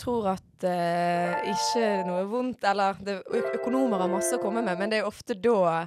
tror 0.00 0.30
at 0.32 0.64
eh, 0.66 1.50
ikke 1.52 1.84
noe 2.08 2.24
vondt 2.30 2.64
Eller 2.68 2.98
det, 3.04 3.18
økonomer 3.58 4.02
har 4.02 4.10
masse 4.10 4.36
å 4.36 4.42
komme 4.42 4.62
med, 4.64 4.78
men 4.80 4.90
det 4.90 4.98
er 4.98 5.04
jo 5.04 5.10
ofte 5.10 5.36
da 5.36 5.84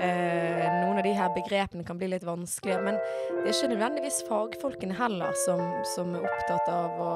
eh, 0.00 0.64
noen 0.80 1.00
av 1.00 1.04
de 1.06 1.14
her 1.16 1.32
begrepene 1.34 1.86
kan 1.86 1.98
bli 1.98 2.10
litt 2.12 2.26
vanskelige. 2.26 2.80
Men 2.86 2.98
det 2.98 3.44
er 3.44 3.54
ikke 3.54 3.72
nødvendigvis 3.74 4.22
fagfolkene 4.28 4.98
heller 4.98 5.36
som, 5.46 5.62
som 5.94 6.14
er 6.16 6.26
opptatt 6.26 6.70
av 6.72 7.00
å 7.02 7.14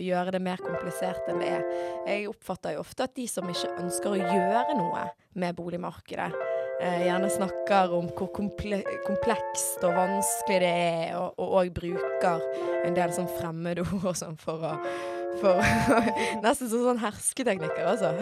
gjøre 0.00 0.36
det 0.36 0.44
mer 0.44 0.62
komplisert 0.64 1.28
enn 1.30 1.42
det 1.42 1.52
er. 1.58 1.66
Jeg 2.08 2.30
oppfatter 2.32 2.76
jo 2.76 2.84
ofte 2.84 3.06
at 3.06 3.16
de 3.16 3.28
som 3.30 3.48
ikke 3.50 3.74
ønsker 3.80 4.14
å 4.16 4.22
gjøre 4.22 4.78
noe 4.78 5.08
med 5.40 5.54
boligmarkedet, 5.54 6.32
eh, 6.82 7.06
gjerne 7.06 7.30
snakker 7.30 7.94
om 7.94 8.08
hvor 8.16 8.32
komple 8.34 8.80
komplekst 9.06 9.84
og 9.86 9.94
vanskelig 9.94 10.60
det 10.64 10.74
er, 10.74 11.16
og, 11.20 11.38
og, 11.38 11.72
bruker 11.76 12.42
en 12.84 12.96
del 12.96 13.14
sånn 13.14 13.30
fremmedord 13.38 14.00
og 14.00 14.16
sånn 14.18 14.38
for 14.40 14.66
å 14.72 14.74
for, 15.40 15.62
Nesten 16.44 16.70
som 16.70 16.84
sånn 16.88 17.00
hersketeknikker, 17.02 17.86
altså. 17.86 18.14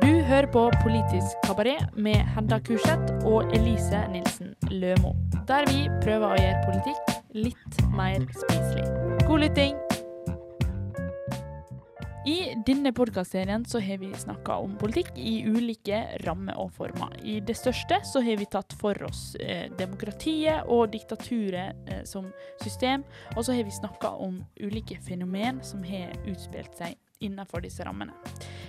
Du 0.00 0.08
hører 0.24 0.48
på 0.54 0.62
Politisk 0.80 1.44
kabaret 1.44 1.92
med 1.94 2.24
Hedda 2.34 2.60
Kurseth 2.64 3.28
og 3.28 3.52
Elise 3.56 4.00
Nilsen 4.14 4.54
Lømo, 4.72 5.12
der 5.50 5.68
vi 5.68 5.84
prøver 6.00 6.32
å 6.32 6.40
gjøre 6.40 6.64
politikk 6.70 7.14
litt 7.36 7.84
mer 7.92 8.24
spiselig. 8.32 8.88
God 9.26 9.44
lytting! 9.44 9.89
I 12.26 12.54
denne 12.66 12.92
podkastserien 12.92 13.64
så 13.64 13.80
har 13.80 13.98
vi 13.98 14.10
snakka 14.14 14.56
om 14.60 14.74
politikk 14.76 15.14
i 15.16 15.38
ulike 15.48 16.02
rammer 16.26 16.58
og 16.60 16.74
former. 16.76 17.14
I 17.24 17.38
det 17.40 17.56
største 17.56 18.02
så 18.04 18.20
har 18.20 18.36
vi 18.36 18.48
tatt 18.52 18.74
for 18.76 18.98
oss 19.08 19.38
eh, 19.40 19.70
demokratiet 19.78 20.68
og 20.68 20.90
diktaturet 20.92 21.88
eh, 21.88 22.02
som 22.04 22.28
system, 22.60 23.06
og 23.36 23.46
så 23.46 23.56
har 23.56 23.64
vi 23.64 23.72
snakka 23.72 24.12
om 24.20 24.36
ulike 24.60 25.00
fenomen 25.06 25.62
som 25.64 25.80
har 25.88 26.12
utspilt 26.28 26.76
seg 26.76 26.98
innenfor 27.24 27.64
disse 27.64 27.88
rammene. 27.88 28.12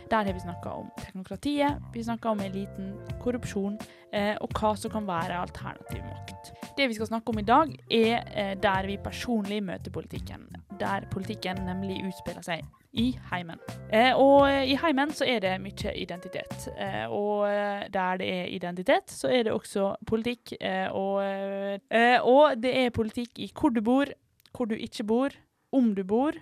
Der 0.07 0.23
har 0.23 0.31
vi 0.31 0.47
snakka 0.47 0.71
om 0.71 0.87
teknokratiet, 1.04 1.83
vi 1.91 2.07
snakka 2.07 2.31
om 2.31 2.48
eliten, 2.48 2.93
korrupsjon, 3.20 3.79
eh, 4.15 4.37
og 4.39 4.55
hva 4.55 4.77
som 4.79 4.95
kan 4.95 5.11
være 5.11 5.43
alternativ 5.43 6.07
makt. 6.07 6.55
Det 6.77 6.87
vi 6.87 6.93
skal 6.93 7.07
snakke 7.07 7.29
om 7.29 7.39
i 7.39 7.47
dag, 7.47 7.71
er 7.91 8.21
eh, 8.35 8.53
der 8.63 8.87
vi 8.87 8.97
personlig 9.03 9.59
møter 9.63 9.91
politikken. 9.91 10.47
Der 10.79 11.07
politikken 11.11 11.59
nemlig 11.67 11.99
utspiller 12.07 12.45
seg 12.45 12.63
i 12.93 13.11
heimen. 13.31 13.59
Eh, 13.91 14.11
og 14.15 14.47
i 14.47 14.77
heimen 14.79 15.11
så 15.15 15.27
er 15.27 15.43
det 15.43 15.53
mye 15.63 15.93
identitet. 15.99 16.69
Eh, 16.77 17.05
og 17.11 17.47
eh, 17.49 17.87
der 17.91 18.21
det 18.21 18.29
er 18.33 18.45
identitet, 18.55 19.11
så 19.11 19.27
er 19.27 19.43
det 19.43 19.53
også 19.53 19.95
politikk. 20.07 20.55
Eh, 20.61 20.87
og, 20.91 21.23
eh, 21.23 22.17
og 22.23 22.55
det 22.63 22.73
er 22.85 22.95
politikk 22.95 23.39
i 23.39 23.51
hvor 23.51 23.69
du 23.75 23.81
bor, 23.81 24.11
hvor 24.55 24.71
du 24.71 24.75
ikke 24.75 25.03
bor, 25.03 25.35
om 25.71 25.93
du 25.95 26.03
bor, 26.03 26.35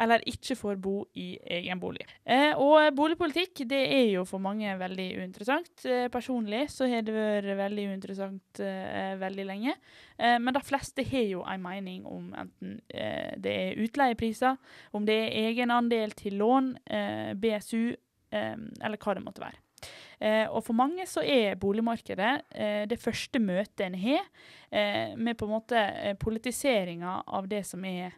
eller 0.00 0.24
ikke 0.28 0.56
får 0.58 0.78
bo 0.82 0.94
i 1.18 1.34
egen 1.58 1.80
bolig. 1.82 2.04
Eh, 2.24 2.52
og 2.58 2.92
boligpolitikk 2.96 3.64
det 3.70 3.80
er 3.86 4.06
jo 4.14 4.24
for 4.28 4.42
mange 4.42 4.74
veldig 4.80 5.08
uinteressant. 5.20 5.72
Eh, 5.86 6.06
personlig 6.12 6.66
så 6.72 6.88
har 6.90 7.04
det 7.06 7.16
vært 7.16 7.50
veldig 7.58 7.88
uinteressant 7.92 8.62
eh, 8.64 9.14
veldig 9.20 9.48
lenge. 9.48 9.76
Men 10.22 10.54
de 10.54 10.60
fleste 10.62 11.02
har 11.08 11.24
jo 11.26 11.40
en 11.48 11.62
mening 11.64 12.04
om 12.06 12.28
enten 12.38 12.76
det 13.42 13.52
er 13.52 13.80
utleiepriser, 13.82 14.54
om 14.94 15.06
det 15.08 15.16
er 15.24 15.48
egenandel 15.48 16.12
til 16.14 16.36
lån, 16.38 16.68
BSU, 17.42 17.96
eller 18.30 19.00
hva 19.02 19.16
det 19.16 19.24
måtte 19.24 19.42
være. 19.42 19.58
Eh, 20.22 20.46
og 20.46 20.62
for 20.62 20.76
mange 20.78 21.06
så 21.10 21.22
er 21.26 21.58
boligmarkedet 21.58 22.32
eh, 22.54 22.82
det 22.86 23.00
første 23.02 23.40
møtet 23.42 23.88
en 23.88 23.98
har 23.98 24.22
eh, 24.70 25.16
med 25.18 25.34
på 25.38 25.48
en 25.48 25.54
måte 25.56 25.82
politiseringa 26.22 27.22
av 27.26 27.48
det 27.50 27.64
som 27.66 27.82
er 27.88 28.14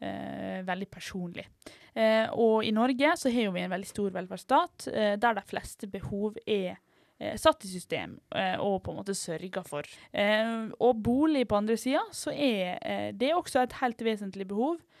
eh, 0.00 0.60
veldig 0.66 0.88
personlig. 0.90 1.46
Eh, 1.94 2.26
og 2.32 2.66
i 2.66 2.74
Norge 2.74 3.14
så 3.18 3.32
har 3.32 3.52
vi 3.54 3.64
en 3.64 3.72
veldig 3.72 3.90
stor 3.90 4.12
velferdsstat, 4.14 4.88
eh, 4.92 5.14
der 5.20 5.38
de 5.38 5.44
fleste 5.48 5.88
behov 5.90 6.38
er 6.46 6.76
eh, 7.18 7.36
satt 7.40 7.64
i 7.66 7.72
system 7.72 8.18
eh, 8.34 8.56
og 8.60 8.82
på 8.84 8.94
en 8.94 9.00
måte 9.00 9.16
sørga 9.18 9.64
for. 9.66 9.88
Eh, 10.12 10.68
og 10.78 11.02
bolig 11.02 11.46
på 11.48 11.58
andre 11.58 11.78
sida, 11.80 12.04
så 12.12 12.34
er 12.34 13.12
det 13.18 13.34
også 13.34 13.64
et 13.64 13.78
helt 13.82 14.06
vesentlig 14.06 14.48
behov 14.48 14.78
eh, 14.78 14.97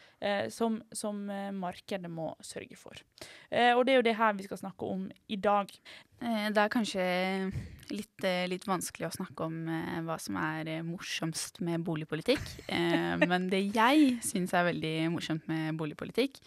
som, 0.50 0.80
som 0.92 1.24
eh, 1.30 1.50
markedet 1.54 2.10
må 2.10 2.32
sørge 2.42 2.76
for. 2.76 2.98
Eh, 3.50 3.72
og 3.76 3.84
det 3.86 3.92
er 3.94 4.00
jo 4.00 4.06
det 4.08 4.16
her 4.18 4.36
vi 4.38 4.46
skal 4.48 4.58
snakke 4.60 4.86
om 4.86 5.08
i 5.30 5.36
dag. 5.36 5.70
Eh, 6.20 6.48
Det 6.50 6.58
er 6.64 6.72
kanskje 6.72 7.04
litt, 7.94 8.24
eh, 8.26 8.46
litt 8.50 8.66
vanskelig 8.68 9.06
å 9.08 9.14
snakke 9.14 9.46
om 9.46 9.60
eh, 9.70 10.00
hva 10.04 10.16
som 10.20 10.36
er 10.42 10.68
eh, 10.68 10.82
morsomst 10.84 11.60
med 11.64 11.84
boligpolitikk. 11.86 12.42
Eh, 12.66 13.14
men 13.30 13.46
det 13.52 13.62
jeg 13.76 14.18
syns 14.26 14.52
er 14.58 14.66
veldig 14.72 14.92
morsomt 15.14 15.46
med 15.48 15.78
boligpolitikk, 15.78 16.40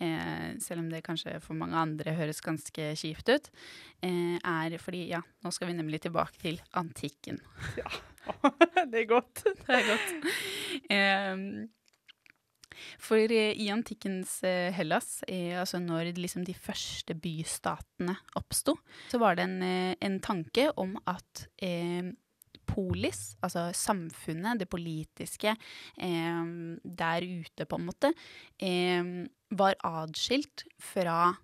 eh, 0.00 0.54
selv 0.62 0.84
om 0.84 0.90
det 0.92 1.02
kanskje 1.06 1.36
for 1.44 1.58
mange 1.58 1.76
andre 1.82 2.14
høres 2.16 2.40
ganske 2.44 2.92
kjipt 2.96 3.28
ut, 3.34 3.50
eh, 4.06 4.36
er 4.38 4.78
fordi 4.82 5.08
ja, 5.10 5.22
nå 5.42 5.52
skal 5.52 5.72
vi 5.72 5.78
nemlig 5.80 6.04
tilbake 6.06 6.38
til 6.46 6.62
antikken. 6.78 7.42
Ja. 7.80 7.90
det 8.90 9.02
er 9.04 9.10
godt. 9.10 9.42
Det 9.66 9.74
er 9.82 9.90
godt. 9.90 10.14
For 13.02 13.20
eh, 13.20 13.54
i 13.56 13.70
antikkens 13.72 14.38
eh, 14.46 14.72
Hellas, 14.74 15.20
eh, 15.28 15.54
altså 15.60 15.80
når 15.82 16.12
liksom 16.18 16.44
de 16.46 16.54
første 16.54 17.16
bystatene 17.18 18.16
oppsto, 18.38 18.76
så 19.10 19.20
var 19.22 19.38
det 19.38 19.48
en, 19.48 19.58
en 20.00 20.20
tanke 20.24 20.68
om 20.80 20.96
at 21.08 21.46
eh, 21.62 22.12
polis, 22.66 23.36
altså 23.46 23.68
samfunnet, 23.76 24.60
det 24.60 24.68
politiske, 24.72 25.54
eh, 25.96 26.52
der 26.82 27.26
ute 27.26 27.66
på 27.66 27.80
en 27.80 27.88
måte, 27.88 28.12
eh, 28.58 29.02
var 29.50 29.78
adskilt 29.86 30.66
fra 30.82 31.34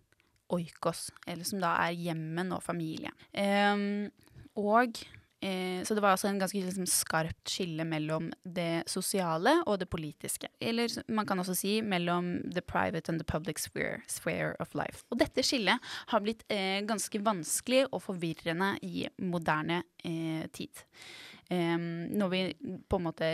oikos, 0.53 1.07
eller 1.27 1.47
som 1.49 1.63
da 1.63 1.77
er 1.87 1.97
hjemmen 1.97 2.51
og 2.53 2.61
familie. 2.61 3.13
Og 4.59 4.99
Eh, 5.43 5.83
så 5.83 5.95
det 5.95 6.03
var 6.05 6.15
altså 6.15 6.29
en 6.31 6.39
ganske 6.39 6.61
liksom, 6.63 6.87
skarpt 6.87 7.51
skille 7.51 7.83
mellom 7.89 8.29
det 8.45 8.85
sosiale 8.91 9.57
og 9.67 9.81
det 9.83 9.89
politiske. 9.91 10.53
Eller 10.63 10.93
man 11.11 11.27
kan 11.27 11.43
også 11.43 11.57
si 11.59 11.81
mellom 11.83 12.37
the 12.55 12.63
private 12.63 13.11
and 13.11 13.19
the 13.19 13.27
public 13.27 13.59
sphere, 13.59 13.99
sphere 14.07 14.55
of 14.63 14.75
life. 14.79 15.03
Og 15.11 15.19
dette 15.19 15.43
skillet 15.43 15.83
har 16.13 16.23
blitt 16.23 16.47
eh, 16.53 16.79
ganske 16.87 17.19
vanskelig 17.27 17.89
og 17.91 18.05
forvirrende 18.07 18.77
i 18.87 19.09
moderne 19.19 19.83
eh, 20.05 20.47
tid. 20.55 20.87
Når 21.53 22.29
vi 22.33 22.39
på 22.89 22.97
en 22.97 23.05
måte 23.05 23.27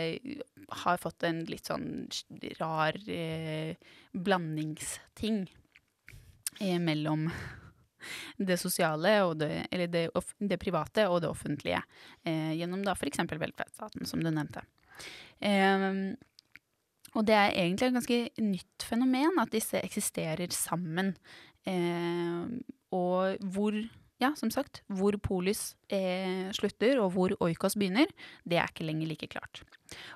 har 0.81 0.97
fått 0.99 1.23
en 1.23 1.37
litt 1.47 1.69
sånn 1.69 2.09
rar 2.59 2.97
eh, 3.07 3.77
blandingsting 4.11 5.45
eh, 6.59 6.79
mellom 6.83 7.29
det 8.49 8.59
sosiale 8.61 9.17
det, 9.39 9.51
eller 9.71 9.91
det, 9.91 10.07
det 10.39 10.61
private 10.61 11.07
og 11.09 11.21
det 11.23 11.31
offentlige, 11.31 11.83
eh, 12.23 12.55
gjennom 12.59 12.83
da 12.85 12.95
f.eks. 12.95 13.23
velferdsstaten, 13.29 14.07
som 14.09 14.23
du 14.23 14.31
nevnte. 14.31 14.65
Eh, 15.39 16.15
og 17.17 17.25
det 17.25 17.35
er 17.35 17.55
egentlig 17.57 17.89
et 17.89 17.95
ganske 17.97 18.19
nytt 18.43 18.85
fenomen 18.85 19.39
at 19.41 19.53
disse 19.53 19.79
eksisterer 19.81 20.51
sammen. 20.53 21.15
Eh, 21.67 22.51
og 22.95 23.49
hvor, 23.53 23.75
ja, 24.21 24.31
som 24.37 24.51
sagt, 24.53 24.83
hvor 24.87 25.17
polis 25.23 25.73
eh, 25.93 26.49
slutter 26.55 27.01
og 27.01 27.13
hvor 27.15 27.35
oikos 27.45 27.77
begynner, 27.79 28.09
det 28.45 28.61
er 28.61 28.69
ikke 28.69 28.87
lenger 28.87 29.11
like 29.11 29.31
klart. 29.31 29.63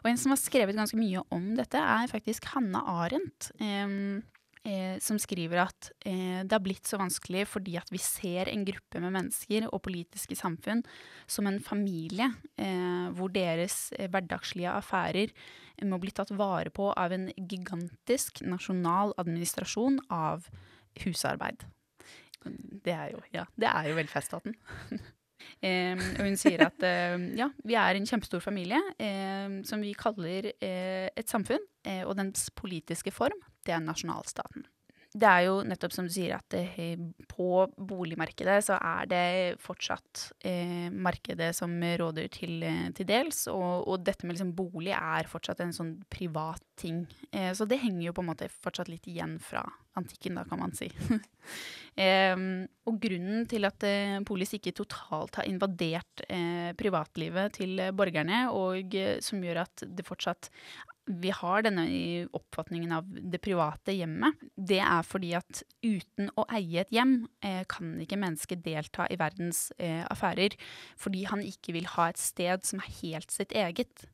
Og 0.03 0.11
en 0.11 0.21
som 0.21 0.33
har 0.33 0.41
skrevet 0.41 0.77
ganske 0.77 0.99
mye 0.99 1.23
om 1.33 1.53
dette, 1.57 1.79
er 1.79 2.11
faktisk 2.11 2.51
Hanna 2.53 2.83
Arendt. 3.03 3.51
em, 3.59 4.23
eh, 4.67 4.97
som 5.03 5.19
skriver 5.21 5.63
at 5.63 5.89
eh, 6.07 6.41
det 6.43 6.55
har 6.55 6.63
blitt 6.63 6.89
så 6.89 6.99
vanskelig 7.01 7.45
fordi 7.51 7.77
at 7.79 7.91
vi 7.93 8.01
ser 8.01 8.51
en 8.51 8.65
gruppe 8.67 9.01
med 9.03 9.15
mennesker 9.15 9.67
og 9.69 9.83
politiske 9.85 10.37
samfunn 10.39 10.83
som 11.27 11.47
en 11.49 11.59
familie, 11.63 12.29
eh, 12.57 13.07
hvor 13.17 13.33
deres 13.33 13.91
eh, 13.97 14.09
hverdagslige 14.11 14.73
affærer 14.73 15.31
eh, 15.31 15.87
må 15.87 15.99
bli 16.01 16.13
tatt 16.15 16.33
vare 16.37 16.73
på 16.73 16.91
av 16.91 17.15
en 17.15 17.29
gigantisk 17.37 18.43
nasjonal 18.47 19.15
administrasjon 19.21 20.01
av 20.13 20.47
husarbeid. 21.03 21.67
Det 22.43 22.91
er 22.93 23.13
jo, 23.13 23.21
ja, 23.33 23.47
det 23.55 23.69
er 23.71 23.91
jo 23.91 23.99
velferdsstaten. 23.99 24.57
Eh, 25.59 25.99
og 25.99 26.23
hun 26.23 26.37
sier 26.39 26.61
at 26.63 26.83
eh, 26.87 27.17
ja, 27.35 27.49
vi 27.67 27.75
er 27.75 27.97
en 27.97 28.07
kjempestor 28.07 28.39
familie 28.39 28.79
eh, 28.95 29.59
som 29.67 29.81
vi 29.83 29.93
kaller 29.97 30.47
eh, 30.53 31.09
et 31.11 31.27
samfunn, 31.27 31.63
og 32.07 32.13
dens 32.15 32.45
politiske 32.55 33.11
form, 33.11 33.41
det 33.65 33.75
er 33.75 33.83
nasjonalstaten. 33.83 34.67
Det 35.13 35.29
er 35.29 35.43
jo 35.45 35.59
nettopp 35.61 35.93
som 35.93 36.07
du 36.07 36.13
sier 36.13 36.31
at 36.33 36.47
det, 36.49 36.95
på 37.29 37.47
boligmarkedet 37.77 38.55
så 38.65 38.79
er 38.81 39.09
det 39.11 39.25
fortsatt 39.61 40.23
eh, 40.41 40.89
markedet 40.89 41.51
som 41.53 41.75
råder 42.01 42.31
til, 42.33 42.65
til 42.97 43.09
dels, 43.09 43.43
og, 43.51 43.85
og 43.85 44.01
dette 44.07 44.25
med 44.25 44.33
liksom 44.33 44.55
bolig 44.57 44.95
er 44.97 45.29
fortsatt 45.29 45.61
en 45.61 45.75
sånn 45.75 45.93
privat 46.09 46.65
ting. 46.81 47.03
Eh, 47.29 47.51
så 47.53 47.69
det 47.69 47.83
henger 47.83 48.07
jo 48.07 48.15
på 48.17 48.25
en 48.25 48.31
måte 48.31 48.49
fortsatt 48.49 48.89
litt 48.89 49.05
igjen 49.11 49.37
fra 49.37 49.61
antikken, 50.01 50.39
da, 50.39 50.47
kan 50.49 50.63
man 50.63 50.73
si. 50.73 50.89
eh, 52.01 52.33
og 52.89 52.97
grunnen 53.03 53.45
til 53.49 53.69
at 53.69 53.85
eh, 53.85 54.17
polis 54.25 54.55
ikke 54.57 54.73
totalt 54.81 55.37
har 55.37 55.49
invadert 55.49 56.25
eh, 56.25 56.71
privatlivet 56.79 57.59
til 57.59 57.77
eh, 57.77 57.93
borgerne, 57.93 58.47
og 58.49 58.97
eh, 58.97 59.19
som 59.21 59.45
gjør 59.45 59.61
at 59.67 59.85
det 59.85 60.07
fortsatt 60.09 60.49
vi 61.05 61.31
har 61.35 61.63
denne 61.65 61.83
oppfatningen 62.35 62.91
av 62.95 63.07
det 63.07 63.39
private 63.43 63.91
hjemmet, 63.95 64.39
det 64.55 64.79
er 64.83 65.03
fordi 65.03 65.33
at 65.35 65.63
uten 65.83 66.29
å 66.39 66.45
eie 66.55 66.83
et 66.83 66.93
hjem, 66.95 67.27
eh, 67.43 67.63
kan 67.67 67.97
ikke 67.99 68.19
mennesket 68.21 68.63
delta 68.63 69.07
i 69.11 69.17
verdens 69.19 69.71
eh, 69.77 70.03
affærer. 70.07 70.55
Fordi 70.99 71.25
han 71.27 71.43
ikke 71.43 71.75
vil 71.75 71.89
ha 71.97 72.07
et 72.09 72.21
sted 72.21 72.63
som 72.67 72.79
er 72.79 72.95
helt 73.01 73.35
sitt 73.35 73.51
eget. 73.51 74.05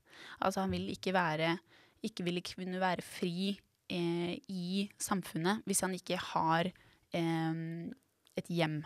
Altså 0.41 0.65
han 0.65 0.73
vil 0.73 0.89
ikke 0.91 1.15
være 1.15 1.57
Ikke 1.99 2.23
vil 2.23 2.39
kunne 2.39 2.79
være 2.79 3.03
fri 3.03 3.59
eh, 3.91 4.39
i 4.47 4.85
samfunnet 4.95 5.65
hvis 5.67 5.81
han 5.83 5.91
ikke 5.91 6.15
har 6.31 6.69
et 7.11 8.47
hjem 8.47 8.77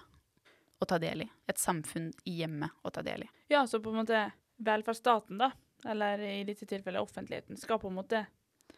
å 0.81 0.87
ta 0.87 0.97
del 0.97 1.25
i. 1.25 1.27
Et 1.45 1.59
samfunn 1.59 2.07
i 2.25 2.39
hjemmet 2.39 2.71
å 2.81 2.89
ta 2.89 3.03
del 3.05 3.25
i. 3.25 3.29
Ja, 3.51 3.67
så 3.67 3.77
på 3.83 3.91
en 3.91 3.99
måte 3.99 4.23
velferdsstaten, 4.63 5.37
da, 5.37 5.51
eller 5.89 6.19
i 6.19 6.43
dette 6.47 6.65
tilfellet 6.69 7.01
offentligheten, 7.03 7.57
skal 7.57 7.79
på 7.81 7.89
en 7.91 7.97
måte 7.99 8.25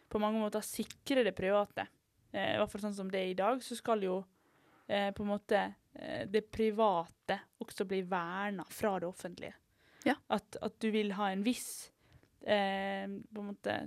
på 0.08 0.20
mange 0.22 0.40
måter 0.40 0.62
sikre 0.64 1.24
det 1.26 1.34
private. 1.36 1.86
Eh, 2.32 2.54
I 2.54 2.58
hvert 2.60 2.72
fall 2.72 2.84
sånn 2.86 2.96
som 2.96 3.10
det 3.10 3.20
er 3.22 3.32
i 3.32 3.38
dag, 3.38 3.62
så 3.62 3.76
skal 3.78 4.04
jo 4.06 4.20
eh, 4.88 5.10
på 5.14 5.24
en 5.24 5.32
måte 5.32 5.60
eh, 5.94 6.24
det 6.30 6.46
private 6.52 7.40
også 7.62 7.86
bli 7.88 8.02
verna 8.06 8.66
fra 8.70 8.96
det 9.02 9.08
offentlige. 9.08 9.54
Ja. 10.06 10.14
At, 10.30 10.58
at 10.62 10.76
du 10.82 10.90
vil 10.94 11.12
ha 11.18 11.32
en 11.32 11.42
viss 11.46 11.90
eh, 12.46 13.06
på 13.06 13.42
en 13.42 13.50
måte 13.50 13.78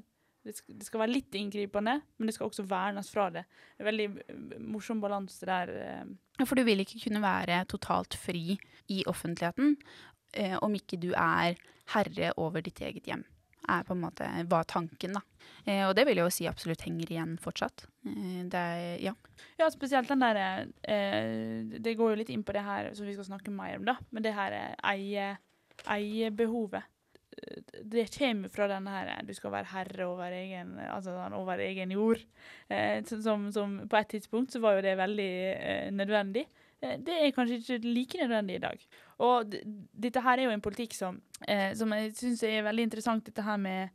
det 0.44 0.54
skal, 0.56 0.76
det 0.80 0.86
skal 0.88 1.02
være 1.04 1.12
litt 1.12 1.36
inngripende, 1.36 1.98
men 2.18 2.30
det 2.30 2.34
skal 2.36 2.48
også 2.48 2.64
vernes 2.68 3.10
fra 3.12 3.26
det. 3.36 3.44
En 3.78 3.88
veldig 3.90 4.06
eh, 4.24 4.60
morsom 4.64 5.02
balanse 5.04 5.48
der. 5.48 5.72
eh. 5.84 6.46
For 6.46 6.56
du 6.56 6.64
vil 6.68 6.84
ikke 6.84 7.02
kunne 7.06 7.24
være 7.24 7.66
totalt 7.72 8.16
fri 8.20 8.56
i 8.92 9.04
offentligheten 9.08 9.76
om 10.62 10.76
ikke 10.78 11.00
du 11.02 11.08
er 11.18 11.56
herre 11.96 12.32
over 12.38 12.62
ditt 12.66 12.82
eget 12.82 13.08
hjem. 13.10 13.24
Er 13.70 13.84
på 13.86 13.94
en 13.94 14.02
måte 14.02 14.26
var 14.50 14.64
tanken, 14.66 15.14
da. 15.14 15.22
Eh, 15.66 15.84
og 15.86 15.92
det 15.98 16.06
vil 16.08 16.18
jeg 16.18 16.26
jo 16.26 16.34
si 16.34 16.46
absolutt 16.50 16.82
henger 16.88 17.12
igjen 17.12 17.36
fortsatt. 17.42 17.84
Eh, 18.08 18.40
det 18.50 18.62
er, 18.62 18.86
ja. 19.04 19.14
Ja, 19.60 19.68
spesielt 19.70 20.10
den 20.10 20.24
der 20.24 20.40
eh, 20.88 21.76
Det 21.78 21.94
går 22.00 22.14
jo 22.14 22.20
litt 22.22 22.32
inn 22.34 22.46
på 22.48 22.56
det 22.56 22.64
her 22.66 22.90
som 22.98 23.06
vi 23.06 23.14
skal 23.18 23.28
snakke 23.28 23.54
mer 23.54 23.78
om, 23.78 23.86
da. 23.92 23.98
Men 24.10 24.26
det 24.26 24.34
her 24.38 24.56
eh, 24.58 24.72
eie, 24.94 25.28
eiebehovet. 25.86 26.88
Eh, 27.38 27.60
Det 27.84 28.08
kommer 28.18 28.50
fra 28.50 28.68
denne 28.72 28.96
her 28.96 29.12
eh, 29.14 29.22
du 29.28 29.34
skal 29.38 29.54
være 29.54 29.72
herre 29.76 30.08
over 30.08 30.34
egen, 30.40 30.74
altså 30.90 31.14
over 31.38 31.62
egen 31.64 31.92
jord. 31.94 32.24
Som, 33.10 33.52
som 33.54 33.78
på 33.90 33.98
et 34.02 34.10
tidspunkt 34.16 34.56
så 34.56 34.64
var 34.64 34.78
jo 34.80 34.86
det 34.88 34.98
veldig 34.98 35.32
nødvendig. 35.94 36.48
Eh, 36.82 36.98
det 37.00 37.18
er 37.18 37.36
kanskje 37.36 37.60
ikke 37.60 37.80
like 37.84 38.22
nødvendig 38.22 38.56
i 38.60 38.64
dag. 38.64 38.88
Og 39.26 39.56
dette 40.06 40.24
her 40.24 40.40
er 40.40 40.48
jo 40.48 40.56
en 40.56 40.64
politikk 40.64 40.96
som, 40.96 41.22
eh, 41.48 41.74
som 41.76 41.92
jeg 41.94 42.16
syns 42.16 42.44
er 42.48 42.64
veldig 42.68 42.88
interessant, 42.88 43.26
dette 43.26 43.44
her 43.44 43.58
med 43.58 43.90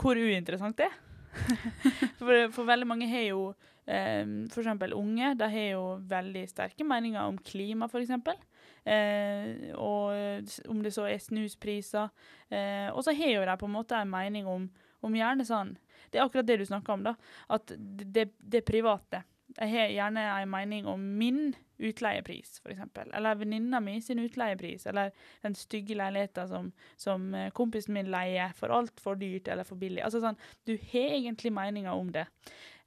hvor 0.00 0.16
uinteressant 0.16 0.76
det 0.78 0.88
er. 0.88 0.98
for, 2.18 2.48
for 2.50 2.66
veldig 2.66 2.86
mange 2.88 3.06
har 3.06 3.28
jo 3.28 3.42
eh, 3.86 4.24
eksempel 4.48 4.94
unge, 4.96 5.34
de 5.38 5.48
har 5.52 5.68
jo 5.74 5.84
veldig 6.10 6.46
sterke 6.50 6.86
meninger 6.86 7.22
om 7.22 7.38
klima, 7.38 7.88
eksempel. 8.00 8.38
Eh, 8.84 9.74
og 9.76 10.50
om 10.72 10.82
det 10.82 10.94
så 10.96 11.06
er 11.10 11.20
snuspriser. 11.20 12.08
Eh, 12.48 12.88
og 12.90 13.04
så 13.04 13.14
har 13.16 13.34
jo 13.34 13.46
de 13.46 13.56
på 13.60 13.68
en 13.68 13.76
måte 13.76 13.98
en 13.98 14.10
mening 14.10 14.48
om, 14.48 14.68
om 15.04 15.16
gjerne 15.16 15.44
sånn 15.46 15.76
Det 16.10 16.18
er 16.18 16.24
akkurat 16.24 16.46
det 16.48 16.58
du 16.60 16.66
snakker 16.66 16.96
om, 16.96 17.04
da. 17.04 17.14
At 17.48 17.70
det, 17.76 18.30
det 18.40 18.64
private. 18.66 19.22
Jeg 19.58 19.70
har 19.74 19.92
gjerne 19.92 20.24
en 20.40 20.50
mening 20.50 20.88
om 20.88 21.02
min 21.18 21.52
utleiepris, 21.80 22.60
f.eks. 22.64 22.82
Eller 23.14 23.38
venninna 23.40 23.80
mi 23.80 23.98
sin 24.02 24.22
utleiepris. 24.22 24.86
Eller 24.90 25.12
den 25.42 25.56
stygge 25.58 25.96
leiligheten 25.98 26.48
som, 26.48 26.72
som 26.96 27.30
eh, 27.34 27.50
kompisen 27.56 27.96
min 27.96 28.10
leier 28.12 28.52
for 28.56 28.72
altfor 28.74 29.18
dyrt 29.20 29.48
eller 29.48 29.68
for 29.68 29.80
billig. 29.80 30.04
Altså 30.04 30.22
sånn, 30.22 30.38
Du 30.68 30.76
har 30.92 31.16
egentlig 31.16 31.52
meninger 31.54 31.92
om 31.92 32.12
det. 32.14 32.26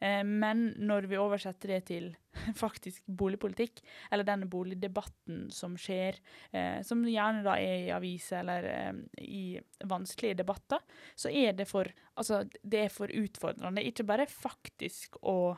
Eh, 0.04 0.24
men 0.24 0.66
når 0.84 1.08
vi 1.12 1.20
oversetter 1.22 1.76
det 1.76 1.82
til 1.88 2.10
faktisk 2.64 3.04
boligpolitikk, 3.08 3.84
eller 4.12 4.28
denne 4.28 4.50
boligdebatten 4.52 5.48
som 5.54 5.78
skjer, 5.80 6.20
eh, 6.52 6.82
som 6.86 7.04
gjerne 7.08 7.44
da 7.46 7.58
er 7.62 7.88
i 7.88 7.94
aviser 7.96 8.42
eller 8.42 8.70
eh, 8.72 9.04
i 9.24 9.46
vanskelige 9.90 10.42
debatter, 10.42 10.84
så 11.16 11.32
er 11.32 11.56
det 11.58 11.70
for 11.70 11.92
Altså, 12.14 12.44
det 12.62 12.78
er 12.78 12.92
for 12.94 13.10
utfordrende. 13.10 13.82
Ikke 13.90 14.04
bare 14.06 14.28
faktisk 14.30 15.16
å 15.26 15.56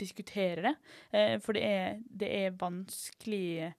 diskutere 0.00 0.64
det, 0.64 0.74
eh, 1.12 1.36
for 1.44 1.56
det 1.56 1.64
er, 1.66 2.02
det 2.22 2.32
er 2.40 2.58
vanskelig 2.60 3.46
eh, 3.60 3.76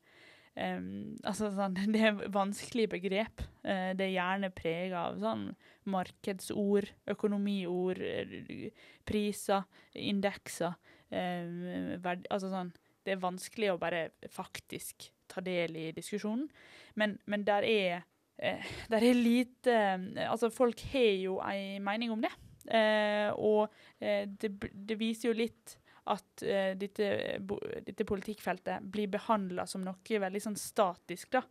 altså 1.23 1.51
sånn, 1.55 1.77
Det 1.93 2.03
er 2.07 2.21
vanskelige 2.33 2.93
begrep. 2.95 3.43
Eh, 3.63 3.91
det 3.97 4.07
er 4.07 4.15
gjerne 4.15 4.51
prega 4.55 5.07
av 5.09 5.19
sånn 5.21 5.49
markedsord, 5.91 6.91
økonomiord, 7.11 8.01
eh, 8.01 8.69
priser, 9.07 9.65
indekser. 9.97 10.77
Eh, 11.11 11.97
verd, 12.01 12.27
altså 12.31 12.51
sånn 12.51 12.71
Det 13.03 13.15
er 13.15 13.19
vanskelig 13.19 13.71
å 13.73 13.79
bare 13.81 14.11
faktisk 14.29 15.09
ta 15.27 15.41
del 15.41 15.73
i 15.75 15.89
diskusjonen, 15.91 16.45
men, 16.95 17.17
men 17.25 17.43
der 17.43 17.65
er 17.67 18.03
eh, 18.37 18.63
der 18.93 19.03
er 19.03 19.17
lite 19.17 19.75
Altså, 20.27 20.51
folk 20.53 20.79
har 20.93 21.11
jo 21.19 21.39
ei 21.43 21.79
mening 21.83 22.13
om 22.13 22.23
det. 22.23 22.31
Og 23.41 23.73
det, 23.99 24.51
det 24.71 24.95
viser 24.99 25.31
jo 25.31 25.39
litt 25.39 25.73
at 26.09 26.43
uh, 26.43 26.71
dette, 26.79 27.07
bo, 27.45 27.57
dette 27.85 28.05
politikkfeltet 28.07 28.87
blir 28.93 29.09
behandla 29.13 29.67
som 29.69 29.83
noe 29.85 30.21
veldig 30.23 30.41
sånn 30.41 30.57
statisk, 30.57 31.29
da. 31.35 31.43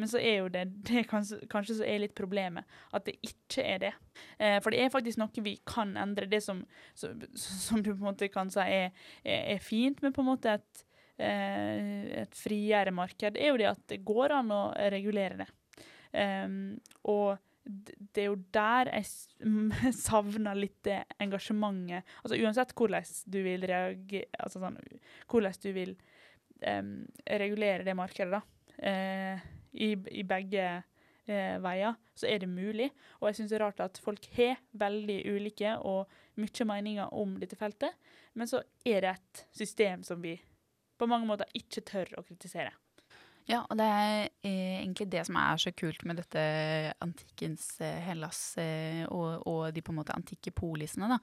Men 0.00 0.10
så 0.10 0.20
er 0.20 0.38
jo 0.40 0.50
det, 0.52 0.64
det 0.88 1.04
kanskje, 1.10 1.42
kanskje 1.52 1.80
så 1.80 1.88
er 1.88 2.02
litt 2.04 2.16
problemet, 2.18 2.68
at 2.96 3.04
det 3.08 3.18
ikke 3.20 3.64
er 3.64 3.82
det. 3.84 3.94
Uh, 4.40 4.58
for 4.64 4.72
det 4.72 4.82
er 4.82 4.94
faktisk 4.94 5.20
noe 5.20 5.44
vi 5.44 5.58
kan 5.68 5.96
endre. 6.00 6.28
Det 6.30 6.40
som, 6.44 6.64
som, 6.98 7.20
som 7.36 7.82
du 7.82 7.92
på 7.92 7.98
en 8.00 8.10
måte 8.10 8.30
kan 8.32 8.52
si 8.52 8.64
er, 8.64 8.94
er, 9.24 9.42
er 9.56 9.64
fint 9.64 10.00
med 10.04 10.16
på 10.16 10.24
en 10.24 10.30
måte 10.30 10.56
et, 10.56 10.84
uh, 11.20 12.22
et 12.24 12.40
friere 12.40 12.94
marked, 12.94 13.36
er 13.36 13.52
jo 13.52 13.60
det 13.60 13.72
at 13.74 13.84
det 13.92 14.04
går 14.08 14.38
an 14.40 14.54
å 14.54 14.62
regulere 14.94 15.44
det. 15.44 15.52
Um, 16.08 16.78
og 17.04 17.36
det 17.68 18.22
er 18.22 18.28
jo 18.30 18.38
der 18.54 18.90
jeg 18.94 19.92
savner 20.08 20.56
litt 20.56 20.78
det 20.86 21.02
engasjementet. 21.20 22.06
Altså 22.22 22.38
uansett 22.40 22.74
hvordan 22.76 23.10
du 23.28 23.40
vil 23.44 23.66
reagere 23.68 24.28
Altså 24.40 24.62
sånn 24.62 24.78
Hvordan 25.28 25.58
du 25.62 25.70
vil 25.76 25.96
um, 26.64 26.92
regulere 27.28 27.84
det 27.86 27.96
markedet, 27.98 28.38
da. 28.38 28.42
Uh, 28.78 29.48
i, 29.78 29.92
I 29.92 30.24
begge 30.26 30.64
uh, 30.80 31.56
veier, 31.62 31.98
så 32.16 32.30
er 32.30 32.42
det 32.42 32.50
mulig. 32.50 32.88
Og 33.20 33.28
jeg 33.28 33.38
syns 33.38 33.52
det 33.52 33.60
er 33.60 33.66
rart 33.66 33.84
at 33.84 34.00
folk 34.02 34.30
har 34.38 34.56
veldig 34.80 35.20
ulike 35.28 35.76
og 35.86 36.08
mye 36.40 36.68
meninger 36.72 37.14
om 37.18 37.36
dette 37.40 37.58
feltet, 37.58 37.94
men 38.38 38.48
så 38.48 38.62
er 38.86 39.02
det 39.02 39.16
et 39.16 39.46
system 39.58 40.04
som 40.06 40.22
vi 40.22 40.36
på 40.98 41.06
mange 41.10 41.26
måter 41.28 41.50
ikke 41.58 41.84
tør 41.86 42.16
å 42.18 42.24
kritisere. 42.26 42.72
Ja, 43.48 43.62
og 43.64 43.78
det 43.80 43.84
er 43.86 44.26
eh, 44.44 44.80
egentlig 44.82 45.06
det 45.08 45.22
som 45.24 45.38
er 45.40 45.60
så 45.60 45.72
kult 45.72 46.02
med 46.08 46.18
dette 46.20 46.42
antikkens 47.04 47.78
eh, 47.80 47.96
Hellas 48.04 48.42
eh, 48.60 49.06
og, 49.08 49.46
og 49.48 49.62
de 49.72 49.84
på 49.84 49.94
en 49.94 50.00
måte 50.02 50.16
antikke 50.16 50.52
polisene, 50.52 51.08
da. 51.14 51.18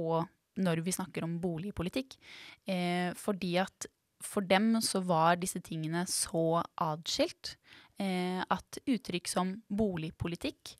Og 0.00 0.24
når 0.56 0.80
vi 0.80 0.94
snakker 0.94 1.26
om 1.26 1.34
boligpolitikk. 1.36 2.14
Fordi 3.20 3.50
at 3.60 3.86
for 4.24 4.46
dem 4.48 4.78
så 4.80 5.02
var 5.04 5.36
disse 5.36 5.60
tingene 5.60 6.06
så 6.08 6.62
adskilt 6.80 7.58
at 8.00 8.78
uttrykk 8.88 9.28
som 9.28 9.52
boligpolitikk 9.68 10.72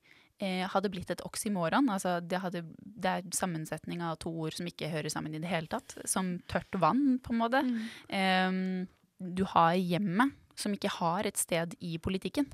hadde 0.72 0.92
blitt 0.92 1.12
et 1.12 1.24
oksymoron. 1.28 1.92
Altså 1.92 2.16
det, 2.24 2.40
hadde, 2.40 2.64
det 2.80 3.12
er 3.12 3.36
sammensetning 3.36 4.00
av 4.00 4.16
to 4.24 4.32
ord 4.32 4.56
som 4.56 4.72
ikke 4.72 4.88
hører 4.94 5.12
sammen 5.12 5.36
i 5.36 5.42
det 5.44 5.52
hele 5.52 5.68
tatt. 5.68 5.98
Som 6.08 6.38
tørt 6.48 6.80
vann, 6.80 7.18
på 7.20 7.36
en 7.36 7.42
måte. 7.44 7.64
Ehm, 8.08 8.86
du 9.18 9.44
har 9.48 9.74
hjemmet, 9.74 10.32
som 10.56 10.72
ikke 10.72 10.88
har 10.98 11.26
et 11.28 11.38
sted 11.38 11.74
i 11.84 11.98
politikken. 11.98 12.46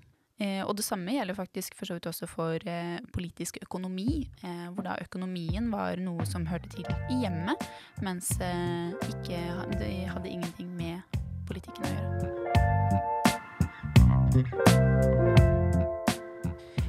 Eh, 0.42 0.66
og 0.66 0.76
det 0.76 0.85
samme 0.85 1.12
gjelder 1.14 1.35
faktisk 1.38 1.75
for 1.78 1.87
så 1.87 1.95
vidt 1.95 2.07
også 2.11 2.26
for 2.26 2.59
eh, 2.66 2.99
politisk 3.14 3.59
økonomi, 3.62 4.28
eh, 4.42 4.69
hvor 4.75 4.83
da 4.87 4.97
økonomien 5.04 5.73
var 5.73 5.97
noe 6.02 6.26
som 6.26 6.47
hørte 6.50 6.69
til 6.73 6.87
i 7.11 7.14
hjemmet, 7.23 7.57
mens 8.02 8.40
eh, 8.40 8.90
ikke, 9.11 9.37
hadde, 9.37 10.09
hadde 10.14 10.33
ingenting 10.33 10.76
med 10.76 11.00
politikken 11.47 11.85
å 11.85 11.88
gjøre. 11.92 12.12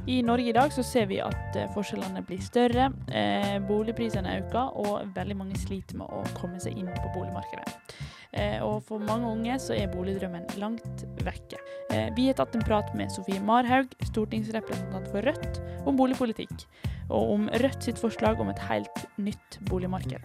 I 0.06 0.22
Norge 0.22 0.48
i 0.48 0.52
dag 0.52 0.72
så 0.72 0.82
ser 0.84 1.06
vi 1.08 1.16
at 1.24 1.56
eh, 1.56 1.70
forskjellene 1.72 2.20
blir 2.28 2.40
større, 2.44 2.90
eh, 3.08 3.54
boligprisene 3.64 4.34
øker, 4.42 4.74
og 4.84 5.14
veldig 5.16 5.36
mange 5.38 5.56
sliter 5.56 5.96
med 5.96 6.12
å 6.12 6.20
komme 6.36 6.60
seg 6.60 6.76
inn 6.76 6.90
på 6.92 7.12
boligmarkedet. 7.14 7.96
Eh, 8.36 8.58
og 8.60 8.82
for 8.84 9.00
mange 9.00 9.30
unge 9.30 9.56
så 9.62 9.72
er 9.78 9.88
boligdrømmen 9.94 10.44
langt 10.60 11.06
vekke. 11.24 11.60
Eh, 11.88 12.10
vi 12.18 12.28
har 12.28 12.36
tatt 12.36 12.52
en 12.58 12.66
prat 12.66 12.92
med 12.98 13.12
Sofie 13.14 13.40
Marhaug, 13.40 13.96
stortingsrepresentant 14.10 15.08
for 15.08 15.24
Rødt, 15.24 15.62
om 15.88 15.96
boligpolitikk, 15.96 16.66
og 17.08 17.36
om 17.38 17.48
Rødt 17.64 17.88
sitt 17.88 18.02
forslag 18.02 18.42
om 18.44 18.52
et 18.52 18.60
helt 18.68 19.06
nytt 19.16 19.60
boligmarked. 19.70 20.20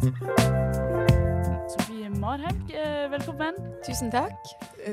Sofie 0.00 0.49
Marhaug, 2.30 2.70
eh, 2.70 3.08
velkommen. 3.10 3.56
Tusen 3.86 4.10
takk. 4.10 4.38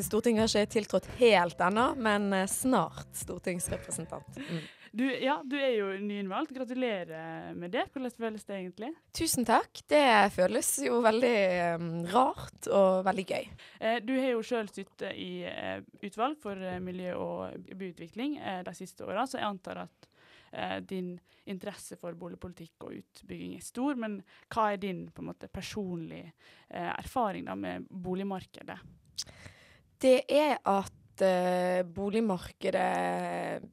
Stortinget 0.01 0.41
har 0.41 0.63
ikke 0.63 0.72
tiltrådt 0.74 1.10
helt 1.20 1.60
ennå, 1.62 1.84
men 2.01 2.32
eh, 2.34 2.48
snart 2.50 3.12
stortingsrepresentant. 3.13 4.39
Mm. 4.41 4.63
Du, 4.98 5.03
ja, 5.06 5.36
du 5.46 5.53
er 5.60 5.75
jo 5.75 5.91
nyinnvalgt. 6.01 6.56
Gratulerer 6.58 7.53
med 7.53 7.75
det. 7.75 7.84
Hvordan 7.94 8.15
føles 8.17 8.48
det 8.48 8.58
egentlig? 8.58 8.89
Tusen 9.13 9.46
takk. 9.46 9.84
Det 9.86 10.01
føles 10.34 10.72
jo 10.82 10.98
veldig 11.06 11.38
um, 11.77 11.88
rart 12.10 12.72
og 12.74 13.06
veldig 13.06 13.27
gøy. 13.29 13.46
Eh, 13.86 14.00
du 14.01 14.15
har 14.17 14.34
jo 14.34 14.41
sjøl 14.41 14.74
sittet 14.74 15.13
i 15.13 15.46
eh, 15.46 15.86
utvalg 16.10 16.41
for 16.41 16.58
miljø 16.82 17.13
og 17.22 17.70
byutvikling 17.70 18.39
eh, 18.41 18.63
de 18.65 18.74
siste 18.82 19.06
åra, 19.06 19.29
så 19.29 19.38
jeg 19.38 19.51
antar 19.51 19.86
at 19.86 20.10
eh, 20.51 20.79
din 20.83 21.19
interesse 21.47 21.97
for 21.99 22.13
boligpolitikk 22.19 22.87
og 22.87 22.95
utbygging 22.99 23.55
er 23.57 23.65
stor. 23.65 23.95
Men 23.99 24.19
hva 24.53 24.71
er 24.73 24.77
din 24.83 25.07
måte, 25.25 25.47
personlige 25.47 26.31
eh, 26.69 26.91
erfaring 26.93 27.45
da, 27.47 27.55
med 27.55 27.87
boligmarkedet? 27.89 28.79
Det 29.97 30.19
er 30.29 30.59
at 30.61 30.93
boligmarkedet 31.97 33.63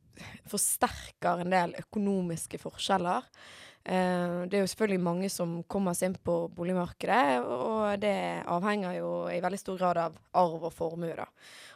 forsterker 0.48 1.42
en 1.42 1.52
del 1.52 1.74
økonomiske 1.82 2.56
forskjeller. 2.62 3.26
Uh, 3.84 4.48
det 4.48 4.56
er 4.56 4.62
jo 4.62 4.68
selvfølgelig 4.72 5.04
mange 5.04 5.28
som 5.28 5.58
kommer 5.68 5.92
seg 5.92 6.08
inn 6.08 6.20
på 6.24 6.38
boligmarkedet, 6.56 7.44
og 7.44 7.98
det 8.00 8.16
avhenger 8.48 8.96
jo 8.96 9.10
i 9.28 9.42
veldig 9.44 9.60
stor 9.60 9.76
grad 9.82 10.00
av 10.06 10.16
arv 10.40 10.70
og 10.70 10.72
formue, 10.72 11.12
da. 11.18 11.26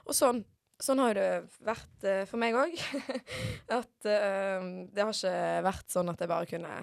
Og 0.09 0.17
sånn, 0.17 0.41
sånn 0.83 1.03
har 1.03 1.19
det 1.19 1.29
vært 1.65 2.07
uh, 2.07 2.23
for 2.29 2.41
meg 2.43 2.57
òg. 2.59 2.79
at 3.81 4.09
uh, 4.09 4.69
det 4.93 5.05
har 5.05 5.13
ikke 5.15 5.35
vært 5.69 5.93
sånn 5.95 6.15
at 6.15 6.25
jeg 6.25 6.33
bare 6.35 6.53
kunne 6.55 6.79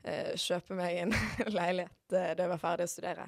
kjøpe 0.00 0.72
meg 0.78 0.96
en 0.96 1.10
leilighet 1.58 1.92
da 2.08 2.30
jeg 2.32 2.48
var 2.48 2.60
ferdig 2.62 2.86
å 2.86 2.88
studere. 2.88 3.26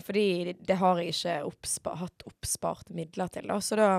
Fordi 0.00 0.54
det 0.56 0.76
har 0.80 1.02
jeg 1.02 1.12
ikke 1.12 1.34
oppspa 1.44 1.92
hatt 2.00 2.24
oppspart 2.24 2.94
midler 2.96 3.28
til. 3.28 3.50
Da. 3.52 3.58
Så 3.60 3.76
da 3.76 3.90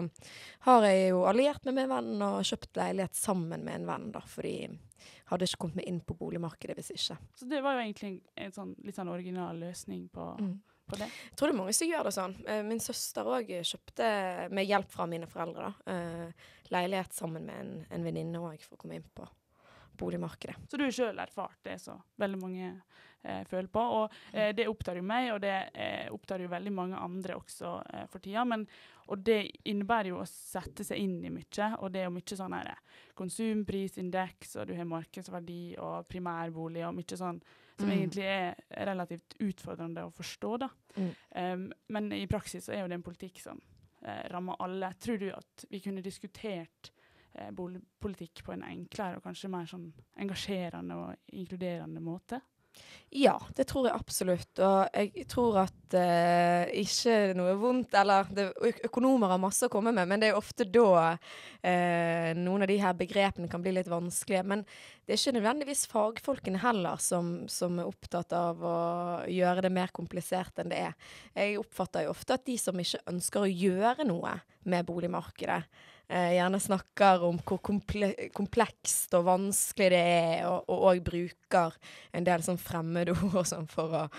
har 0.66 0.88
jeg 0.90 1.12
jo 1.12 1.20
alliert 1.30 1.62
meg 1.70 1.76
med 1.78 1.86
en 1.86 1.94
venn 1.94 2.24
og 2.26 2.50
kjøpt 2.50 2.80
leilighet 2.82 3.20
sammen 3.20 3.62
med 3.62 3.78
en 3.78 3.86
venn. 3.92 4.08
da, 4.16 4.24
Fordi 4.26 4.56
jeg 4.66 5.30
hadde 5.30 5.48
ikke 5.50 5.62
kommet 5.64 5.80
meg 5.80 5.88
inn 5.90 6.02
på 6.06 6.18
boligmarkedet 6.18 6.76
hvis 6.78 6.92
ikke. 6.94 7.18
Så 7.38 7.48
det 7.50 7.62
var 7.66 7.78
jo 7.78 7.84
egentlig 7.86 8.12
en 8.42 8.54
sånn, 8.54 8.74
litt 8.86 8.98
sånn 8.98 9.10
original 9.14 9.58
løsning 9.58 10.08
på, 10.14 10.28
mm. 10.42 10.56
På, 10.90 11.00
det? 11.02 11.08
Jeg 11.10 11.40
tror 11.40 11.52
det 11.52 11.56
er 11.56 11.62
mange 11.62 11.78
som 11.78 11.90
gjør 11.92 12.10
det 12.10 12.16
sånn. 12.18 12.36
Uh, 12.48 12.62
min 12.68 12.84
søster 12.84 13.32
òg 13.38 13.56
kjøpte, 13.62 14.12
med 14.56 14.70
hjelp 14.70 14.92
fra 14.94 15.08
mine 15.10 15.30
foreldre, 15.30 15.72
da, 15.72 15.96
uh, 15.96 16.52
leilighet 16.74 17.14
sammen 17.14 17.46
med 17.46 17.58
en, 17.62 17.74
en 17.94 18.06
venninne 18.06 18.42
òg 18.42 18.62
for 18.66 18.78
å 18.78 18.82
komme 18.82 19.00
inn 19.00 19.10
på 19.16 19.28
boligmarkedet. 19.98 20.56
Så 20.70 20.78
du 20.78 20.84
har 20.84 20.92
sjøl 20.92 21.20
erfart 21.20 21.60
det 21.64 21.78
så 21.80 21.96
veldig 22.20 22.40
mange 22.40 22.66
eh, 23.24 23.44
føler 23.48 23.70
på. 23.72 23.80
Og 23.80 24.16
eh, 24.34 24.52
det 24.56 24.68
opptar 24.68 25.00
jo 25.00 25.06
meg, 25.08 25.30
og 25.34 25.42
det 25.44 25.56
eh, 25.74 26.12
opptar 26.14 26.44
jo 26.44 26.52
veldig 26.52 26.74
mange 26.76 27.00
andre 27.00 27.38
også 27.40 27.76
eh, 27.94 28.06
for 28.12 28.24
tida. 28.24 28.46
Men, 28.48 28.66
og 29.08 29.24
det 29.26 29.40
innebærer 29.64 30.12
jo 30.12 30.22
å 30.22 30.30
sette 30.30 30.84
seg 30.84 31.02
inn 31.02 31.20
i 31.26 31.34
mye, 31.34 31.70
og 31.80 31.94
det 31.94 32.04
er 32.04 32.10
jo 32.10 32.16
mye 32.18 32.40
sånn 32.42 32.58
her 32.58 32.74
eh, 32.74 32.82
konsumprisindeks, 33.16 34.58
og 34.60 34.70
du 34.70 34.76
har 34.78 34.90
markedsverdi 34.90 35.62
og 35.80 36.10
primærbolig 36.12 36.86
og 36.88 36.98
mye 37.00 37.22
sånn 37.22 37.40
som 37.76 37.90
mm. 37.90 37.94
egentlig 37.96 38.26
er 38.26 38.60
relativt 38.88 39.36
utfordrende 39.44 40.06
å 40.08 40.14
forstå, 40.16 40.52
da. 40.64 40.70
Mm. 40.96 41.10
Um, 41.36 41.66
men 41.96 42.12
i 42.16 42.26
praksis 42.32 42.68
så 42.68 42.76
er 42.76 42.84
jo 42.84 42.92
det 42.92 43.00
en 43.00 43.06
politikk 43.06 43.42
som 43.44 43.60
uh, 43.60 44.24
rammer 44.32 44.62
alle. 44.64 44.94
Tror 45.02 45.20
du 45.22 45.28
at 45.34 45.66
vi 45.72 45.82
kunne 45.84 46.04
diskutert 46.06 46.92
uh, 47.36 47.52
boligpolitikk 47.56 48.46
på 48.48 48.56
en 48.56 48.66
enklere 48.68 49.20
og 49.20 49.28
kanskje 49.28 49.52
mer 49.52 49.68
sånn 49.70 49.90
engasjerende 50.24 51.00
og 51.02 51.36
inkluderende 51.36 52.04
måte? 52.04 52.42
Ja, 53.16 53.36
det 53.56 53.64
tror 53.70 53.86
jeg 53.88 53.96
absolutt. 53.96 54.60
Og 54.60 54.90
jeg 54.92 55.24
tror 55.32 55.62
at 55.62 55.96
eh, 55.96 56.66
ikke 56.82 57.36
noe 57.38 57.54
vondt 57.62 57.96
Eller 57.96 58.28
det, 58.36 58.50
økonomer 58.90 59.32
har 59.32 59.40
masse 59.40 59.70
å 59.70 59.72
komme 59.72 59.94
med, 59.96 60.10
men 60.10 60.20
det 60.20 60.34
er 60.34 60.40
ofte 60.40 60.68
da 60.68 61.14
eh, 61.64 62.34
noen 62.36 62.66
av 62.66 62.68
de 62.68 62.80
her 62.82 62.98
begrepene 62.98 63.48
kan 63.52 63.64
bli 63.64 63.72
litt 63.78 63.88
vanskelige. 63.92 64.44
Men 64.44 64.66
det 64.68 65.16
er 65.16 65.22
ikke 65.22 65.36
nødvendigvis 65.38 65.86
fagfolkene 65.94 66.60
heller 66.66 67.00
som, 67.00 67.46
som 67.48 67.80
er 67.80 67.88
opptatt 67.88 68.36
av 68.36 68.68
å 68.68 68.78
gjøre 69.32 69.64
det 69.64 69.72
mer 69.78 69.96
komplisert 69.96 70.60
enn 70.60 70.74
det 70.74 70.84
er. 70.90 71.00
Jeg 71.38 71.62
oppfatter 71.62 72.10
jo 72.10 72.16
ofte 72.18 72.36
at 72.36 72.48
de 72.50 72.58
som 72.60 72.84
ikke 72.84 73.06
ønsker 73.14 73.46
å 73.46 73.54
gjøre 73.54 74.10
noe 74.12 74.42
med 74.68 74.88
boligmarkedet, 74.90 75.62
gjerne 76.08 76.60
snakker 76.62 77.24
om 77.26 77.40
hvor 77.42 77.62
komple 77.66 78.12
komplekst 78.36 79.14
og 79.18 79.26
vanskelig 79.26 79.92
det 79.96 80.02
er, 80.02 80.44
og 80.48 80.90
òg 80.92 81.02
bruker 81.06 81.78
en 82.14 82.28
del 82.28 82.46
sånn 82.46 82.62
fremmedord 82.62 83.34
og 83.42 83.48
sånn 83.50 83.70
for 83.72 84.04
å 84.04 84.10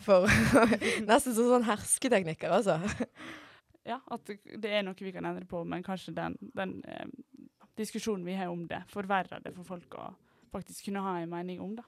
for 0.00 0.24
Nesten 1.10 1.34
som 1.36 1.50
sånn 1.50 1.66
hersketeknikker, 1.68 2.52
altså. 2.56 2.78
Ja, 3.84 3.98
at 4.12 4.28
det 4.30 4.70
er 4.72 4.84
noe 4.86 4.96
vi 4.96 5.12
kan 5.12 5.26
endre 5.28 5.44
på, 5.48 5.62
men 5.68 5.84
kanskje 5.84 6.14
den, 6.16 6.36
den 6.56 6.78
eh, 6.88 7.08
diskusjonen 7.80 8.24
vi 8.24 8.36
har 8.38 8.52
om 8.52 8.66
det, 8.68 8.82
forverrer 8.92 9.42
det 9.44 9.52
for 9.56 9.66
folk 9.74 9.96
å 10.00 10.10
faktisk 10.52 10.88
kunne 10.88 11.02
ha 11.04 11.16
en 11.20 11.30
mening 11.30 11.60
om. 11.62 11.74
det. 11.78 11.84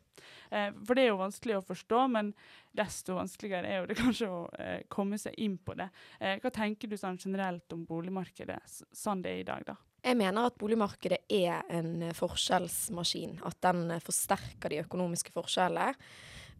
Eh, 0.50 0.70
for 0.86 0.96
det 0.96 1.04
er 1.04 1.12
jo 1.12 1.20
vanskelig 1.20 1.58
å 1.58 1.64
forstå, 1.66 2.02
men 2.14 2.32
desto 2.76 3.16
vanskeligere 3.18 3.68
er 3.68 3.86
det 3.88 3.98
kanskje 4.02 4.30
å 4.30 4.42
eh, 4.58 4.82
komme 4.92 5.18
seg 5.20 5.38
inn 5.42 5.58
på 5.58 5.76
det. 5.78 5.88
Eh, 6.20 6.38
hva 6.42 6.52
tenker 6.54 6.90
du 6.90 6.98
sånn 7.00 7.20
generelt 7.20 7.72
om 7.74 7.86
boligmarkedet 7.88 8.60
sånn 8.92 9.24
det 9.24 9.34
er 9.36 9.42
i 9.42 9.48
dag, 9.48 9.66
da? 9.72 9.78
Jeg 10.02 10.18
mener 10.18 10.48
at 10.48 10.58
boligmarkedet 10.58 11.20
er 11.30 11.62
en 11.70 11.94
eh, 12.02 12.16
forskjellsmaskin. 12.16 13.38
At 13.46 13.60
den 13.62 13.84
eh, 13.94 14.02
forsterker 14.02 14.72
de 14.72 14.82
økonomiske 14.82 15.34
forskjellene. 15.34 15.94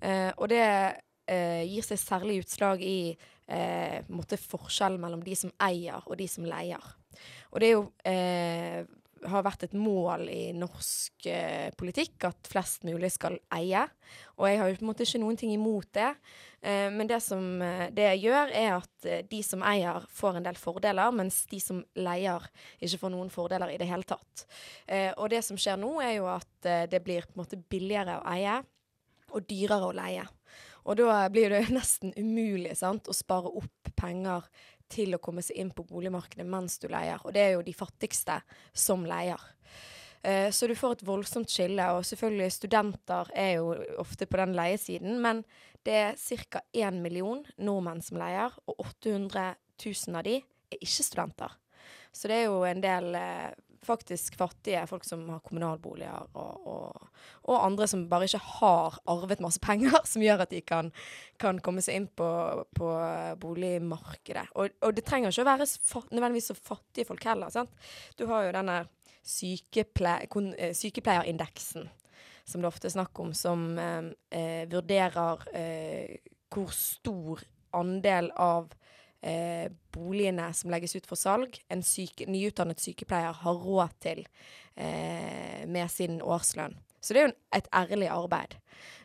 Eh, 0.02 0.30
og 0.36 0.48
det 0.52 0.66
gir 1.32 1.84
seg 1.86 2.00
særlig 2.02 2.40
utslag 2.42 2.80
i 2.84 3.14
eh, 3.46 4.02
forskjellen 4.42 5.00
mellom 5.00 5.20
de 5.24 5.36
som 5.38 5.52
eier 5.62 6.02
og 6.02 6.18
de 6.18 6.26
som 6.28 6.44
leier. 6.44 6.82
Og 7.54 7.62
det 7.62 7.68
er 7.70 7.76
jo 7.76 7.84
har 9.28 9.44
vært 9.46 9.66
et 9.66 9.74
mål 9.78 10.26
i 10.32 10.52
norsk 10.56 11.26
eh, 11.30 11.68
politikk 11.78 12.26
at 12.28 12.50
flest 12.50 12.86
mulig 12.88 13.12
skal 13.14 13.38
eie. 13.54 13.84
Og 14.38 14.48
jeg 14.48 14.60
har 14.60 14.70
jo 14.70 14.78
på 14.80 14.84
en 14.86 14.90
måte 14.90 15.06
ikke 15.06 15.20
noen 15.22 15.38
ting 15.38 15.52
imot 15.54 15.88
det. 15.96 16.10
Eh, 16.62 16.88
men 16.94 17.10
det 17.10 17.20
som 17.24 17.44
det, 17.94 18.08
jeg 18.14 18.24
gjør, 18.26 18.52
er 18.56 18.70
at 18.78 19.08
eh, 19.08 19.24
de 19.28 19.42
som 19.46 19.64
eier, 19.66 20.04
får 20.10 20.38
en 20.38 20.46
del 20.46 20.58
fordeler, 20.60 21.14
mens 21.14 21.42
de 21.50 21.60
som 21.62 21.82
leier, 21.98 22.46
ikke 22.80 23.02
får 23.04 23.14
noen 23.14 23.32
fordeler 23.32 23.72
i 23.72 23.78
det 23.80 23.88
hele 23.90 24.06
tatt. 24.08 24.46
Eh, 24.86 25.10
og 25.16 25.30
det 25.32 25.42
som 25.46 25.58
skjer 25.60 25.80
nå, 25.80 25.94
er 26.04 26.16
jo 26.18 26.28
at 26.32 26.68
eh, 26.68 26.84
det 26.90 27.02
blir 27.04 27.26
på 27.28 27.36
en 27.36 27.44
måte 27.44 27.60
billigere 27.60 28.20
å 28.20 28.28
eie 28.34 28.60
og 29.32 29.48
dyrere 29.48 29.88
å 29.88 29.96
leie. 29.96 30.26
Og 30.82 30.98
da 30.98 31.22
blir 31.32 31.52
det 31.52 31.66
nesten 31.74 32.14
umulig 32.16 32.74
sant, 32.78 33.08
å 33.08 33.16
spare 33.16 33.52
opp 33.62 33.92
penger 33.98 34.46
til 34.92 35.16
å 35.16 35.20
komme 35.22 35.44
seg 35.44 35.58
inn 35.62 35.72
på 35.74 35.86
boligmarkedet 35.88 36.46
mens 36.48 36.78
du 36.82 36.88
leier. 36.92 37.22
Og 37.24 37.34
det 37.34 37.42
er 37.46 37.56
jo 37.56 37.64
de 37.66 37.74
fattigste 37.76 38.38
som 38.72 39.06
leier. 39.08 39.40
Uh, 40.22 40.48
så 40.54 40.68
du 40.70 40.76
får 40.78 40.98
et 40.98 41.06
voldsomt 41.06 41.50
skille. 41.50 41.88
Og 41.96 42.06
selvfølgelig, 42.06 42.52
studenter 42.54 43.32
er 43.34 43.56
jo 43.58 43.72
ofte 44.02 44.28
på 44.28 44.38
den 44.42 44.54
leiesiden, 44.58 45.18
men 45.24 45.42
det 45.86 45.98
er 45.98 46.20
ca. 46.46 46.62
1 46.72 47.00
million 47.02 47.42
nordmenn 47.58 48.04
som 48.04 48.20
leier, 48.20 48.54
og 48.70 48.84
800 48.86 49.56
000 49.82 50.20
av 50.20 50.28
de 50.28 50.38
er 50.38 50.78
ikke 50.78 51.08
studenter. 51.08 51.58
Så 52.12 52.28
det 52.28 52.42
er 52.42 52.50
jo 52.50 52.62
en 52.68 52.82
del 52.84 53.16
uh, 53.16 53.50
faktisk 53.86 54.36
fattige, 54.38 54.86
folk 54.86 55.04
som 55.04 55.24
har 55.30 55.42
kommunalboliger, 55.44 56.28
og, 56.38 56.66
og, 56.66 57.08
og, 57.42 57.56
andre 57.64 57.88
som 57.90 58.04
bare 58.10 58.28
ikke 58.28 58.42
har 58.60 58.98
arvet 59.10 59.42
masse 59.42 59.60
penger, 59.62 59.98
som 60.12 60.22
gjør 60.22 60.44
at 60.44 60.52
de 60.54 60.62
kan, 60.66 60.92
kan 61.42 61.58
komme 61.64 61.82
seg 61.84 61.98
inn 62.00 62.08
på, 62.08 62.28
på 62.78 62.90
boligmarkedet. 63.42 64.48
Og, 64.54 64.76
og, 64.82 64.94
det 64.96 65.06
trenger 65.08 65.32
ikke 65.32 65.46
å 65.46 65.50
være 65.50 65.70
nødvendigvis 66.10 66.52
så 66.52 66.58
fattige 66.58 67.08
folk 67.08 67.26
heller. 67.26 67.52
Sant? 67.54 67.72
Du 68.18 68.26
har 68.30 68.46
jo 68.46 68.54
denne 68.54 68.84
sykeple 69.22 70.16
eh, 70.58 70.74
sykepleierindeksen, 70.74 71.88
som 72.44 72.62
det 72.62 72.70
ofte 72.70 72.88
er 72.90 72.96
snakk 72.96 73.18
om, 73.22 73.34
som 73.34 73.66
eh, 73.78 74.12
eh, 74.34 74.62
vurderer 74.70 75.46
eh, 75.54 76.30
hvor 76.52 76.70
stor 76.74 77.42
andel 77.72 78.30
av 78.36 78.72
eh, 79.22 79.70
boligene 79.94 80.50
som 80.54 80.72
legges 80.72 80.96
ut 80.98 81.08
for 81.08 81.20
salg, 81.20 81.58
en 81.72 81.84
syke, 81.86 82.26
nyutdannet 82.30 82.82
sykepleier 82.82 83.36
har 83.42 83.62
råd 83.66 83.94
til 84.02 84.24
eh, 84.74 85.62
med 85.66 85.90
sin 85.90 86.20
årslønn. 86.22 86.76
Så 87.02 87.14
det 87.14 87.22
er 87.22 87.30
jo 87.30 87.34
et 87.58 87.70
ærlig 87.74 88.08
arbeid. 88.14 88.58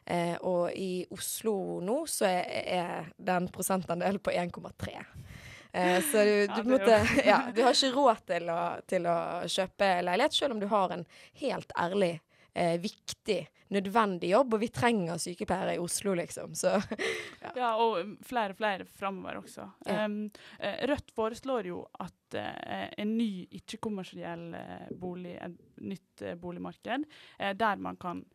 Eh, 0.05 0.35
og 0.45 0.69
i 0.77 1.05
Oslo 1.11 1.79
nå 1.83 2.03
så 2.09 2.29
er, 2.29 2.45
er 2.77 3.09
den 3.17 3.49
prosentandelen 3.53 4.21
på 4.23 4.31
1,3. 4.31 4.93
Eh, 5.73 5.97
så 6.11 6.23
du, 6.23 6.35
du, 6.47 6.53
ja, 6.53 6.63
måtte, 6.63 6.99
ja, 7.25 7.39
du, 7.55 7.63
har 7.65 7.75
ikke 7.75 7.91
råd 7.95 8.21
til 8.29 8.51
å, 8.53 8.61
til 8.87 9.09
å, 9.09 9.17
kjøpe 9.51 9.89
leilighet, 10.07 10.37
selv 10.37 10.55
om 10.55 10.61
du 10.61 10.69
har 10.71 10.93
en 10.95 11.03
helt 11.41 11.73
ærlig, 11.77 12.13
eh, 12.57 12.75
viktig 12.81 13.39
nødvendig 13.75 14.31
jobb, 14.31 14.55
og 14.55 14.61
vi 14.63 14.69
trenger 14.71 15.19
sykepleiere 15.19 15.75
i 15.75 15.81
Oslo, 15.83 16.13
liksom. 16.17 16.53
Så, 16.55 16.77
ja. 17.43 17.51
ja. 17.51 17.71
og 17.75 17.99
um, 17.99 18.13
flere 18.25 18.55
og 18.55 18.59
flere 18.61 18.87
framover 18.87 19.41
også. 19.41 19.67
Ja. 19.87 20.05
Um, 20.05 20.29
Rødt 20.87 21.11
foreslår 21.15 21.71
jo 21.71 21.81
at 22.03 22.37
uh, 22.39 22.87
en 22.97 23.15
ny 23.17 23.29
ikke-kommersiell 23.59 24.49
uh, 24.55 24.87
bolig, 24.99 25.35
et 25.43 25.83
nytt 25.83 26.23
uh, 26.23 26.35
boligmarked, 26.39 27.07
der 27.59 27.81
man 27.83 27.99
kan 28.01 28.25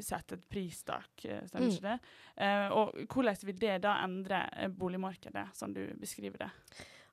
sette 0.00 0.38
et 0.38 0.44
pristak, 0.48 1.10
stemmer 1.20 1.66
mm. 1.66 1.72
ikke 1.74 1.90
det? 1.90 2.52
og 2.72 2.94
hvordan 3.12 3.42
vil 3.44 3.58
det 3.60 3.74
da 3.84 3.98
endre 4.06 4.38
boligmarkedet, 4.72 5.42
som 5.58 5.74
du 5.74 5.82
beskriver 6.00 6.46
det? 6.46 6.48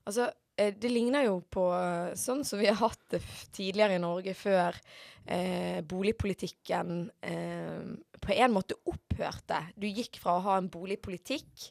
Altså, 0.08 0.30
eh, 0.30 0.32
det 0.58 0.90
ligner 0.90 1.28
jo 1.28 1.38
på 1.46 1.68
eh, 1.76 2.14
sånn 2.18 2.42
som 2.46 2.58
vi 2.58 2.66
har 2.66 2.80
hatt 2.80 3.04
det 3.14 3.20
tidligere 3.54 3.98
i 3.98 4.02
Norge, 4.02 4.34
før 4.34 4.76
eh, 5.24 5.78
boligpolitikken 5.86 7.04
eh, 7.22 7.84
på 8.18 8.34
en 8.34 8.54
måte 8.54 8.78
opphørte. 8.90 9.62
Du 9.78 9.86
gikk 9.86 10.18
fra 10.22 10.38
å 10.38 10.44
ha 10.48 10.58
en 10.58 10.70
boligpolitikk 10.72 11.68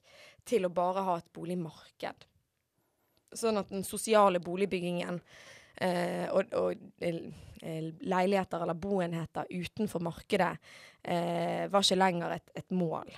til 0.48 0.68
å 0.68 0.74
bare 0.74 1.04
ha 1.04 1.18
et 1.20 1.30
boligmarked. 1.36 2.28
Sånn 3.36 3.60
at 3.60 3.74
den 3.74 3.84
sosiale 3.84 4.40
boligbyggingen 4.40 5.20
eh, 5.84 6.28
og, 6.32 6.54
og 6.56 7.04
eh, 7.04 7.20
leiligheter 8.08 8.64
eller 8.64 8.78
boenheter 8.80 9.50
utenfor 9.50 10.04
markedet 10.06 10.54
eh, 11.04 11.68
var 11.68 11.84
ikke 11.84 12.00
lenger 12.00 12.38
et, 12.38 12.54
et 12.64 12.72
mål. 12.72 13.12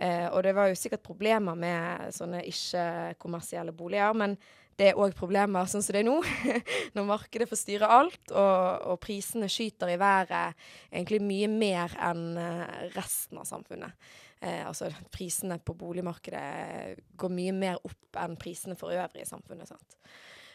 Eh, 0.00 0.26
og 0.30 0.40
det 0.46 0.56
var 0.56 0.70
jo 0.70 0.80
sikkert 0.80 1.04
problemer 1.04 1.58
med 1.58 2.08
sånne 2.16 2.40
ikke-kommersielle 2.48 3.76
boliger, 3.76 4.16
men 4.16 4.38
det 4.78 4.90
er 4.90 5.00
òg 5.00 5.12
problemer 5.18 5.68
sånn 5.68 5.82
som 5.84 5.96
det 5.96 6.02
er 6.02 6.08
nå, 6.08 6.16
når 6.96 7.08
markedet 7.08 7.48
får 7.50 7.60
styre 7.60 7.90
alt, 7.90 8.22
og, 8.30 8.86
og, 8.92 8.96
prisene 9.02 9.50
skyter 9.50 9.92
i 9.92 9.98
været 10.00 10.56
egentlig 10.88 11.20
mye 11.24 11.50
mer 11.52 11.96
enn 12.10 12.26
eh, 12.40 12.90
resten 12.96 13.40
av 13.40 13.48
samfunnet. 13.48 14.10
Eh, 14.40 14.62
altså 14.64 14.88
prisene 15.12 15.58
på 15.60 15.76
boligmarkedet 15.76 16.96
går 17.20 17.34
mye 17.36 17.56
mer 17.56 17.80
opp 17.84 18.20
enn 18.22 18.38
prisene 18.40 18.78
for 18.80 18.94
øvrig 18.96 19.26
i 19.26 19.28
samfunnet. 19.28 19.68
sant? 19.68 19.98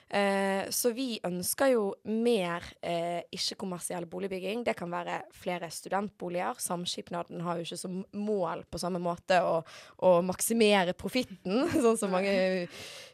Eh, 0.09 0.69
så 0.69 0.91
vi 0.93 1.19
ønsker 1.25 1.71
jo 1.73 1.85
mer 2.05 2.63
eh, 2.85 3.23
ikke-kommersiell 3.33 4.05
boligbygging. 4.09 4.61
Det 4.67 4.75
kan 4.77 4.91
være 4.93 5.23
flere 5.33 5.69
studentboliger. 5.73 6.59
Samskipnaden 6.61 7.41
har 7.41 7.57
jo 7.57 7.65
ikke 7.65 7.79
som 7.81 7.97
mål 8.13 8.61
på 8.69 8.81
samme 8.81 9.01
måte 9.01 9.39
å, 9.41 9.55
å 10.05 10.11
maksimere 10.25 10.93
profitten, 10.93 11.65
sånn 11.83 11.97
som 11.97 12.13
mange 12.13 12.35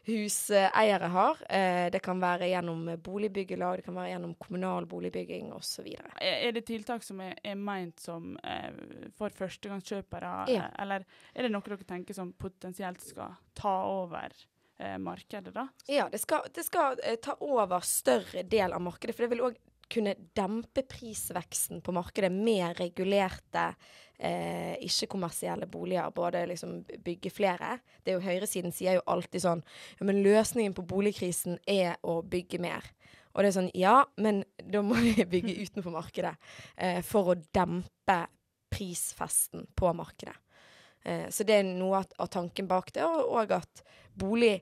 huseiere 0.06 1.08
har. 1.16 1.40
Eh, 1.48 1.88
det 1.94 2.02
kan 2.04 2.20
være 2.22 2.50
gjennom 2.52 2.84
boligbyggelag, 3.02 3.80
det 3.80 3.86
kan 3.88 3.96
være 3.96 4.12
gjennom 4.14 4.34
kommunal 4.40 4.86
boligbygging 4.90 5.52
osv. 5.56 5.88
Er 6.20 6.52
det 6.52 6.66
tiltak 6.68 7.04
som 7.06 7.20
er, 7.24 7.36
er 7.44 7.56
meint 7.58 8.00
som 8.02 8.34
eh, 8.44 8.70
for 9.16 9.32
førstegangskjøpere, 9.40 10.34
Ja. 10.52 10.68
eller 10.82 11.04
er 11.34 11.46
det 11.48 11.52
noe 11.54 11.64
dere 11.66 11.88
tenker 11.88 12.14
som 12.16 12.32
potensielt 12.36 13.00
skal 13.00 13.36
ta 13.56 13.76
over 13.88 14.34
eh, 14.82 14.98
markedet, 14.98 15.54
da? 15.54 15.68
Ja, 15.86 16.08
det 16.12 16.18
skal, 16.22 16.48
det 16.54 16.66
skal 16.66 16.98
eh, 17.04 17.18
ta 17.22 17.36
over 17.40 17.84
større 17.86 18.42
del 18.42 18.74
av 18.74 18.82
markedet, 18.82 19.14
for 19.16 19.26
det 19.26 19.34
vil 19.34 19.46
òg 19.48 19.60
kunne 19.92 20.14
dempe 20.36 20.82
prisveksten 20.88 21.82
på 21.84 21.92
markedet 21.92 22.30
med 22.32 22.78
regulerte 22.78 23.66
eh, 24.16 24.74
ikke-kommersielle 24.86 25.68
boliger. 25.70 26.10
Både 26.14 26.46
liksom 26.48 26.80
bygge 27.04 27.30
flere. 27.30 27.76
Det 28.02 28.12
er 28.12 28.18
jo 28.18 28.24
Høyresiden 28.24 28.72
sier 28.72 28.98
jo 28.98 29.06
alltid 29.12 29.44
sånn 29.44 29.64
ja, 29.98 30.06
men 30.08 30.22
løsningen 30.24 30.76
på 30.76 30.86
boligkrisen 30.88 31.58
er 31.68 31.98
å 32.02 32.20
bygge 32.22 32.62
mer. 32.62 32.86
Og 33.32 33.42
det 33.42 33.50
er 33.50 33.56
sånn 33.58 33.72
ja, 33.76 33.98
men 34.20 34.42
da 34.56 34.82
må 34.84 34.98
vi 35.00 35.16
bygge 35.34 35.58
utenfor 35.66 35.94
markedet 35.94 36.34
eh, 36.76 37.02
for 37.06 37.32
å 37.32 37.40
dempe 37.52 38.22
prisfesten 38.72 39.68
på 39.76 39.92
markedet. 39.96 40.36
Eh, 41.04 41.28
så 41.28 41.44
det 41.44 41.60
er 41.60 41.68
noe 41.68 42.00
av, 42.00 42.28
tanken 42.32 42.68
bak 42.70 42.92
det, 42.96 43.04
og, 43.04 43.26
og 43.34 43.56
at 43.58 43.82
bolig 44.16 44.60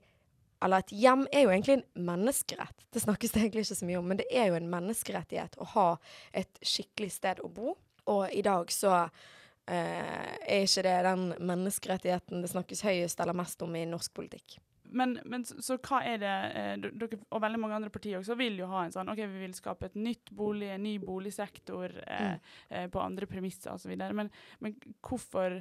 eller 0.61 0.85
et 0.85 0.95
hjem 0.97 1.27
er 1.33 1.45
jo 1.47 1.53
egentlig 1.53 1.79
en 1.79 2.07
menneskerett. 2.11 2.87
Det 2.93 3.03
snakkes 3.03 3.35
det 3.35 3.43
egentlig 3.43 3.67
ikke 3.67 3.79
så 3.81 3.89
mye 3.89 4.01
om, 4.01 4.09
men 4.13 4.21
det 4.21 4.29
er 4.31 4.51
jo 4.51 4.59
en 4.59 4.71
menneskerettighet 4.73 5.59
å 5.61 5.69
ha 5.75 5.91
et 6.37 6.61
skikkelig 6.61 7.13
sted 7.17 7.43
å 7.45 7.53
bo. 7.53 7.77
Og 8.11 8.25
i 8.35 8.43
dag 8.45 8.73
så 8.75 8.95
eh, 9.01 10.35
er 10.45 10.65
ikke 10.67 10.85
det 10.87 10.97
den 11.07 11.31
menneskerettigheten 11.39 12.45
det 12.45 12.53
snakkes 12.53 12.85
høyest 12.85 13.23
eller 13.23 13.37
mest 13.41 13.63
om 13.65 13.77
i 13.77 13.87
norsk 13.89 14.13
politikk. 14.17 14.59
Men, 14.93 15.19
men 15.25 15.45
så, 15.47 15.57
så 15.63 15.77
hva 15.79 16.01
er 16.07 16.21
det 16.21 16.37
eh, 16.59 16.73
Dere 16.83 17.21
og 17.31 17.43
veldig 17.45 17.61
mange 17.63 17.77
andre 17.79 17.93
partier 17.95 18.19
også 18.19 18.37
vil 18.39 18.59
jo 18.61 18.69
ha 18.73 18.85
en 18.85 18.95
sånn 18.95 19.11
OK, 19.13 19.21
vi 19.23 19.45
vil 19.45 19.55
skape 19.57 19.91
et 19.91 19.99
nytt 19.99 20.33
bolig, 20.35 20.71
en 20.75 20.83
ny 20.85 20.97
boligsektor 21.03 21.95
eh, 22.07 22.57
eh, 22.69 22.89
på 22.91 23.03
andre 23.03 23.29
premisser 23.31 23.73
osv. 23.75 23.95
Men, 23.95 24.31
men 24.59 24.77
hvorfor, 25.07 25.61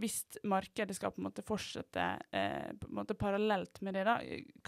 hvis 0.00 0.22
markedet 0.48 0.96
skal 0.96 1.12
på 1.12 1.20
en 1.20 1.28
måte 1.28 1.44
fortsette 1.46 2.08
eh, 2.32 2.72
på 2.80 2.88
en 2.88 2.98
måte 3.02 3.16
parallelt 3.18 3.82
med 3.84 3.98
det, 3.98 4.04
da, 4.08 4.18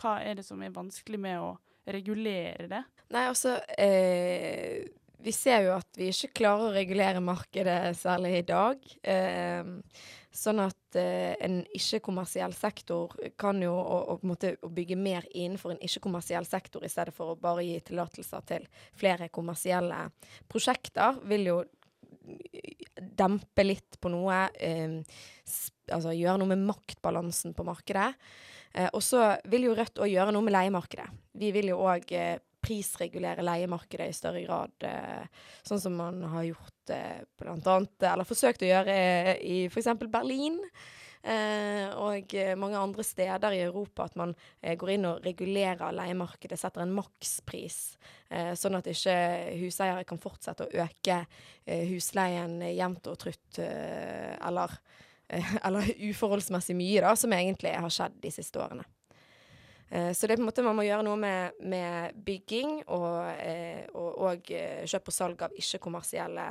hva 0.01 0.19
er 0.21 0.41
det 0.41 0.45
som 0.47 0.61
er 0.63 0.75
vanskelig 0.75 1.21
med 1.21 1.41
å 1.41 1.55
regulere 1.91 2.69
det? 2.71 2.83
Nei, 3.15 3.27
altså 3.27 3.57
eh, 3.79 4.85
Vi 5.21 5.33
ser 5.35 5.67
jo 5.67 5.75
at 5.79 5.99
vi 5.99 6.11
ikke 6.13 6.35
klarer 6.43 6.69
å 6.69 6.75
regulere 6.77 7.23
markedet 7.25 7.97
særlig 7.99 8.39
i 8.39 8.47
dag. 8.49 8.85
Eh, 9.03 9.73
sånn 10.31 10.63
at 10.63 10.97
eh, 11.01 11.35
en 11.43 11.59
ikke-kommersiell 11.75 12.55
sektor 12.55 13.17
kan 13.41 13.59
jo 13.65 13.73
å, 13.75 13.99
å, 14.15 14.19
måte, 14.27 14.55
å 14.63 14.71
bygge 14.73 14.97
mer 15.01 15.27
innenfor 15.33 15.75
en 15.75 15.83
ikke-kommersiell 15.83 16.47
sektor 16.49 16.85
i 16.87 16.93
stedet 16.93 17.15
for 17.17 17.33
å 17.33 17.41
bare 17.41 17.67
gi 17.67 17.81
tillatelser 17.91 18.47
til 18.49 18.69
flere 19.01 19.29
kommersielle 19.35 20.07
prosjekter, 20.49 21.19
vil 21.29 21.49
jo 21.51 21.61
dempe 22.97 23.65
litt 23.65 23.99
på 24.01 24.11
noe. 24.13 24.43
Eh, 24.55 25.01
altså 25.91 26.15
gjøre 26.15 26.39
noe 26.41 26.53
med 26.53 26.63
maktbalansen 26.69 27.55
på 27.57 27.67
markedet. 27.67 28.13
Eh, 28.75 28.89
og 28.93 29.03
så 29.05 29.33
vil 29.51 29.69
jo 29.69 29.75
Rødt 29.79 30.03
òg 30.03 30.13
gjøre 30.13 30.35
noe 30.37 30.47
med 30.47 30.55
leiemarkedet. 30.57 31.09
Vi 31.41 31.51
vil 31.57 31.73
jo 31.73 31.81
òg 31.91 32.13
eh, 32.17 32.39
prisregulere 32.61 33.45
leiemarkedet 33.47 34.11
i 34.11 34.15
større 34.15 34.43
grad, 34.45 34.85
sånn 35.65 35.81
som 35.81 35.95
man 35.97 36.19
har 36.29 36.45
gjort 36.45 36.91
blant 37.41 37.71
annet, 37.73 37.95
eller 38.05 38.29
forsøkt 38.29 38.67
å 38.67 38.69
gjøre 38.69 38.97
i 39.41 39.63
f.eks. 39.71 39.89
Berlin. 40.13 40.59
Eh, 41.21 41.91
og 42.01 42.33
eh, 42.33 42.55
mange 42.57 42.79
andre 42.81 43.05
steder 43.05 43.53
i 43.53 43.61
Europa 43.67 44.07
at 44.09 44.15
man 44.17 44.31
eh, 44.63 44.73
går 44.81 44.95
inn 44.95 45.05
og 45.05 45.27
regulerer 45.27 45.93
leiemarkedet, 45.93 46.57
setter 46.59 46.87
en 46.87 46.95
makspris, 46.97 47.83
sånn 48.31 48.79
at 48.79 48.87
ikke 48.87 49.15
huseiere 49.59 50.05
kan 50.07 50.21
fortsette 50.23 50.63
å 50.63 50.85
øke 50.85 51.17
husleien 51.67 52.61
jevnt 52.63 53.09
og 53.11 53.17
trutt, 53.19 53.59
eller, 53.59 54.77
eller 55.67 55.89
uforholdsmessig 56.13 56.77
mye, 56.79 57.01
da, 57.03 57.17
som 57.19 57.35
egentlig 57.35 57.73
har 57.75 57.91
skjedd 57.91 58.21
de 58.23 58.31
siste 58.31 58.63
årene. 58.63 58.87
Så 59.91 60.29
det 60.31 60.37
er 60.37 60.39
på 60.39 60.45
en 60.45 60.47
måte 60.47 60.63
man 60.63 60.79
må 60.79 60.85
gjøre 60.87 61.03
noe 61.09 61.19
med, 61.19 61.59
med 61.67 62.21
bygging 62.23 62.85
og, 62.85 63.19
og, 63.99 64.23
og 64.29 64.53
kjøp 64.55 65.11
og 65.11 65.17
salg 65.17 65.43
av 65.49 65.59
ikke-kommersielle 65.59 66.47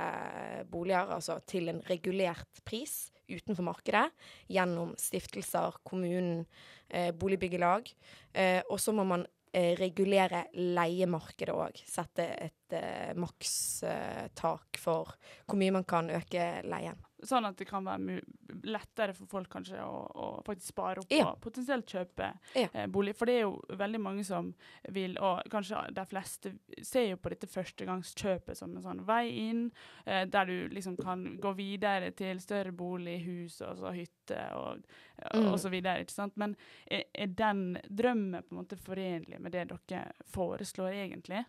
boliger, 0.68 1.16
altså 1.16 1.40
til 1.48 1.72
en 1.72 1.80
regulert 1.88 2.60
pris 2.68 3.06
utenfor 3.30 3.66
markedet, 3.68 4.08
gjennom 4.52 4.94
stiftelser, 5.00 5.80
kommunen, 5.88 6.46
eh, 6.90 7.12
boligbyggelag. 7.12 7.92
Eh, 8.34 8.62
og 8.70 8.80
så 8.82 8.94
må 8.96 9.06
man 9.08 9.26
eh, 9.54 9.76
regulere 9.80 10.46
leiemarkedet 10.54 11.56
òg. 11.56 11.84
Sette 11.90 12.28
et 12.50 12.59
eh, 12.74 13.14
makstak 13.16 14.78
for 14.80 15.14
hvor 15.48 15.58
mye 15.60 15.72
man 15.80 15.84
kan 15.90 16.10
øke 16.14 16.50
leien. 16.68 16.98
Sånn 17.28 17.44
at 17.50 17.58
det 17.60 17.66
kan 17.68 17.84
være 17.84 18.22
lettere 18.64 19.12
for 19.14 19.28
folk 19.28 19.50
kanskje 19.52 19.76
å, 19.84 19.96
å 20.08 20.28
faktisk 20.48 20.70
spare 20.72 21.02
opp 21.02 21.12
Ja. 21.12 21.26
og 21.34 21.42
potensielt 21.44 21.86
kjøpe 21.92 22.30
Ja. 22.56 22.70
eh, 22.74 22.86
bolig. 22.88 23.14
For 23.20 23.26
det 23.28 23.36
er 23.36 23.42
jo 23.42 23.58
veldig 23.76 24.00
mange 24.00 24.24
som 24.24 24.54
vil, 24.88 25.18
og 25.20 25.42
kanskje 25.52 25.82
de 25.94 26.06
fleste 26.08 26.54
ser 26.82 27.10
jo 27.10 27.18
på 27.18 27.30
dette 27.34 27.48
førstegangskjøpet 27.52 28.56
som 28.56 28.72
en 28.78 28.82
sånn 28.86 29.04
vei 29.06 29.26
inn, 29.50 29.66
eh, 30.06 30.24
der 30.26 30.46
du 30.46 30.70
liksom 30.70 30.96
kan 31.04 31.38
gå 31.44 31.54
videre 31.58 32.12
til 32.16 32.40
større 32.40 32.72
bolig, 32.72 33.20
hus 33.26 33.60
og 33.68 33.76
så 33.78 33.92
hytte 33.94 34.40
og, 34.56 34.86
Mm. 35.34 35.52
og 35.52 35.60
så 35.60 35.70
videre. 35.70 36.00
ikke 36.00 36.12
sant? 36.16 36.38
Men 36.38 36.56
er, 36.90 37.04
er 37.14 37.28
den 37.28 37.78
drømmen 37.90 38.42
på 38.48 38.56
en 38.56 38.64
måte 38.64 38.78
forenlig 38.80 39.38
med 39.42 39.52
det 39.52 39.68
dere 39.68 40.14
foreslår 40.32 40.94
egentlig? 40.96 41.44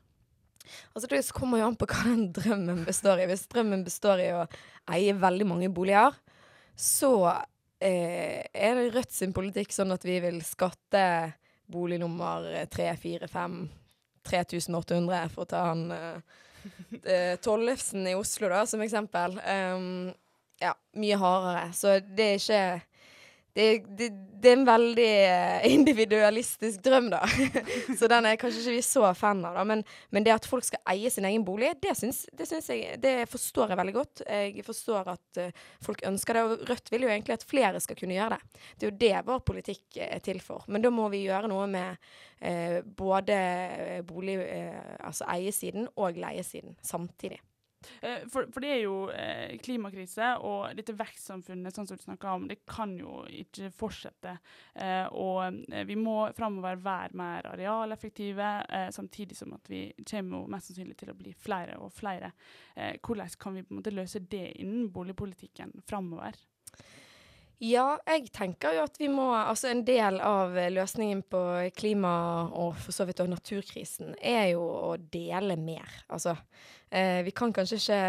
Altså 0.94 1.08
Det 1.10 1.22
kommer 1.34 1.60
jo 1.60 1.70
an 1.70 1.78
på 1.78 1.88
hva 1.90 2.04
den 2.06 2.28
drømmen 2.36 2.84
består 2.86 3.22
i. 3.22 3.28
Hvis 3.30 3.48
drømmen 3.50 3.84
består 3.86 4.22
i 4.22 4.30
å 4.36 4.44
eie 4.94 5.14
veldig 5.16 5.46
mange 5.48 5.70
boliger, 5.74 6.14
så 6.76 7.12
eh, 7.82 8.46
er 8.52 8.78
det 8.78 8.90
Rødt 8.94 9.12
sin 9.14 9.34
politikk 9.36 9.74
sånn 9.74 9.92
at 9.94 10.06
vi 10.06 10.18
vil 10.22 10.40
skatte 10.46 11.02
bolig 11.70 12.00
nummer 12.02 12.46
3, 12.70 12.88
4, 12.98 13.28
5, 13.30 13.58
3800, 14.26 15.28
for 15.34 15.44
å 15.44 15.50
ta 15.50 15.64
han 15.70 15.84
eh, 15.94 16.38
eh, 17.04 17.34
Tollefsen 17.42 18.08
i 18.10 18.16
Oslo 18.18 18.50
da, 18.52 18.64
som 18.66 18.82
eksempel. 18.84 19.38
Um, 19.44 20.10
ja, 20.60 20.74
mye 21.00 21.18
hardere. 21.20 21.68
Så 21.76 21.98
det 22.04 22.26
er 22.26 22.40
ikke 22.40 22.64
det, 23.56 23.66
det, 23.98 24.08
det 24.40 24.50
er 24.52 24.56
en 24.56 24.66
veldig 24.66 25.08
eh, 25.08 25.64
individualistisk 25.74 26.82
drøm, 26.84 27.08
da. 27.12 27.20
så 27.98 28.08
den 28.10 28.28
er 28.28 28.38
kanskje 28.40 28.62
ikke 28.62 28.76
vi 28.76 28.84
så 28.86 29.10
fan 29.18 29.42
av, 29.46 29.58
da. 29.58 29.64
Men, 29.66 29.82
men 30.14 30.26
det 30.26 30.34
at 30.36 30.48
folk 30.48 30.66
skal 30.66 30.82
eie 30.92 31.10
sin 31.12 31.26
egen 31.28 31.44
bolig, 31.46 31.72
det, 31.82 31.96
syns, 31.98 32.22
det, 32.36 32.46
syns 32.48 32.70
jeg, 32.70 33.00
det 33.02 33.14
forstår 33.30 33.74
jeg 33.74 33.80
veldig 33.82 33.96
godt. 33.96 34.24
Jeg 34.28 34.64
forstår 34.66 35.12
at 35.16 35.42
eh, 35.42 35.66
folk 35.84 36.04
ønsker 36.08 36.38
det, 36.38 36.46
og 36.46 36.64
Rødt 36.70 36.94
vil 36.94 37.06
jo 37.06 37.12
egentlig 37.12 37.36
at 37.36 37.46
flere 37.48 37.82
skal 37.82 37.98
kunne 37.98 38.16
gjøre 38.16 38.38
det. 38.38 38.64
Det 38.76 38.86
er 38.86 38.92
jo 38.92 39.00
det 39.04 39.26
vår 39.28 39.44
politikk 39.52 40.00
er 40.06 40.24
til 40.24 40.42
for. 40.44 40.66
Men 40.70 40.86
da 40.86 40.94
må 40.94 41.10
vi 41.12 41.24
gjøre 41.26 41.50
noe 41.50 41.66
med 41.70 42.10
eh, 42.38 42.80
både 42.84 43.40
bolig, 44.08 44.38
eh, 44.46 44.96
altså 45.02 45.26
eiesiden 45.34 45.90
og 45.96 46.20
leiesiden 46.20 46.78
samtidig. 46.86 47.42
Eh, 48.00 48.28
for, 48.28 48.46
for, 48.52 48.60
det 48.60 48.72
er 48.74 48.82
jo 48.82 48.96
eh, 49.14 49.56
klimakrise, 49.62 50.34
og 50.44 50.76
dette 50.76 50.94
vekstsamfunnet 50.96 51.76
sånn 51.76 51.88
som 51.88 51.98
du 51.98 52.04
snakker 52.04 52.32
om, 52.32 52.46
det 52.50 52.60
kan 52.68 52.92
jo 52.98 53.22
ikke 53.32 53.70
fortsette. 53.76 54.36
Eh, 54.74 55.06
og 55.16 55.60
vi 55.88 55.96
må 55.98 56.16
framover 56.36 56.80
være 56.84 57.16
mer 57.20 57.50
arealeffektive, 57.54 58.50
samtidig 58.94 59.36
som 59.38 59.54
at 59.56 59.70
vi 59.70 59.86
kommer 60.04 60.48
mest 60.50 60.70
sannsynlig 60.70 60.98
til 61.00 61.12
å 61.12 61.18
bli 61.18 61.32
flere 61.36 61.78
og 61.80 61.92
flere. 61.94 62.32
Hvordan 62.76 63.36
kan 63.40 63.56
vi 63.56 63.64
på 63.64 63.74
en 63.74 63.80
måte 63.80 63.94
løse 63.94 64.22
det 64.30 64.46
innen 64.60 64.90
boligpolitikken 64.94 65.74
framover? 65.88 66.36
Ja, 67.60 67.98
jeg 68.08 68.30
tenker 68.32 68.72
jo 68.72 68.86
at 68.86 68.94
vi 68.96 69.10
må 69.12 69.26
Altså 69.36 69.68
en 69.68 69.82
del 69.84 70.16
av 70.24 70.54
løsningen 70.72 71.20
på 71.28 71.40
klima- 71.76 72.48
og 72.56 72.78
for 72.80 72.96
så 72.96 73.04
vidt 73.04 73.20
også 73.20 73.34
naturkrisen 73.34 74.14
er 74.16 74.54
jo 74.54 74.62
å 74.64 74.94
dele 75.12 75.58
mer. 75.60 75.90
Altså 76.08 76.38
eh, 76.88 77.20
vi 77.26 77.34
kan 77.36 77.52
kanskje 77.52 77.76
ikke 77.82 78.00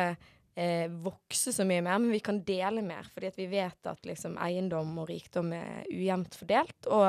eh, 0.55 0.87
vokse 0.89 1.53
så 1.53 1.65
mye 1.67 1.81
mer, 1.83 1.99
men 2.01 2.11
vi 2.13 2.19
kan 2.23 2.41
dele 2.45 2.83
mer. 2.85 3.07
Fordi 3.13 3.31
vi 3.35 3.47
vet 3.51 3.89
at 3.89 4.05
liksom, 4.07 4.37
eiendom 4.41 4.93
og 5.01 5.09
rikdom 5.09 5.51
er 5.55 5.85
ujevnt 5.89 6.37
fordelt. 6.37 6.89
Og 6.91 7.07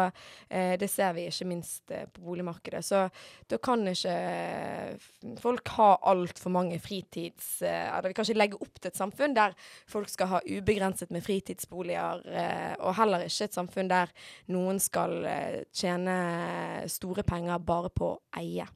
eh, 0.49 0.75
det 0.81 0.89
ser 0.91 1.15
vi 1.17 1.27
ikke 1.29 1.49
minst 1.51 1.95
eh, 1.95 2.07
på 2.13 2.25
boligmarkedet. 2.27 2.83
Så 2.87 3.05
da 3.51 3.61
kan 3.63 3.87
ikke 3.89 4.17
eh, 4.17 5.09
folk 5.43 5.75
ha 5.79 5.91
altfor 6.13 6.55
mange 6.55 6.81
fritids... 6.83 7.55
Eh, 7.63 7.89
eller 7.93 8.13
vi 8.13 8.19
kan 8.19 8.29
ikke 8.29 8.41
legge 8.41 8.61
opp 8.63 8.79
til 8.79 8.93
et 8.93 9.01
samfunn 9.01 9.37
der 9.37 9.57
folk 9.91 10.11
skal 10.11 10.31
ha 10.35 10.43
ubegrenset 10.47 11.13
med 11.15 11.25
fritidsboliger, 11.25 12.23
eh, 12.31 12.75
og 12.81 12.97
heller 12.99 13.27
ikke 13.27 13.51
et 13.51 13.57
samfunn 13.57 13.91
der 13.91 14.13
noen 14.53 14.79
skal 14.83 15.19
tjene 15.75 16.15
store 16.91 17.25
penger 17.27 17.61
bare 17.67 17.91
på 17.93 18.15
å 18.15 18.21
eie. 18.41 18.67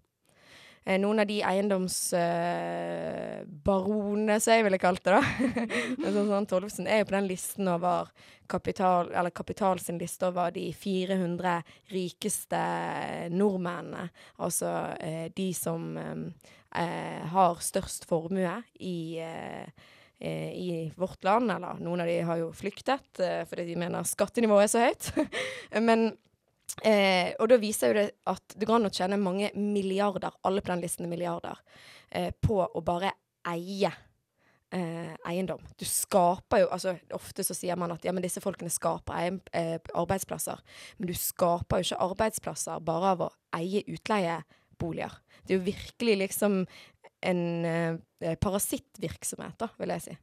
Eh, 0.87 1.01
noen 1.03 1.19
av 1.19 1.27
de 1.27 1.41
eiendomsbaronene, 1.43 4.37
som 4.39 4.55
jeg 4.55 4.63
ville 4.69 4.79
kalt 4.79 5.03
det, 5.03 5.17
da. 5.17 5.23
sånn, 6.15 6.29
sånn, 6.31 6.47
Tollefsen 6.47 6.87
er 6.87 7.01
jo 7.01 7.09
på 7.09 7.17
den 7.17 7.27
listen 7.27 7.67
over 7.73 8.13
Kapital, 8.47 9.11
eller 9.11 9.35
Kapital 9.35 9.83
sin 9.83 9.99
liste 9.99 10.31
over 10.31 10.55
de 10.55 10.71
400 10.79 11.59
rikeste 11.91 12.63
nordmennene. 13.35 14.15
Altså 14.39 14.95
eh, 15.03 15.27
de 15.35 15.51
som 15.59 15.99
um, 15.99 16.31
uh, 16.71 17.27
har 17.35 17.59
størst 17.67 18.07
formue 18.07 18.63
i 18.79 19.27
i 20.17 20.89
vårt 20.97 21.21
land, 21.29 21.53
eller 21.53 21.77
noen 21.85 22.01
av 22.01 22.09
de 22.09 22.25
har 22.25 22.39
jo 22.41 22.49
flyktet 22.57 23.21
fordi 23.51 23.67
de 23.69 23.75
mener 23.77 24.01
skattenivået 24.09 24.65
er 24.65 24.71
så 24.73 24.81
høyt. 24.81 25.13
Men 25.89 26.17
Eh, 26.83 27.33
og 27.41 27.49
da 27.49 27.57
viser 27.61 27.93
jo 27.93 27.97
det 27.97 28.09
at 28.29 28.57
det 28.59 28.67
går 28.69 28.81
an 28.81 28.89
å 28.91 28.93
tjene 28.93 29.21
mange 29.21 29.53
milliarder, 29.57 30.35
alle 30.45 30.61
på 30.65 30.73
den 30.75 30.83
listen 30.85 31.07
er 31.07 31.13
milliarder, 31.13 31.63
eh, 32.11 32.33
på 32.37 32.59
å 32.67 32.83
bare 32.85 33.15
eie 33.49 33.93
eh, 34.75 35.15
eiendom. 35.31 35.63
Du 35.79 35.87
skaper 35.89 36.65
jo 36.65 36.69
altså 36.75 36.97
Ofte 37.17 37.47
så 37.47 37.57
sier 37.57 37.79
man 37.81 37.95
at 37.95 38.05
ja, 38.05 38.13
men 38.13 38.25
disse 38.25 38.43
folkene 38.45 38.73
skaper 38.73 39.21
eie, 39.21 39.39
eh, 39.57 39.79
arbeidsplasser. 39.95 40.61
Men 40.99 41.13
du 41.13 41.15
skaper 41.17 41.81
jo 41.81 41.91
ikke 41.91 42.11
arbeidsplasser 42.11 42.85
bare 42.85 43.15
av 43.15 43.25
å 43.29 43.33
eie 43.57 43.85
utleieboliger. 43.87 45.17
Det 45.47 45.55
er 45.55 45.61
jo 45.61 45.71
virkelig 45.71 46.21
liksom 46.27 46.61
en 47.27 47.43
eh, 47.65 48.37
parasittvirksomhet, 48.43 49.57
da, 49.63 49.71
vil 49.81 49.95
jeg 49.97 50.09
si 50.11 50.19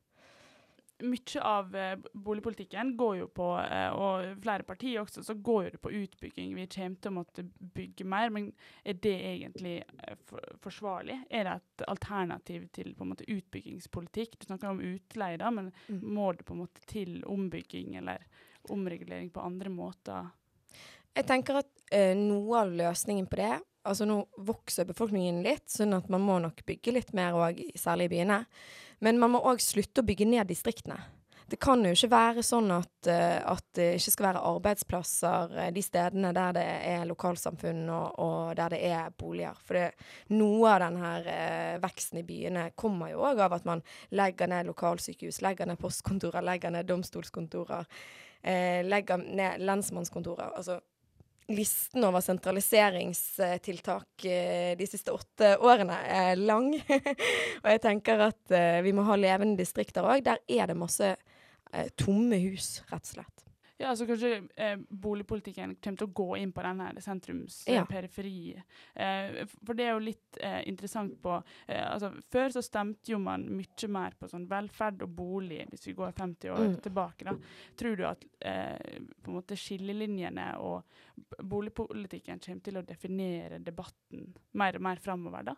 mye 1.03 1.41
av 1.43 1.75
eh, 1.75 1.95
boligpolitikken 2.13 2.93
går 2.97 3.17
jo 3.17 3.27
på, 3.35 3.47
eh, 3.61 3.89
og 3.91 4.41
flere 4.43 4.65
partier 4.67 5.01
også, 5.01 5.23
så 5.25 5.35
går 5.35 5.65
jo 5.65 5.73
det 5.75 5.81
på 5.83 5.93
utbygging. 5.99 6.53
Vi 6.57 6.67
kommer 6.75 7.01
til 7.01 7.11
å 7.11 7.15
måtte 7.17 7.45
bygge 7.77 8.07
mer, 8.09 8.31
men 8.33 8.49
er 8.83 8.99
det 9.03 9.15
egentlig 9.33 9.75
eh, 9.83 10.37
forsvarlig? 10.63 11.19
Er 11.29 11.49
det 11.49 11.57
et 11.59 11.85
alternativ 11.91 12.69
til 12.75 12.93
på 12.95 13.05
en 13.05 13.13
måte 13.13 13.27
utbyggingspolitikk? 13.27 14.39
Du 14.39 14.47
snakker 14.47 14.71
om 14.71 14.81
utleie, 14.83 15.41
da, 15.41 15.51
men 15.53 15.71
mm. 15.87 15.99
må 16.01 16.31
det 16.37 16.47
på 16.47 16.57
en 16.57 16.63
måte 16.65 16.87
til 16.89 17.19
ombygging 17.29 17.97
eller 18.01 18.25
omregulering 18.73 19.29
på 19.33 19.43
andre 19.43 19.73
måter? 19.73 20.31
Jeg 21.13 21.29
tenker 21.29 21.61
at 21.61 21.85
eh, 21.93 22.15
noe 22.17 22.63
av 22.63 22.73
løsningen 22.73 23.29
på 23.29 23.41
det 23.43 23.53
Altså 23.83 24.05
nå 24.07 24.21
vokser 24.47 24.87
befolkningen 24.87 25.41
litt, 25.43 25.65
sånn 25.67 25.91
at 25.97 26.05
man 26.11 26.23
må 26.23 26.37
nok 26.39 26.61
bygge 26.63 26.93
litt 26.95 27.09
mer 27.17 27.35
òg, 27.35 27.57
særlig 27.75 28.07
i 28.07 28.11
byene. 28.13 28.37
Men 29.03 29.19
man 29.19 29.33
må 29.35 29.43
òg 29.43 29.59
slutte 29.59 29.99
å 30.01 30.07
bygge 30.07 30.27
ned 30.29 30.47
distriktene. 30.47 31.01
Det 31.49 31.59
kan 31.61 31.83
jo 31.85 31.91
ikke 31.91 32.07
være 32.09 32.43
sånn 32.45 32.71
at, 32.71 33.07
uh, 33.11 33.41
at, 33.51 33.65
det 33.75 33.87
ikke 33.97 34.13
skal 34.13 34.27
være 34.29 34.43
arbeidsplasser 34.47 35.51
uh, 35.57 35.65
de 35.75 35.83
stedene 35.83 36.31
der 36.33 36.55
det 36.55 36.63
er 36.93 37.03
lokalsamfunn 37.09 37.83
og, 37.91 38.15
og 38.23 38.53
der 38.57 38.73
det 38.73 38.79
er 38.87 39.11
boliger. 39.19 39.59
For 39.67 39.77
det, 39.77 40.07
noe 40.33 40.71
av 40.71 40.79
denne 40.85 41.11
uh, 41.27 41.75
veksten 41.83 42.21
i 42.21 42.25
byene 42.25 42.69
kommer 42.79 43.11
jo 43.11 43.25
òg 43.27 43.43
av 43.43 43.57
at 43.59 43.67
man 43.69 43.83
legger 44.15 44.49
ned 44.49 44.71
lokalsykehus, 44.71 45.43
legger 45.43 45.69
ned 45.69 45.81
postkontorer, 45.83 46.45
legger 46.47 46.73
ned 46.73 46.87
domstolskontorer, 46.89 47.91
legger 48.83 49.21
ned 49.23 49.61
lensmannskontorer. 49.63 50.55
Altså 50.57 50.81
listen 51.47 52.03
over 52.07 52.21
sentraliseringstiltak 52.23 54.25
eh, 54.25 54.77
de 54.77 54.87
siste 54.87 55.11
åtte 55.11 55.57
årene 55.59 55.97
er 56.07 56.35
lang. 56.39 56.73
og 57.63 57.69
jeg 57.71 57.81
tenker 57.83 58.19
at 58.29 58.51
eh, 58.53 58.83
vi 58.85 58.93
må 58.95 59.03
ha 59.07 59.15
levende 59.19 59.57
distrikter 59.59 60.03
òg. 60.07 60.23
Der 60.25 60.37
er 60.47 60.67
det 60.71 60.77
masse 60.79 61.09
eh, 61.13 61.87
tomme 61.99 62.37
hus, 62.45 62.83
rett 62.91 63.03
og 63.03 63.11
slett. 63.17 63.37
Ja, 63.81 63.89
altså 63.89 64.05
kanskje 64.05 64.35
eh, 64.55 64.75
boligpolitikken 64.89 65.75
kommer 65.81 65.99
til 65.99 66.07
å 66.07 66.13
gå 66.15 66.27
inn 66.37 66.51
på 66.53 66.63
denne 66.63 66.91
sentrumsperiferi. 67.01 68.53
Ja. 68.53 68.63
Eh, 68.93 69.39
for 69.65 69.77
det 69.77 69.87
er 69.87 69.95
jo 69.95 70.03
litt 70.05 70.39
eh, 70.39 70.59
interessant 70.69 71.15
på 71.23 71.39
eh, 71.65 71.81
altså 71.81 72.11
Før 72.31 72.53
så 72.53 72.61
stemte 72.63 73.15
jo 73.15 73.19
man 73.23 73.47
mye 73.49 73.89
mer 73.91 74.13
på 74.19 74.29
sånn 74.29 74.45
velferd 74.49 75.01
og 75.07 75.15
bolig, 75.17 75.63
hvis 75.71 75.87
vi 75.89 75.97
går 75.97 76.13
50 76.13 76.53
år 76.53 76.65
mm. 76.67 76.79
tilbake. 76.85 77.27
da. 77.27 77.35
Tror 77.79 77.97
du 77.97 78.05
at 78.07 78.25
eh, 78.45 78.99
på 79.23 79.33
en 79.33 79.39
måte 79.39 79.57
skillelinjene 79.57 80.51
og 80.61 81.41
boligpolitikken 81.41 82.43
kommer 82.45 82.67
til 82.69 82.77
å 82.77 82.85
definere 82.85 83.61
debatten 83.63 84.29
mer 84.59 84.77
og 84.77 84.85
mer 84.85 85.01
framover 85.01 85.49
da? 85.49 85.57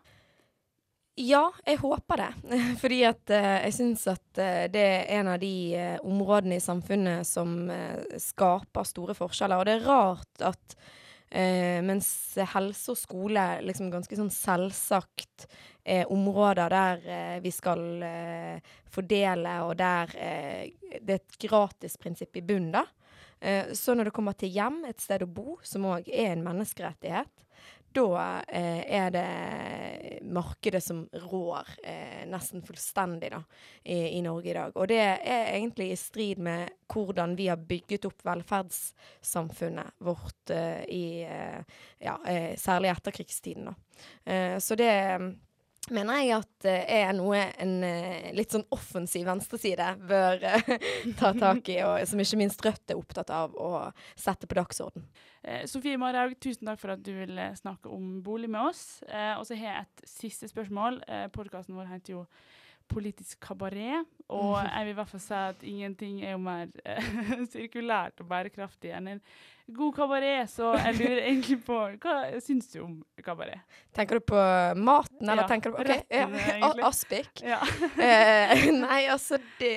Ja, 1.16 1.46
jeg 1.64 1.78
håper 1.80 2.20
det. 2.20 2.32
Fordi 2.82 2.98
at 3.08 3.32
uh, 3.32 3.54
jeg 3.64 3.72
syns 3.72 4.04
at 4.12 4.26
uh, 4.36 4.66
det 4.68 4.82
er 4.84 5.06
en 5.16 5.30
av 5.32 5.40
de 5.40 5.56
uh, 5.72 5.96
områdene 6.04 6.58
i 6.58 6.64
samfunnet 6.64 7.24
som 7.24 7.56
skaper 8.20 8.84
store 8.84 9.16
forskjeller. 9.16 9.56
Og 9.56 9.68
det 9.68 9.78
er 9.78 9.88
rart 9.88 10.46
at 10.52 10.78
mens 11.82 12.36
helse 12.52 12.92
og 12.92 12.96
skole 13.00 13.42
liksom 13.66 13.88
ganske 13.90 14.14
sånn 14.14 14.30
selvsagt 14.30 15.48
er 15.82 16.06
områder 16.14 16.70
der 16.70 17.40
vi 17.42 17.50
skal 17.50 17.82
fordele, 18.94 19.56
og 19.66 19.74
der 19.76 20.12
det 20.14 21.16
er 21.16 21.18
et 21.18 21.38
gratisprinsipp 21.42 22.38
i 22.38 22.44
bunnen, 22.46 22.78
da. 22.78 23.66
så 23.74 23.98
når 23.98 24.08
det 24.08 24.14
kommer 24.14 24.38
til 24.38 24.54
hjem, 24.54 24.78
et 24.86 25.02
sted 25.02 25.26
å 25.26 25.28
bo, 25.28 25.58
som 25.66 25.90
òg 25.90 26.06
er 26.06 26.36
en 26.36 26.46
menneskerettighet, 26.46 27.45
da 27.96 28.42
eh, 28.48 28.82
er 28.98 29.10
det 29.14 29.26
markedet 30.28 30.82
som 30.84 31.08
rår 31.12 31.68
eh, 31.82 32.24
nesten 32.28 32.62
fullstendig 32.62 33.30
da, 33.32 33.42
i, 33.82 34.18
i, 34.18 34.22
Norge 34.22 34.50
i 34.50 34.56
dag. 34.56 34.76
Og 34.76 34.88
det 34.90 35.00
er 35.00 35.52
egentlig 35.54 35.90
i 35.92 35.98
strid 36.00 36.42
med 36.42 36.70
hvordan 36.92 37.36
vi 37.38 37.48
har 37.50 37.62
bygget 37.62 38.08
opp 38.08 38.24
velferdssamfunnet 38.26 39.96
vårt 40.04 40.54
eh, 40.54 40.82
i 40.92 41.06
eh, 41.24 41.80
ja, 42.04 42.18
eh, 42.28 42.52
særlig 42.60 42.92
etterkrigstiden. 42.92 43.70
Da. 43.70 43.76
Eh, 44.24 44.58
så 44.58 44.78
det 44.78 44.92
mener 45.94 46.20
jeg 46.22 46.34
at 46.36 46.50
det 46.66 46.76
er 46.96 47.12
noe 47.16 47.38
en 47.62 47.74
litt 48.36 48.54
sånn 48.54 48.66
offensiv 48.74 49.26
venstreside 49.28 49.92
bør 50.08 50.42
ta 51.20 51.32
tak 51.36 51.70
i, 51.72 51.80
og 51.86 52.02
som 52.08 52.22
ikke 52.22 52.40
minst 52.40 52.64
Rødt 52.66 52.92
er 52.92 52.98
opptatt 52.98 53.32
av 53.34 53.54
å 53.54 53.70
sette 54.18 54.48
på 54.50 54.58
dagsorden. 54.58 55.06
Eh, 55.46 55.66
Sofie 55.70 55.98
Marhaug, 56.00 56.34
tusen 56.42 56.66
takk 56.66 56.80
for 56.82 56.96
at 56.96 57.02
du 57.06 57.12
ville 57.14 57.50
snakke 57.58 57.90
om 57.92 58.20
bolig 58.26 58.50
med 58.50 58.72
oss. 58.72 59.02
Eh, 59.06 59.34
og 59.38 59.46
så 59.46 59.54
har 59.54 59.68
jeg 59.70 59.86
et 59.86 60.08
siste 60.10 60.50
spørsmål. 60.50 60.98
Eh, 61.06 61.26
Podkasten 61.34 61.76
vår 61.78 61.92
heter 61.92 62.16
jo 62.16 62.24
Politisk 62.88 63.40
kabaret. 63.42 64.06
Og 64.28 64.56
jeg 64.58 64.86
vil 64.86 64.94
i 64.94 64.96
hvert 64.98 65.10
fall 65.10 65.22
si 65.22 65.36
at 65.38 65.66
ingenting 65.66 66.22
er 66.24 66.34
jo 66.34 66.40
mer 66.42 66.70
eh, 66.84 67.12
sirkulært 67.52 68.24
og 68.24 68.30
bærekraftig 68.30 68.94
enn 68.96 69.16
en 69.16 69.22
god 69.66 69.94
kabaret, 69.96 70.50
så 70.50 70.72
jeg 70.78 70.94
lurer 71.00 71.20
egentlig 71.26 71.56
på 71.66 71.76
Hva 72.02 72.14
syns 72.42 72.68
du 72.70 72.76
om 72.84 72.92
kabaret? 73.24 73.62
Tenker 73.96 74.20
du 74.20 74.26
på 74.30 74.38
maten, 74.78 75.24
eller 75.26 75.42
ja, 75.42 75.48
tenker 75.50 75.72
du 75.72 75.78
på 75.78 75.82
okay, 75.82 76.04
ja, 76.10 76.70
Aspik? 76.86 77.42
Ja. 77.46 77.58
eh, 77.98 78.68
nei, 78.74 79.00
altså 79.10 79.40
det, 79.58 79.72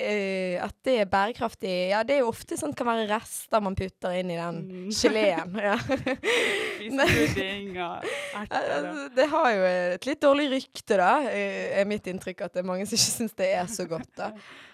At 0.62 0.76
det 0.86 0.96
er 1.02 1.10
bærekraftig 1.10 1.72
Ja, 1.90 2.04
det 2.06 2.16
er 2.16 2.22
jo 2.22 2.30
ofte 2.30 2.58
sånn 2.60 2.74
kan 2.76 2.86
være 2.90 3.08
rester 3.10 3.62
man 3.62 3.78
putter 3.78 4.14
inn 4.20 4.30
i 4.30 4.38
den 4.38 4.60
mm. 4.68 4.86
geleen. 4.94 5.56
Ja. 5.58 5.74
Fiskepudding 5.80 7.74
og 7.82 8.06
erter. 8.38 8.70
Altså, 8.76 9.08
det 9.16 9.26
har 9.32 9.48
jo 9.54 9.66
et 9.70 10.06
litt 10.06 10.22
dårlig 10.22 10.46
rykte, 10.54 10.98
da, 11.00 11.10
er 11.30 11.88
mitt 11.88 12.06
inntrykk, 12.10 12.46
at 12.46 12.54
det 12.54 12.62
er 12.62 12.68
mange 12.70 12.86
som 12.88 12.99
ikke 13.00 13.16
syns 13.16 13.36
det 13.40 13.50
er 13.56 13.70
så 13.72 13.86
godt. 13.90 14.10
da. 14.18 14.30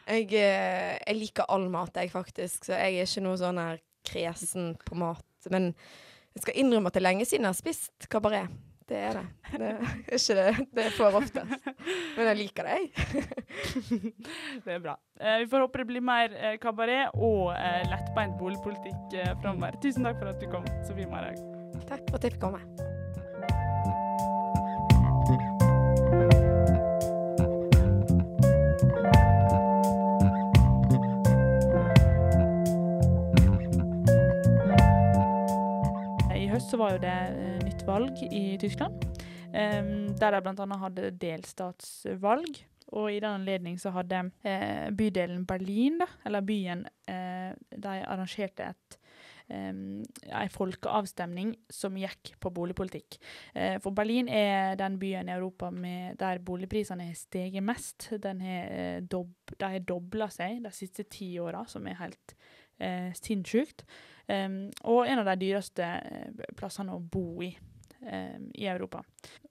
Jeg, 0.06 0.28
eh, 0.34 0.92
jeg 1.00 1.18
liker 1.18 1.48
all 1.50 1.68
mat, 1.72 1.96
jeg, 1.96 2.12
faktisk, 2.12 2.68
så 2.68 2.76
jeg 2.76 3.00
er 3.00 3.08
ikke 3.08 3.24
noe 3.26 3.40
sånn 3.40 3.62
her 3.62 3.82
kresen 4.06 4.74
på 4.86 4.98
mat. 4.98 5.50
Men 5.50 5.72
jeg 6.36 6.44
skal 6.44 6.62
innrømme 6.62 6.90
at 6.90 6.96
det 6.96 7.02
er 7.02 7.08
lenge 7.08 7.26
siden 7.26 7.48
jeg 7.48 7.54
har 7.54 7.58
spist 7.58 8.08
kabaret. 8.12 8.52
Det 8.86 8.98
er 9.02 9.16
det. 9.18 9.22
Det 9.58 9.66
er 9.66 10.14
ikke 10.14 10.34
det 10.38 10.66
det 10.76 10.84
er 10.84 10.92
for 10.94 11.18
ofte. 11.18 11.42
Men 12.16 12.28
jeg 12.28 12.38
liker 12.38 12.68
det, 12.68 12.76
jeg. 12.76 13.24
Det 14.64 14.76
er 14.76 14.82
bra. 14.82 14.94
Eh, 15.18 15.40
vi 15.42 15.48
får 15.50 15.64
håpe 15.64 15.82
det 15.82 15.86
blir 15.90 16.04
mer 16.06 16.34
eh, 16.38 16.58
kabaret 16.62 17.14
og 17.14 17.50
lettbeint 17.90 18.38
boligpolitikk 18.38 19.16
eh, 19.18 19.32
framover. 19.42 19.78
Tusen 19.82 20.06
takk 20.06 20.20
for 20.22 20.30
at 20.30 20.42
du 20.42 20.46
kom, 20.52 20.68
Sofie 20.86 21.10
Marhaug. 21.10 21.42
Takk 21.88 22.06
for 22.06 22.20
at 22.20 22.28
jeg 22.28 22.36
fikk 22.36 22.46
komme. 22.46 22.62
Høst 36.56 36.72
så 36.72 36.78
var 36.80 36.94
jo 36.94 37.02
det 37.02 37.12
eh, 37.12 37.58
nytt 37.64 37.82
valg 37.84 38.22
i 38.30 38.56
Tyskland, 38.60 39.02
der 39.52 40.34
de 40.34 40.40
bl.a. 40.44 40.66
hadde 40.80 41.10
delstatsvalg. 41.20 42.58
Og 42.96 43.08
i 43.10 43.18
den 43.18 43.40
anledning 43.40 43.80
så 43.82 43.90
hadde 43.94 44.28
eh, 44.46 44.86
bydelen 44.94 45.46
Berlin, 45.48 45.98
da, 46.00 46.06
eller 46.28 46.44
byen, 46.46 46.84
eh, 47.10 47.50
de 47.72 47.98
arrangerte 48.04 48.70
et 48.70 49.02
Um, 49.46 50.00
en 50.26 50.48
folkeavstemning 50.50 51.52
som 51.70 51.94
gikk 51.94 52.32
på 52.42 52.50
boligpolitikk. 52.50 53.14
Uh, 53.54 53.76
for 53.78 53.94
Berlin 53.94 54.26
er 54.26 54.74
den 54.74 54.96
byen 54.98 55.30
i 55.30 55.36
Europa 55.36 55.68
med, 55.70 56.16
der 56.18 56.40
boligprisene 56.42 57.06
har 57.06 57.14
steget 57.14 57.62
mest. 57.62 58.08
Har, 58.10 58.34
uh, 58.34 58.98
dob, 59.06 59.54
har 59.60 59.78
dobla 59.86 60.26
seg 60.34 60.64
de 60.64 60.72
siste 60.74 61.06
ti 61.06 61.36
åra, 61.38 61.62
som 61.70 61.86
er 61.86 61.94
helt 62.00 62.34
eh, 62.78 63.12
sinnssykt. 63.16 63.86
Um, 64.26 64.66
og 64.90 65.06
en 65.06 65.20
av 65.22 65.28
de 65.30 65.36
dyreste 65.44 65.86
eh, 65.86 66.44
plassene 66.58 66.96
å 66.96 66.98
bo 66.98 67.42
i 67.46 67.52
um, 68.00 68.50
i 68.54 68.66
Europa. 68.66 69.04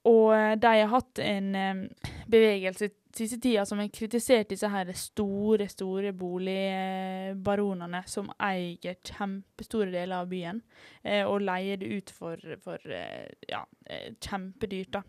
Og 0.09 0.33
eh, 0.35 0.53
de 0.59 0.73
har 0.81 0.91
hatt 0.91 1.21
en 1.23 1.55
um, 1.55 1.83
bevegelse 2.27 2.91
siste 3.15 3.39
tida 3.39 3.63
som 3.65 3.79
har 3.79 3.87
kritisert 3.95 4.49
disse 4.51 4.67
her 4.67 4.89
store, 4.99 5.69
store 5.71 6.11
boligbaronene 6.17 8.01
som 8.11 8.27
eier 8.43 8.97
kjempestore 9.07 9.91
deler 9.93 10.17
av 10.19 10.29
byen, 10.31 10.61
eh, 11.03 11.23
og 11.23 11.45
leier 11.47 11.79
det 11.79 11.91
ut 11.93 12.11
for, 12.11 12.41
for 12.63 12.91
eh, 12.91 13.31
ja, 13.47 13.63
eh, 13.87 14.11
kjempedyrt. 14.19 14.97
da. 14.97 15.03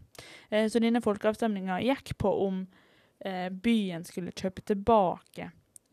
Eh, 0.51 0.69
så 0.71 0.83
denne 0.83 1.03
folkeavstemninga 1.05 1.81
gikk 1.87 2.17
på 2.23 2.35
om 2.47 2.67
byen 3.17 4.03
skulle 4.05 4.35
kjøpe 4.37 4.61
tilbake 4.69 5.47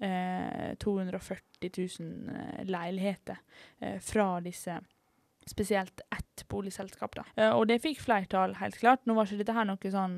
eh, 0.03 0.73
240 0.83 1.71
000 1.99 2.35
eh, 2.35 2.65
leiligheter 2.67 3.39
eh, 3.79 3.99
fra 4.03 4.35
disse 4.43 4.81
Spesielt 5.43 5.99
ett 6.07 6.47
boligselskap. 6.47 7.15
da. 7.15 7.23
Eh, 7.35 7.51
og 7.51 7.67
det 7.67 7.81
fikk 7.83 7.99
flertall, 7.99 8.55
helt 8.61 8.77
klart. 8.79 9.01
Nå 9.03 9.17
var 9.17 9.27
ikke 9.27 9.41
dette 9.41 9.55
her 9.57 9.65
noe 9.67 9.89
sånn 9.91 10.13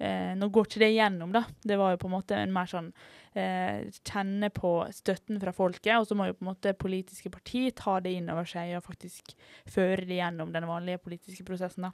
eh, 0.00 0.32
Nå 0.40 0.48
går 0.48 0.70
ikke 0.70 0.80
det 0.80 0.88
igjennom, 0.94 1.34
da. 1.36 1.42
Det 1.60 1.76
var 1.76 1.92
jo 1.92 1.98
på 2.00 2.08
en 2.08 2.14
måte 2.14 2.38
en 2.38 2.54
mer 2.54 2.70
sånn 2.70 2.88
eh, 3.36 3.84
Kjenne 4.08 4.48
på 4.56 4.70
støtten 4.96 5.36
fra 5.42 5.52
folket, 5.52 5.98
og 5.98 6.08
så 6.08 6.16
må 6.16 6.30
jo 6.30 6.38
på 6.38 6.46
en 6.46 6.50
måte 6.54 6.72
politiske 6.80 7.28
parti 7.34 7.66
ta 7.76 7.98
det 8.00 8.14
inn 8.16 8.32
over 8.32 8.48
seg 8.48 8.72
og 8.78 8.86
faktisk 8.88 9.36
føre 9.68 10.08
det 10.08 10.16
gjennom 10.16 10.56
den 10.56 10.64
vanlige 10.70 11.02
politiske 11.04 11.44
prosessen. 11.44 11.90
da. 11.90 11.92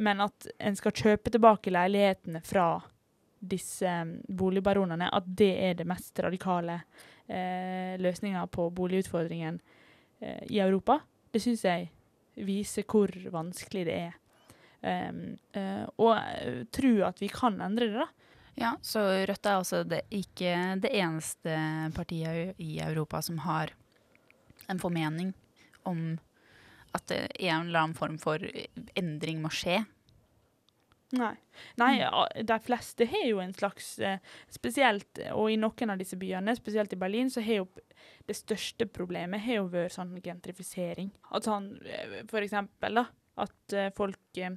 Men 0.00 0.24
at 0.24 0.48
en 0.56 0.80
skal 0.80 0.96
kjøpe 0.96 1.36
tilbake 1.36 1.74
leilighetene 1.74 2.40
fra 2.48 2.78
disse 3.42 3.90
boligbaronene, 4.28 5.08
at 5.10 5.26
det 5.26 5.52
er 5.66 5.74
det 5.78 5.86
mest 5.90 6.18
radikale 6.22 6.78
eh, 7.26 7.98
løsninga 7.98 8.46
på 8.54 8.68
boligutfordringen 8.70 9.58
eh, 10.20 10.42
i 10.54 10.60
Europa, 10.62 11.00
det 11.32 11.42
syns 11.42 11.64
jeg 11.66 11.88
viser 12.46 12.86
hvor 12.88 13.10
vanskelig 13.32 13.86
det 13.88 13.98
er. 14.08 14.18
Um, 14.82 15.36
uh, 15.54 15.84
og 16.02 16.16
tro 16.74 16.88
tror 16.90 17.04
at 17.06 17.20
vi 17.22 17.28
kan 17.30 17.60
endre 17.62 17.86
det, 17.86 18.02
da. 18.02 18.08
Ja, 18.58 18.72
så 18.84 19.00
Rødt 19.28 19.46
er 19.46 19.54
altså 19.56 19.82
det, 19.86 20.02
ikke 20.10 20.56
det 20.82 20.90
eneste 20.98 21.54
partiet 21.94 22.58
i 22.60 22.80
Europa 22.82 23.22
som 23.22 23.38
har 23.46 23.70
en 24.68 24.80
formening 24.82 25.30
om 25.88 26.18
at 26.92 27.14
eh, 27.14 27.28
en 27.48 27.68
eller 27.68 27.80
annen 27.80 27.96
form 27.96 28.18
for 28.20 28.42
endring 28.98 29.40
må 29.42 29.50
skje. 29.54 29.80
Nei. 31.12 31.34
Nei, 31.76 31.98
ja, 32.00 32.26
de 32.48 32.56
fleste 32.64 33.04
har 33.04 33.24
jo 33.28 33.40
en 33.42 33.52
slags 33.52 33.98
eh, 34.00 34.20
Spesielt, 34.52 35.20
og 35.36 35.50
i 35.52 35.58
noen 35.60 35.92
av 35.92 36.00
disse 36.00 36.16
byene, 36.16 36.54
spesielt 36.56 36.94
i 36.96 37.00
Berlin, 37.00 37.28
så 37.30 37.44
har 37.44 37.62
jo 37.62 37.66
det 38.26 38.36
største 38.38 38.86
problemet 38.88 39.44
har 39.44 39.60
jo 39.60 39.66
vært 39.72 39.92
sånn 39.92 40.14
gentrifisering. 40.24 41.10
At 41.36 41.48
sånn, 41.48 41.74
eh, 41.84 42.22
for 42.30 42.40
eksempel, 42.40 43.02
da, 43.02 43.04
at 43.42 43.76
eh, 43.76 43.90
folk 43.96 44.38
eh, 44.40 44.56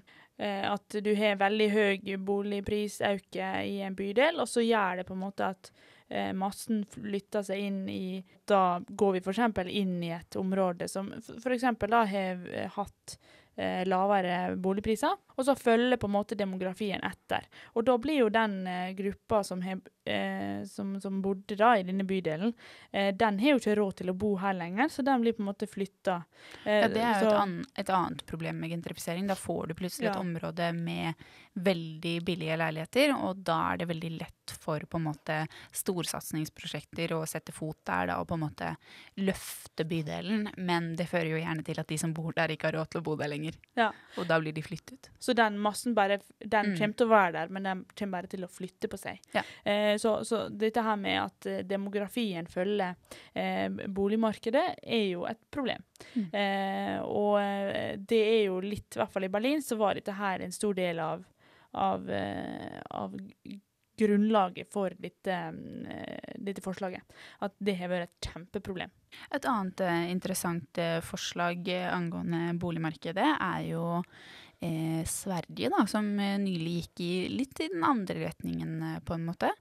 At 0.68 0.96
du 1.00 1.14
har 1.16 1.38
veldig 1.40 1.68
høy 1.72 2.16
boligprisøkning 2.20 3.70
i 3.72 3.78
en 3.88 3.96
bydel, 3.96 4.42
og 4.44 4.50
så 4.52 4.64
gjør 4.64 5.00
det 5.00 5.06
på 5.08 5.16
en 5.16 5.24
måte 5.24 5.48
at 5.56 5.72
eh, 6.10 6.34
massen 6.36 6.84
flytter 6.92 7.46
seg 7.46 7.62
inn 7.68 7.86
i 7.90 8.24
Da 8.48 8.82
går 8.88 9.16
vi 9.16 9.24
f.eks. 9.24 9.40
inn 9.72 10.04
i 10.04 10.12
et 10.16 10.36
område 10.40 10.90
som 10.92 11.12
f.eks. 11.16 11.66
da 11.88 12.04
har 12.04 12.46
eh, 12.52 12.68
hatt 12.76 13.16
eh, 13.16 13.45
lavere 13.88 14.56
boligpriser, 14.60 15.16
og 15.36 15.46
så 15.48 15.56
følger 15.56 16.00
på 16.02 16.10
en 16.10 16.16
måte 16.16 16.38
demografien 16.40 17.04
etter. 17.06 17.48
Og 17.76 17.86
da 17.88 17.98
blir 18.02 18.26
jo 18.26 18.32
den 18.34 18.62
eh, 18.68 18.94
gruppa 18.98 19.44
som, 19.48 19.62
har, 19.66 19.80
eh, 20.06 20.64
som, 20.70 20.96
som 21.02 21.22
bodde 21.22 21.56
da 21.60 21.74
i 21.78 21.84
denne 21.84 22.04
bydelen, 22.08 22.54
eh, 22.92 23.12
den 23.16 23.40
har 23.40 23.56
jo 23.56 23.60
ikke 23.62 23.76
råd 23.80 23.96
til 24.02 24.10
å 24.14 24.18
bo 24.18 24.36
her 24.38 24.54
lenger, 24.54 24.88
så 24.94 25.04
den 25.06 25.22
blir 25.22 25.34
på 25.34 25.44
en 25.44 25.50
måte 25.52 25.68
flytta. 25.68 26.24
Eh, 26.66 26.82
Ja, 26.86 26.88
det 26.88 27.02
er 27.04 27.22
jo 27.24 27.30
et, 27.32 27.40
an 27.42 27.56
et 27.76 27.90
annet 27.90 28.26
problem 28.26 28.60
med 28.60 28.70
gentrifisering. 28.76 29.28
Da 29.28 29.36
får 29.36 29.68
du 29.68 29.74
plutselig 29.76 30.10
et 30.12 30.20
område 30.22 30.72
med 30.76 31.14
veldig 31.56 32.16
billige 32.28 32.58
leiligheter, 32.60 33.14
og 33.16 33.44
da 33.48 33.60
er 33.74 33.78
det 33.78 33.88
veldig 33.88 34.12
lett 34.20 34.56
for 34.60 34.80
på 34.86 34.98
en 35.00 35.06
måte 35.08 35.38
storsatsingsprosjekter 35.74 37.14
å 37.16 37.24
sette 37.28 37.54
fot 37.56 37.78
der 37.88 38.10
da, 38.12 38.18
og 38.22 38.28
på 38.30 38.38
en 38.38 38.44
måte 38.46 38.72
løfte 39.22 39.86
bydelen. 39.88 40.50
Men 40.58 40.92
det 41.00 41.08
fører 41.10 41.32
jo 41.34 41.40
gjerne 41.42 41.66
til 41.66 41.80
at 41.82 41.90
de 41.90 41.98
som 42.02 42.14
bor 42.16 42.34
der, 42.38 42.54
ikke 42.54 42.70
har 42.70 42.78
råd 42.80 42.92
til 42.94 43.02
å 43.02 43.06
bo 43.08 43.16
der 43.20 43.32
lenger. 43.32 43.58
Ja. 43.78 43.90
Og 44.20 44.28
da 44.30 44.40
blir 44.42 44.56
de 44.56 44.64
flyttet. 44.66 45.10
Så 45.20 45.36
den 45.38 45.58
massen 45.60 45.96
bare 45.98 46.20
Den 46.46 46.66
Mm. 46.76 46.78
kommer 46.78 46.96
til 46.96 47.06
å 47.08 47.10
være 47.10 47.32
der, 47.34 47.48
men 47.50 47.64
den 47.64 47.86
kommer 47.98 48.12
bare 48.22 48.28
til 48.28 48.44
å 48.44 48.48
flytte 48.50 48.88
på 48.90 48.98
seg. 48.98 49.20
Ja. 49.34 49.42
Eh, 49.66 49.95
så, 50.02 50.18
så 50.28 50.46
dette 50.50 50.84
her 50.86 50.98
med 51.00 51.20
at 51.22 51.50
eh, 51.50 51.62
demografien 51.68 52.48
følger 52.50 52.96
eh, 53.34 53.68
boligmarkedet, 53.88 54.66
er 54.84 55.06
jo 55.12 55.26
et 55.30 55.42
problem. 55.54 55.84
Mm. 56.16 56.28
Eh, 56.30 56.98
og 57.06 57.38
eh, 57.42 57.94
det 58.00 58.22
er 58.24 58.42
jo 58.48 58.60
litt, 58.64 58.90
i 58.96 59.02
hvert 59.02 59.14
fall 59.14 59.28
i 59.28 59.32
Berlin, 59.34 59.64
så 59.66 59.80
var 59.80 59.98
dette 59.98 60.16
her 60.18 60.44
en 60.44 60.56
stor 60.56 60.76
del 60.78 61.02
av, 61.04 61.24
av, 61.86 62.10
eh, 62.10 62.82
av 62.98 63.16
grunnlaget 63.98 64.72
for 64.74 64.94
dette, 65.00 65.34
eh, 65.90 66.34
dette 66.36 66.64
forslaget. 66.64 67.04
At 67.46 67.56
det 67.60 67.78
har 67.80 67.92
vært 67.92 68.10
et 68.10 68.30
kjempeproblem. 68.32 68.92
Et 69.32 69.46
annet 69.50 69.84
eh, 69.86 70.08
interessant 70.12 70.82
eh, 70.82 71.00
forslag 71.06 71.68
eh, 71.72 71.88
angående 71.92 72.56
boligmarkedet 72.60 73.30
er 73.36 73.62
jo 73.70 73.86
eh, 74.66 75.02
Sverige, 75.10 75.72
da, 75.74 75.86
som 75.90 76.08
eh, 76.20 76.38
nylig 76.42 76.80
gikk 76.80 77.04
i 77.06 77.12
litt 77.32 77.62
i 77.62 77.72
den 77.74 77.86
andre 77.86 78.26
retningen, 78.28 78.80
eh, 78.90 79.04
på 79.06 79.18
en 79.18 79.28
måte. 79.30 79.52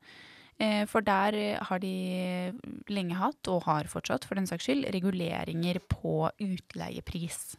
Eh, 0.62 0.84
for 0.86 1.02
der 1.02 1.34
eh, 1.34 1.62
har 1.66 1.80
de 1.82 1.94
lenge 2.92 3.18
hatt, 3.18 3.50
og 3.50 3.64
har 3.66 3.90
fortsatt 3.90 4.26
for 4.26 4.38
den 4.38 4.46
saks 4.46 4.68
skyld, 4.68 4.86
reguleringer 4.94 5.80
på 5.90 6.28
utleiepris. 6.30 7.56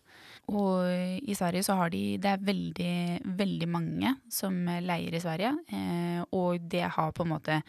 Og 0.47 0.87
i 1.25 1.35
Sverige 1.35 1.65
så 1.65 1.75
har 1.79 1.89
de 1.89 2.17
Det 2.21 2.29
er 2.29 2.43
veldig, 2.45 2.97
veldig 3.35 3.67
mange 3.67 4.13
som 4.31 4.53
leier 4.63 5.17
i 5.17 5.23
Sverige, 5.23 5.51
eh, 5.67 6.21
og 6.31 6.69
det 6.71 6.85
har 6.95 7.11
på 7.11 7.25
en 7.25 7.33
måte 7.33 7.59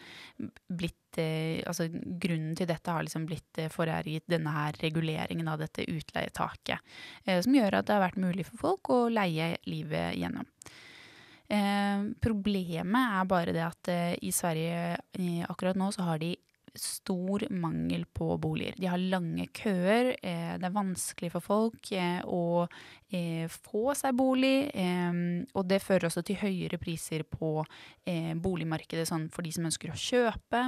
blitt 0.69 1.06
Altså 1.67 1.89
grunnen 1.93 2.57
til 2.59 2.69
dette 2.69 2.93
har 2.93 3.05
liksom 3.07 3.27
blitt 3.29 3.61
eh, 3.63 3.71
forærget 3.73 4.27
denne 4.31 4.53
her 4.55 4.77
reguleringen 4.83 5.49
av 5.51 5.61
dette 5.63 5.87
utleietaket, 5.89 6.83
eh, 7.25 7.41
som 7.45 7.55
gjør 7.57 7.79
at 7.79 7.89
det 7.89 7.97
har 7.97 8.05
vært 8.05 8.21
mulig 8.23 8.47
for 8.49 8.63
folk 8.63 8.93
å 8.95 9.01
leie 9.13 9.55
livet 9.71 10.17
gjennom. 10.21 10.49
Eh, 11.47 12.09
problemet 12.23 13.19
er 13.21 13.31
bare 13.31 13.55
det 13.55 13.65
at 13.67 13.93
i 14.21 14.33
Sverige 14.35 15.47
akkurat 15.47 15.79
nå 15.79 15.93
så 15.95 16.09
har 16.09 16.23
de 16.23 16.35
stor 16.81 17.45
mangel 17.51 18.05
på 18.15 18.37
boliger. 18.41 18.77
De 18.81 18.89
har 18.91 19.01
lange 19.01 19.49
køer, 19.55 20.13
eh, 20.23 20.55
det 20.59 20.69
er 20.69 20.75
vanskelig 20.75 21.31
for 21.35 21.45
folk 21.45 21.91
eh, 21.93 22.21
å 22.25 22.67
eh, 23.11 23.47
få 23.51 23.95
seg 23.99 24.17
bolig, 24.17 24.71
og 25.55 25.63
det 25.69 25.83
fører 25.83 26.09
også 26.09 26.23
til 26.27 26.41
høyere 26.41 26.79
priser 26.81 27.23
på 27.29 27.61
boligmarkedet 28.43 29.07
sånn 29.09 29.29
for 29.33 29.47
de 29.47 29.53
som 29.55 29.67
ønsker 29.69 29.93
å 29.93 29.99
kjøpe. 30.01 30.63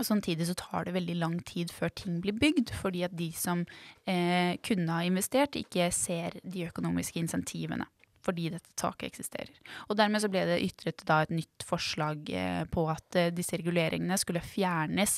Og 0.00 0.06
Samtidig 0.06 0.46
så 0.48 0.56
tar 0.56 0.86
det 0.86 0.94
veldig 0.96 1.16
lang 1.20 1.36
tid 1.44 1.72
før 1.74 1.92
ting 1.92 2.20
blir 2.24 2.38
bygd, 2.38 2.72
fordi 2.72 3.04
at 3.04 3.16
de 3.18 3.28
som 3.36 3.66
kunne 4.06 4.94
ha 4.94 5.02
investert, 5.04 5.58
ikke 5.58 5.90
ser 5.94 6.38
de 6.40 6.68
økonomiske 6.70 7.20
insentivene. 7.20 7.88
Fordi 8.20 8.50
dette 8.52 8.74
taket 8.76 9.08
eksisterer. 9.08 9.52
Og 9.88 9.96
Dermed 9.96 10.20
så 10.20 10.28
ble 10.32 10.44
det 10.48 10.60
ytret 10.66 11.04
da 11.08 11.22
et 11.24 11.32
nytt 11.32 11.64
forslag 11.66 12.28
eh, 12.36 12.62
på 12.68 12.84
at 12.92 13.16
eh, 13.16 13.32
disse 13.32 13.56
reguleringene 13.56 14.18
skulle 14.20 14.44
fjernes 14.44 15.16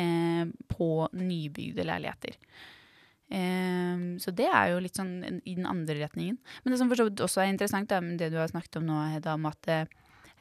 eh, 0.00 0.48
på 0.72 0.90
nybygde 1.12 1.86
leiligheter. 1.88 2.40
Så 3.28 4.32
det 4.32 4.46
er 4.48 4.70
jo 4.70 4.78
litt 4.80 4.96
sånn 4.96 5.18
i 5.20 5.52
den 5.52 5.66
andre 5.68 5.98
retningen. 5.98 6.38
Men 6.64 6.72
det 6.72 6.78
som 6.80 6.88
for 6.88 7.02
også 7.04 7.42
er 7.42 7.50
interessant, 7.50 7.90
er 7.92 8.06
det 8.16 8.30
du 8.32 8.38
har 8.40 8.48
snakket 8.48 8.78
om 8.80 8.86
nå, 8.88 9.02
Hedda, 9.12 9.34
om 9.36 9.44
at, 9.50 9.68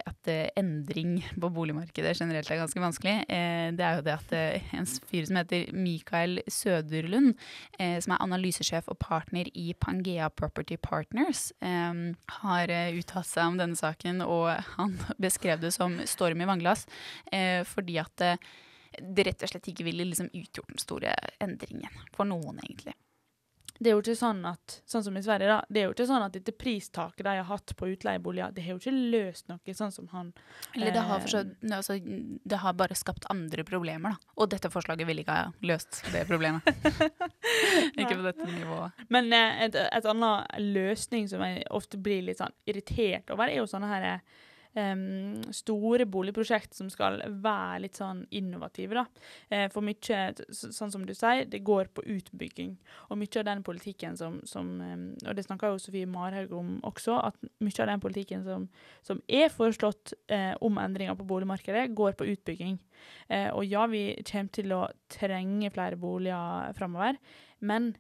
at 0.05 0.29
eh, 0.31 0.49
endring 0.59 1.19
på 1.39 1.49
boligmarkedet 1.53 2.13
generelt 2.19 2.49
er 2.51 2.59
ganske 2.61 2.81
vanskelig, 2.81 3.15
eh, 3.31 3.69
det 3.77 3.85
er 3.85 3.97
jo 3.97 4.05
det 4.05 4.13
at 4.13 4.35
eh, 4.35 4.67
en 4.77 4.87
fyr 5.09 5.25
som 5.29 5.39
heter 5.39 5.71
Mikael 5.75 6.41
Søderlund, 6.51 7.33
som 7.77 8.13
er 8.13 8.23
analysesjef 8.23 8.87
og 8.91 8.97
partner 9.01 9.49
i 9.57 9.71
Pangea 9.79 10.29
Property 10.33 10.77
Partners, 10.81 11.49
har 11.61 12.71
uttalt 12.97 13.29
seg 13.29 13.51
om 13.51 13.59
denne 13.59 13.77
saken, 13.77 14.21
og 14.25 14.49
han 14.75 14.95
beskrev 15.23 15.61
det 15.61 15.73
som 15.75 15.99
storm 16.09 16.41
i 16.41 16.49
vannglass, 16.49 16.87
fordi 17.69 17.99
at 18.01 18.25
det 18.97 19.27
rett 19.27 19.43
og 19.45 19.51
slett 19.51 19.69
ikke 19.71 19.85
ville 19.87 20.07
liksom 20.07 20.31
utgjort 20.33 20.73
den 20.73 20.81
store 20.81 21.13
endringen 21.43 22.01
for 22.15 22.29
noen, 22.29 22.61
egentlig. 22.63 22.95
Det 23.79 23.91
er 23.91 23.95
jo 23.95 24.01
ikke 24.01 24.15
sånn 24.17 24.39
at, 24.49 24.79
sånn 24.89 25.03
som 25.05 25.17
i 25.19 25.23
Sverige, 25.23 25.49
da, 25.51 25.57
det 25.69 25.81
er 25.81 25.87
jo 25.87 25.93
ikke 25.93 26.07
sånn 26.09 26.25
at 26.25 26.33
dette 26.33 26.53
pristaket 26.57 27.23
de 27.27 27.35
har 27.39 27.47
hatt 27.49 27.73
på 27.77 27.89
utleieboliger, 27.93 28.53
det 28.55 28.65
har 28.65 28.75
jo 28.75 28.81
ikke 28.81 28.93
løst 29.13 29.47
noe, 29.51 29.75
sånn 29.77 29.93
som 29.93 30.09
han 30.13 30.31
Eller 30.73 30.95
det 30.95 31.03
har, 31.09 31.21
forstått... 31.23 31.53
så, 31.61 31.75
altså, 31.79 31.97
det 32.53 32.61
har 32.63 32.77
bare 32.79 32.97
skapt 32.97 33.27
andre 33.33 33.65
problemer, 33.67 34.15
da. 34.15 34.33
Og 34.37 34.49
dette 34.51 34.71
forslaget 34.73 35.09
ville 35.09 35.25
ikke 35.25 35.37
ha 35.37 35.51
løst 35.67 36.01
det 36.13 36.25
problemet. 36.29 36.65
ikke 37.99 38.15
på 38.15 38.25
dette 38.25 38.49
nivået. 38.49 39.07
Men 39.13 39.31
eh, 39.35 39.63
et, 39.67 39.79
et 39.87 40.11
annet 40.13 40.59
løsning 40.63 41.29
som 41.29 41.43
jeg 41.45 41.65
ofte 41.73 42.01
blir 42.01 42.25
litt 42.25 42.41
sånn 42.41 42.55
irritert 42.69 43.29
over, 43.33 43.49
er 43.49 43.61
jo 43.61 43.69
sånne 43.69 43.91
her 43.91 44.07
em, 44.77 45.41
store 45.55 46.05
boligprosjekt 46.09 46.77
som 46.77 46.89
skal 46.91 47.19
være 47.43 47.81
litt 47.85 47.99
sånn 47.99 48.23
innovative, 48.35 49.01
da. 49.01 49.25
Eh, 49.49 49.65
for 49.73 49.85
mye, 49.85 50.21
sånn 50.53 50.93
som 50.93 51.05
du 51.07 51.13
sier, 51.17 51.45
det 51.49 51.63
går 51.67 51.91
på 51.95 52.05
utbygging. 52.17 52.75
Og 53.09 53.19
mye 53.21 53.41
av 53.41 53.47
den 53.49 53.63
politikken 53.65 54.17
som, 54.19 54.39
som 54.47 54.67
Og 54.77 55.35
det 55.35 55.45
snakka 55.45 55.71
jo 55.71 55.81
Sofie 55.81 56.07
Marhaug 56.09 56.51
om 56.55 56.73
også, 56.87 57.17
at 57.29 57.37
mye 57.63 57.83
av 57.83 57.91
den 57.91 58.03
politikken 58.03 58.43
som, 58.45 58.67
som 59.05 59.21
er 59.27 59.49
foreslått 59.53 60.13
uh, 60.31 60.53
om 60.63 60.77
endringer 60.81 61.17
på 61.17 61.27
boligmarkedet, 61.27 61.89
går 61.97 62.17
på 62.19 62.27
utbygging. 62.33 62.77
Uh, 63.31 63.49
og 63.55 63.63
ja, 63.65 63.85
vi 63.89 64.03
kommer 64.27 64.53
til 64.53 64.73
å 64.75 64.83
trenge 65.11 65.71
flere 65.73 65.99
boliger 65.99 66.75
framover, 66.77 67.17
men 67.59 67.93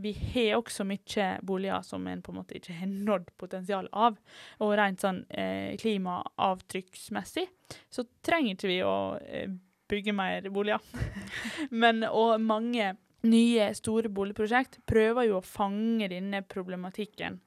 vi 0.00 0.12
har 0.32 0.60
også 0.60 0.84
mye 0.86 1.28
boliger 1.42 1.82
som 1.82 2.06
en 2.06 2.22
på 2.22 2.32
en 2.32 2.38
måte 2.38 2.58
ikke 2.58 2.76
har 2.78 2.90
nådd 2.90 3.32
potensial 3.40 3.88
av. 3.90 4.18
Og 4.62 4.76
rent 4.78 5.02
sånn 5.02 5.24
eh, 5.30 5.74
klimaavtrykksmessig 5.80 7.48
så 7.90 8.06
trenger 8.22 8.54
ikke 8.54 8.70
vi 8.70 8.78
å 8.86 8.96
eh, 9.18 9.50
bygge 9.90 10.14
mer 10.14 10.46
boliger. 10.54 10.84
Men 11.82 12.04
og 12.06 12.38
mange 12.44 12.94
nye, 13.26 13.72
store 13.74 14.10
boligprosjekt 14.14 14.78
prøver 14.86 15.26
jo 15.26 15.40
å 15.40 15.44
fange 15.44 16.06
denne 16.12 16.44
problematikken 16.46 17.40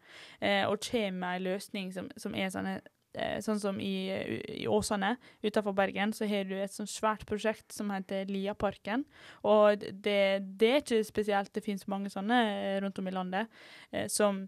eh, 0.44 0.66
og 0.68 0.84
kommer 0.84 1.20
med 1.22 1.38
en 1.38 1.46
løsning 1.48 1.94
som, 1.96 2.12
som 2.20 2.36
er 2.36 2.52
sånne 2.52 2.82
Sånn 3.44 3.60
som 3.60 3.80
i, 3.84 4.08
i 4.62 4.68
Åsane 4.72 5.16
utenfor 5.44 5.76
Bergen, 5.76 6.14
så 6.16 6.28
har 6.30 6.48
du 6.48 6.56
et 6.56 6.72
sånt 6.72 6.92
svært 6.92 7.26
prosjekt 7.28 7.76
som 7.76 7.92
heter 7.92 8.30
Liaparken. 8.32 9.04
Og 9.48 9.84
det, 9.84 10.22
det 10.62 10.72
er 10.72 10.82
ikke 10.84 11.04
spesielt, 11.08 11.52
det 11.52 11.66
finnes 11.66 11.90
mange 11.92 12.12
sånne 12.14 12.40
eh, 12.48 12.80
rundt 12.84 13.02
om 13.02 13.12
i 13.12 13.16
landet, 13.16 13.62
eh, 13.92 14.08
som, 14.12 14.46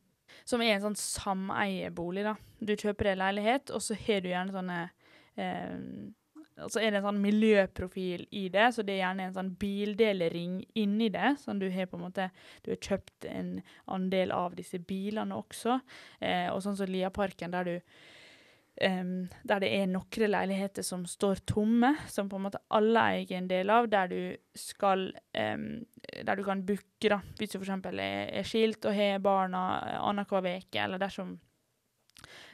som 0.48 0.64
er 0.64 0.78
en 0.78 0.88
sånn 0.88 1.00
sameiebolig. 1.00 2.24
da. 2.30 2.38
Du 2.64 2.76
kjøper 2.76 3.12
deg 3.12 3.22
leilighet, 3.22 3.74
og 3.76 3.84
så 3.84 4.00
har 4.00 4.24
du 4.24 4.32
gjerne 4.32 4.56
sånne 4.56 4.82
eh, 5.36 5.80
så 6.70 6.80
er 6.80 6.92
det 6.92 7.00
en 7.00 7.08
sånn 7.08 7.22
miljøprofil 7.24 8.26
i 8.38 8.44
det, 8.54 8.68
så 8.76 8.84
det 8.86 8.96
er 8.96 9.04
gjerne 9.04 9.28
en 9.28 9.38
sånn 9.38 9.54
bildelering 9.60 10.60
inni 10.78 11.10
det. 11.14 11.34
Sånn 11.42 11.62
du 11.62 11.66
har 11.74 11.90
på 11.90 11.98
en 11.98 12.06
måte 12.06 12.30
Du 12.62 12.72
har 12.72 12.82
kjøpt 12.82 13.26
en 13.30 13.56
andel 13.90 14.34
av 14.36 14.54
disse 14.58 14.78
bilene 14.78 15.36
også. 15.36 15.80
Eh, 16.22 16.50
og 16.54 16.62
sånn 16.64 16.78
som 16.78 16.92
Liaparken, 16.92 17.56
der 17.56 17.70
du 17.70 17.76
em, 18.82 19.30
der 19.44 19.62
det 19.64 19.70
er 19.76 19.88
noen 19.90 20.32
leiligheter 20.32 20.86
som 20.86 21.06
står 21.10 21.44
tomme, 21.50 21.94
som 22.10 22.30
på 22.30 22.40
en 22.40 22.46
måte 22.48 22.62
alle 22.74 23.06
eier 23.14 23.38
en 23.38 23.50
del 23.50 23.70
av, 23.74 23.90
der 23.92 24.10
du 24.12 24.20
skal 24.58 25.12
um, 25.38 25.86
Der 26.04 26.36
du 26.36 26.44
kan 26.44 26.66
booke, 26.66 27.10
da, 27.10 27.22
hvis 27.40 27.54
du 27.54 27.60
f.eks. 27.60 27.70
Er, 27.70 28.02
er 28.28 28.44
skilt 28.46 28.86
og 28.86 28.96
har 28.96 29.22
barna 29.24 29.62
annenhver 30.02 30.60
uke, 30.60 30.80
eller 30.80 31.00
dersom, 31.02 31.38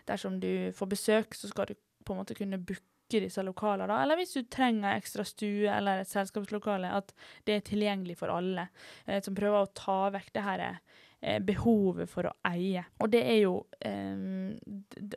dersom 0.07 0.39
du 0.39 0.71
får 0.75 0.91
besøk, 0.93 1.35
så 1.35 1.49
skal 1.49 1.71
du 1.71 1.75
på 2.05 2.13
en 2.13 2.21
måte 2.21 2.37
kunne 2.37 2.61
booke 2.61 3.19
disse 3.25 3.41
lokalene. 3.43 3.97
Eller 4.03 4.19
hvis 4.19 4.35
du 4.37 4.45
trenger 4.45 4.95
ekstra 4.95 5.25
stue 5.25 5.67
eller 5.73 6.03
et 6.03 6.11
selskapslokale, 6.11 6.93
at 6.93 7.11
det 7.47 7.57
er 7.57 7.67
tilgjengelig 7.67 8.19
for 8.21 8.31
alle. 8.31 8.69
Uh, 9.09 9.17
som 9.17 9.35
prøver 9.37 9.65
å 9.65 9.73
ta 9.75 10.01
vekk 10.13 10.33
det 10.37 10.45
her 10.45 10.65
behovet 11.43 12.07
for 12.07 12.29
å 12.29 12.35
eie. 12.47 12.85
Og 13.03 13.09
det 13.11 13.19
er 13.27 13.41
jo 13.41 13.55
eh, 13.83 14.21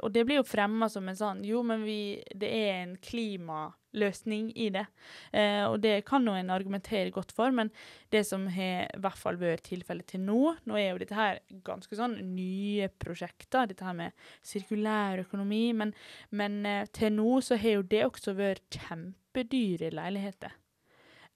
Og 0.02 0.10
det 0.10 0.24
blir 0.26 0.40
jo 0.40 0.46
fremma 0.46 0.88
som 0.90 1.06
en 1.08 1.18
sånn 1.18 1.44
Jo, 1.46 1.62
men 1.66 1.84
vi 1.86 2.18
Det 2.34 2.48
er 2.50 2.80
en 2.80 2.96
klimaløsning 2.98 4.48
i 4.58 4.68
det. 4.74 4.84
Eh, 5.30 5.62
og 5.68 5.78
det 5.84 6.00
kan 6.08 6.26
jo 6.26 6.34
en 6.34 6.50
argumentere 6.50 7.12
godt 7.14 7.34
for, 7.36 7.54
men 7.54 7.70
det 8.10 8.24
som 8.26 8.48
har 8.50 8.88
i 8.88 9.02
hvert 9.04 9.20
fall 9.20 9.38
vært 9.40 9.68
tilfellet 9.70 10.10
til 10.10 10.24
nå 10.26 10.56
Nå 10.66 10.78
er 10.78 10.90
jo 10.90 11.02
dette 11.02 11.18
her 11.18 11.42
ganske 11.66 11.98
sånn 11.98 12.18
nye 12.34 12.90
prosjekter, 13.02 13.70
dette 13.70 13.86
her 13.86 13.96
med 13.98 14.16
sirkulær 14.46 15.22
økonomi, 15.22 15.64
men, 15.76 15.94
men 16.30 16.64
eh, 16.66 16.88
til 16.94 17.14
nå 17.18 17.38
så 17.44 17.60
har 17.60 17.78
jo 17.78 17.86
det 17.94 18.02
også 18.08 18.34
vært 18.38 18.80
kjempedyre 18.80 19.92
leiligheter. 19.94 20.58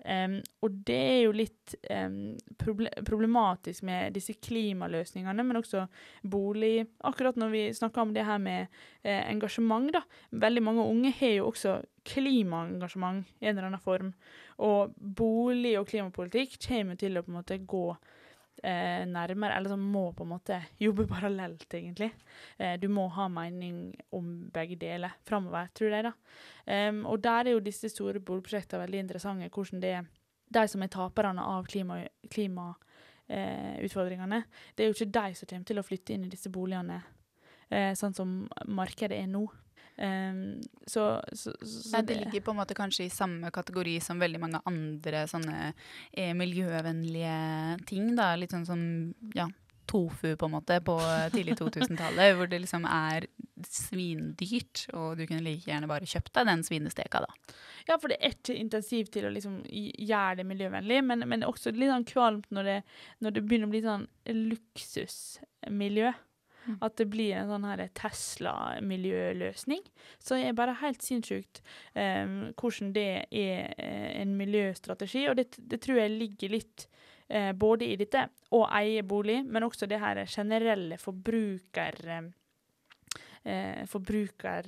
Em, 0.05 0.37
og 0.63 0.75
det 0.87 0.97
er 0.97 1.21
jo 1.25 1.33
litt 1.35 1.75
um, 1.91 2.37
proble 2.61 2.91
problematisk 3.07 3.87
med 3.89 4.15
disse 4.15 4.37
klimaløsningene, 4.45 5.45
men 5.47 5.59
også 5.59 5.87
bolig 6.23 6.85
Akkurat 7.09 7.39
når 7.41 7.55
vi 7.55 7.63
snakker 7.75 8.05
om 8.05 8.13
det 8.15 8.27
her 8.27 8.39
med 8.43 8.67
eh, 9.03 9.23
engasjement, 9.31 9.89
da. 9.95 10.03
Veldig 10.31 10.63
mange 10.63 10.85
unge 10.87 11.15
har 11.19 11.39
jo 11.39 11.49
også 11.51 11.79
klimaengasjement 12.07 13.25
i 13.41 13.49
en 13.49 13.57
eller 13.57 13.71
annen 13.71 13.83
form. 13.83 14.13
Og 14.63 14.95
bolig 14.97 15.75
og 15.81 15.89
klimapolitikk 15.91 16.59
kommer 16.69 17.01
til 17.01 17.17
å 17.17 17.25
på 17.25 17.33
en 17.33 17.41
måte 17.41 17.59
gå 17.67 17.87
eh, 18.63 19.05
nærmere, 19.09 19.57
eller 19.57 19.69
som 19.73 19.81
må 19.81 20.13
på 20.17 20.25
en 20.25 20.33
måte 20.35 20.61
jobbe 20.81 21.07
parallelt, 21.15 21.75
egentlig. 21.75 22.13
Eh, 22.59 22.77
du 22.81 22.89
må 22.89 23.09
ha 23.17 23.29
mening 23.29 23.95
om 24.17 24.51
begge 24.53 24.77
deler 24.81 25.11
framover, 25.29 25.69
tror 25.75 25.91
jeg, 25.97 26.07
da. 26.09 26.13
Um, 26.67 27.05
og 27.07 27.23
der 27.23 27.47
er 27.47 27.51
jo 27.55 27.63
disse 27.63 27.89
store 27.93 28.21
boligprosjektene 28.21 28.83
veldig 28.83 28.99
interessante, 29.05 29.51
hvordan 29.55 29.83
det 29.83 29.93
er 30.01 30.05
de 30.49 30.69
som 30.71 30.83
er 30.83 30.91
taperne 30.93 31.43
av 31.43 31.67
klimautfordringene. 31.67 32.09
Klima, 32.31 32.75
eh, 33.29 34.45
det 34.75 34.85
er 34.85 34.91
jo 34.91 34.97
ikke 34.97 35.15
de 35.19 35.35
som 35.35 35.49
kommer 35.51 35.67
til 35.71 35.79
å 35.81 35.87
flytte 35.87 36.15
inn 36.15 36.27
i 36.27 36.33
disse 36.33 36.51
boligene, 36.53 37.03
eh, 37.71 37.93
sånn 37.99 38.15
som 38.15 38.49
markedet 38.67 39.19
er 39.19 39.27
nå. 39.31 39.47
Em, 39.97 40.41
så, 40.87 41.23
så, 41.33 41.55
så 41.61 41.93
Nei, 41.95 42.03
det 42.09 42.19
ligger 42.21 42.45
på 42.45 42.53
en 42.53 42.61
måte 42.61 42.77
kanskje 42.77 43.07
i 43.07 43.13
samme 43.13 43.51
kategori 43.55 43.97
som 44.05 44.21
veldig 44.21 44.41
mange 44.43 44.61
andre 44.69 45.25
sånne 45.31 45.61
eh, 46.13 46.35
miljøvennlige 46.37 47.37
ting. 47.89 48.13
Da. 48.19 48.35
Litt 48.37 48.53
sånn 48.53 48.69
som 48.69 48.83
ja, 49.37 49.49
tofu 49.87 50.37
på 50.37 50.49
en 50.49 50.55
måte 50.57 50.79
på 50.85 50.97
tidlig 51.33 51.57
2000-tallet, 51.61 52.35
hvor 52.37 52.51
det 52.51 52.61
liksom 52.65 52.87
er 52.91 53.29
svindyrt, 53.67 54.85
og 54.93 55.17
du 55.19 55.25
kunne 55.25 55.45
like 55.45 55.71
gjerne 55.71 55.89
bare 55.91 56.09
kjøpt 56.09 56.35
deg 56.37 56.49
den 56.51 56.65
svinesteka, 56.67 57.23
da. 57.25 57.57
Ja, 57.87 57.97
for 58.03 58.11
det 58.11 58.19
er 58.21 58.35
ikke 58.35 58.57
intensiv 58.59 59.11
til 59.15 59.29
å 59.29 59.33
liksom 59.33 59.61
gjøre 59.71 60.41
det 60.41 60.47
miljøvennlig, 60.49 61.01
men, 61.07 61.23
men 61.31 61.47
også 61.47 61.73
litt 61.75 61.93
sånn 61.93 62.09
kvalmt 62.09 62.51
når 62.55 62.71
det, 62.71 62.79
når 63.25 63.37
det 63.37 63.45
begynner 63.47 63.71
å 63.71 63.75
bli 63.75 63.83
sånn 63.85 64.09
luksusmiljø. 64.51 66.13
Mm. 66.67 66.79
At 66.83 66.97
det 66.99 67.07
blir 67.13 67.37
en 67.39 67.51
sånn 67.51 67.67
her 67.69 67.85
Tesla-miljøløsning. 67.97 69.85
Så 70.19 70.37
det 70.37 70.49
er 70.49 70.59
bare 70.59 70.79
helt 70.83 71.05
sinnssykt 71.05 71.63
um, 71.95 72.53
hvordan 72.59 72.93
det 72.97 73.11
er 73.31 73.75
eh, 73.79 74.09
en 74.21 74.35
miljøstrategi, 74.39 75.27
og 75.31 75.39
det, 75.39 75.53
det 75.59 75.81
tror 75.85 76.03
jeg 76.03 76.17
ligger 76.17 76.57
litt 76.57 76.89
uh, 77.33 77.53
både 77.57 77.93
i 77.93 78.01
dette 78.01 78.27
å 78.55 78.65
eie 78.79 79.05
bolig, 79.07 79.43
men 79.47 79.67
også 79.69 79.89
det 79.91 80.03
her 80.03 80.25
generelle 80.27 80.99
forbruker... 81.03 82.03
em, 82.19 82.35
eh, 83.47 83.87
forbruker, 83.87 84.63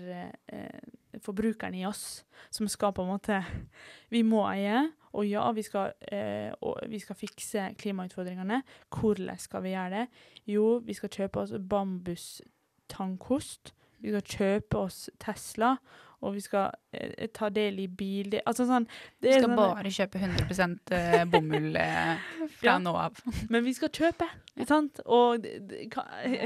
eh, 0.48 0.80
forbrukeren 1.24 1.74
i 1.74 1.86
oss, 1.88 2.24
som 2.50 2.68
skal 2.70 2.92
på 2.94 3.02
en 3.02 3.08
måte 3.10 3.44
Vi 4.10 4.22
må 4.22 4.46
eie, 4.52 4.92
og 5.12 5.26
ja, 5.26 5.52
vi 5.52 5.62
skal, 5.66 5.92
eh, 6.12 6.52
og 6.62 6.78
vi 6.88 6.98
skal 7.02 7.16
fikse 7.16 7.74
klimautfordringene. 7.78 8.62
Hvordan 8.94 9.38
skal 9.38 9.62
vi 9.62 9.68
gjøre 9.74 9.90
det? 9.90 10.06
Jo, 10.46 10.82
vi 10.84 10.94
skal 10.94 11.10
kjøpe 11.10 11.40
oss 11.40 11.52
bambustangkost. 11.70 13.74
Vi 14.02 14.12
skal 14.14 14.22
kjøpe 14.38 14.78
oss 14.86 15.08
Tesla, 15.18 15.72
og 16.22 16.32
vi 16.34 16.40
skal 16.42 16.72
eh, 16.92 17.28
ta 17.34 17.48
del 17.54 17.78
i 17.78 17.86
bil... 17.86 18.32
Altså 18.44 18.64
sånn 18.66 18.86
det 19.22 19.30
er 19.30 19.38
skal 19.38 19.44
sånn- 19.52 19.58
bare 19.60 19.92
kjøpe 19.94 20.18
100 20.18 20.96
eh, 20.98 21.24
bomull 21.32 21.76
eh, 21.78 22.24
fra 22.58 22.72
Ja. 22.72 22.78
nå 22.82 22.94
av. 22.98 23.20
Men 23.52 23.62
vi 23.64 23.74
skal 23.76 23.88
kjøpe, 23.94 24.26
ikke 24.56 24.66
sant? 24.66 24.98
Og 25.06 25.42
det- 25.44 25.60
det 25.70 25.84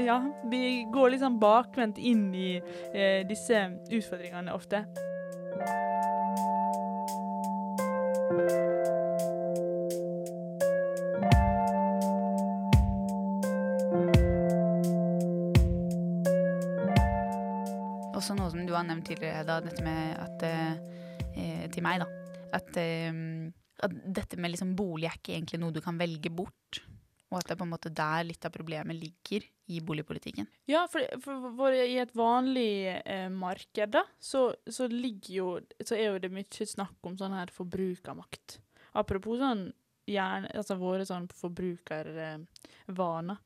ja, 0.05 0.19
vi 0.51 0.83
går 0.93 1.17
sånn 1.21 1.39
bakvendt 1.41 1.97
inn 1.97 2.29
i 2.35 2.51
eh, 2.93 3.23
disse 3.29 3.65
utfordringene 3.89 4.53
ofte. 4.53 4.85
Nevnt 18.87 19.11
tidligere, 19.11 19.43
da, 19.47 19.59
dette 19.63 19.83
med 19.85 20.15
at 20.21 20.47
eh, 20.47 21.67
Til 21.73 21.85
meg, 21.85 22.03
da. 22.03 22.07
At, 22.53 22.75
eh, 22.77 23.13
at 23.83 23.95
dette 24.19 24.37
med 24.37 24.53
liksom 24.53 24.75
bolig 24.77 25.09
er 25.09 25.17
ikke 25.17 25.37
egentlig 25.37 25.61
noe 25.61 25.73
du 25.73 25.81
kan 25.83 25.97
velge 25.99 26.31
bort. 26.33 26.83
Og 27.33 27.39
at 27.39 27.49
det 27.49 27.55
er 27.55 27.61
på 27.63 27.65
en 27.65 27.73
måte 27.73 27.89
der 27.89 28.27
litt 28.27 28.45
av 28.45 28.53
problemet 28.53 28.93
ligger 28.93 29.41
i 29.73 29.79
boligpolitikken. 29.81 30.45
Ja, 30.69 30.83
for, 30.91 31.01
for, 31.23 31.47
for 31.57 31.73
i 31.73 31.97
et 32.01 32.13
vanlig 32.17 32.99
eh, 32.99 33.29
marked, 33.33 33.89
da, 33.95 34.03
så, 34.21 34.51
så 34.69 34.85
ligger 34.91 35.31
jo 35.33 35.47
Så 35.81 35.97
er 35.97 36.11
jo 36.11 36.19
det 36.21 36.29
mye 36.33 36.67
snakk 36.69 37.09
om 37.09 37.17
sånn 37.17 37.33
her 37.33 37.49
forbrukermakt. 37.53 38.59
Apropos 38.93 39.41
sånn 39.41 39.71
gjerne, 40.09 40.49
altså 40.53 40.75
våre 40.77 41.05
sånn 41.07 41.27
forbrukervaner. 41.33 43.37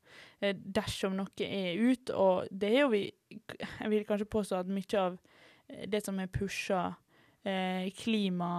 Eh, 0.42 0.56
dersom 0.58 1.16
noe 1.16 1.46
er 1.46 1.80
ut, 1.80 2.10
og 2.12 2.48
det 2.50 2.74
er 2.74 2.80
jo 2.84 2.92
vi 2.92 3.06
Jeg 3.28 3.88
vil 3.92 4.06
kanskje 4.08 4.32
påstå 4.32 4.62
at 4.62 4.70
mye 4.72 5.00
av 5.00 5.16
eh, 5.16 5.20
det 5.68 6.00
som 6.04 6.18
er 6.20 6.30
pusha 6.32 6.82
eh, 7.42 7.90
klima, 7.96 8.50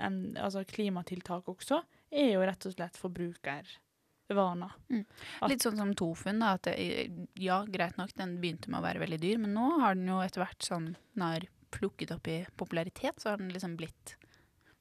en, 0.00 0.36
altså 0.40 0.64
klimatiltak 0.68 1.48
også, 1.48 1.82
er 2.10 2.32
jo 2.34 2.46
rett 2.46 2.68
og 2.68 2.74
slett 2.74 2.96
forbrukervaner. 3.00 4.78
Mm. 4.88 5.04
Litt 5.50 5.66
sånn 5.66 5.80
som 5.80 5.92
tofuen, 5.98 6.40
da. 6.44 6.54
At 6.56 6.70
det, 6.70 6.78
ja, 7.40 7.60
greit 7.68 7.98
nok, 8.00 8.14
den 8.18 8.38
begynte 8.42 8.72
med 8.72 8.80
å 8.80 8.86
være 8.86 9.04
veldig 9.04 9.20
dyr, 9.24 9.42
men 9.44 9.54
nå 9.56 9.74
har 9.82 9.98
den 9.98 10.08
jo 10.10 10.22
etter 10.24 10.44
hvert 10.44 10.64
sånn 10.64 10.94
den 10.96 11.26
har 11.26 11.48
plukket 11.74 12.14
opp 12.14 12.28
i 12.32 12.40
popularitet, 12.56 13.20
så 13.20 13.34
har 13.34 13.42
den 13.42 13.52
liksom 13.52 13.76
blitt 13.76 14.16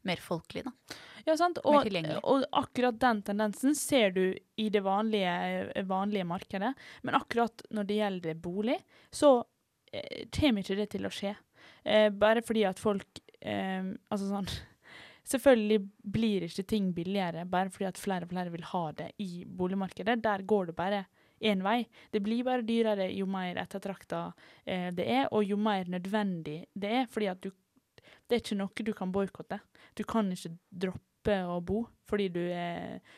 mer 0.07 0.21
folkelig, 0.23 0.63
da. 0.63 0.97
Ja, 1.27 1.35
sant. 1.35 1.59
Og, 1.67 1.89
og, 2.23 2.45
akkurat 2.55 2.95
den 3.01 3.19
tendensen 3.27 3.75
ser 3.75 4.13
du 4.15 4.23
i 4.55 4.69
det 4.71 4.79
vanlige, 4.85 5.83
vanlige 5.89 6.27
markedet. 6.29 6.71
Men 7.03 7.17
akkurat 7.19 7.65
når 7.75 7.89
det 7.89 7.97
gjelder 7.97 8.39
bolig, 8.39 8.77
så 9.11 9.33
eh, 9.91 10.23
kommer 10.31 10.63
ikke 10.63 10.79
det 10.79 10.87
til 10.95 11.09
å 11.09 11.11
skje. 11.11 11.33
Eh, 11.87 12.09
bare 12.11 12.43
fordi 12.43 12.65
at 12.67 12.79
folk 12.81 13.21
eh, 13.39 13.93
Altså 14.11 14.27
sånn 14.27 14.49
Selvfølgelig 15.31 15.81
blir 16.15 16.45
ikke 16.47 16.65
ting 16.67 16.91
billigere 16.95 17.45
bare 17.51 17.71
fordi 17.71 17.87
at 17.89 17.99
flere 17.99 18.27
og 18.27 18.31
flere 18.31 18.51
vil 18.53 18.63
ha 18.69 18.83
det 18.95 19.09
i 19.19 19.43
boligmarkedet. 19.43 20.21
Der 20.23 20.45
går 20.47 20.69
det 20.69 20.75
bare 20.77 21.01
én 21.43 21.59
vei. 21.65 21.81
Det 22.11 22.21
blir 22.23 22.45
bare 22.47 22.63
dyrere 22.63 23.09
jo 23.11 23.27
mer 23.27 23.59
ettertrakta 23.59 24.21
eh, 24.63 24.87
det 24.95 25.03
er, 25.03 25.25
og 25.35 25.43
jo 25.43 25.57
mer 25.59 25.91
nødvendig 25.91 26.61
det 26.71 26.93
er. 27.01 27.09
fordi 27.11 27.27
at 27.33 27.43
du 27.43 27.51
det 28.27 28.37
er 28.37 28.41
ikke 28.43 28.59
noe 28.59 28.87
du 28.87 28.93
kan 28.95 29.11
boikotte. 29.11 29.59
Du 29.95 30.03
kan 30.07 30.31
ikke 30.31 30.53
droppe 30.71 31.35
å 31.43 31.59
bo 31.59 31.83
fordi 32.07 32.29
du 32.31 32.41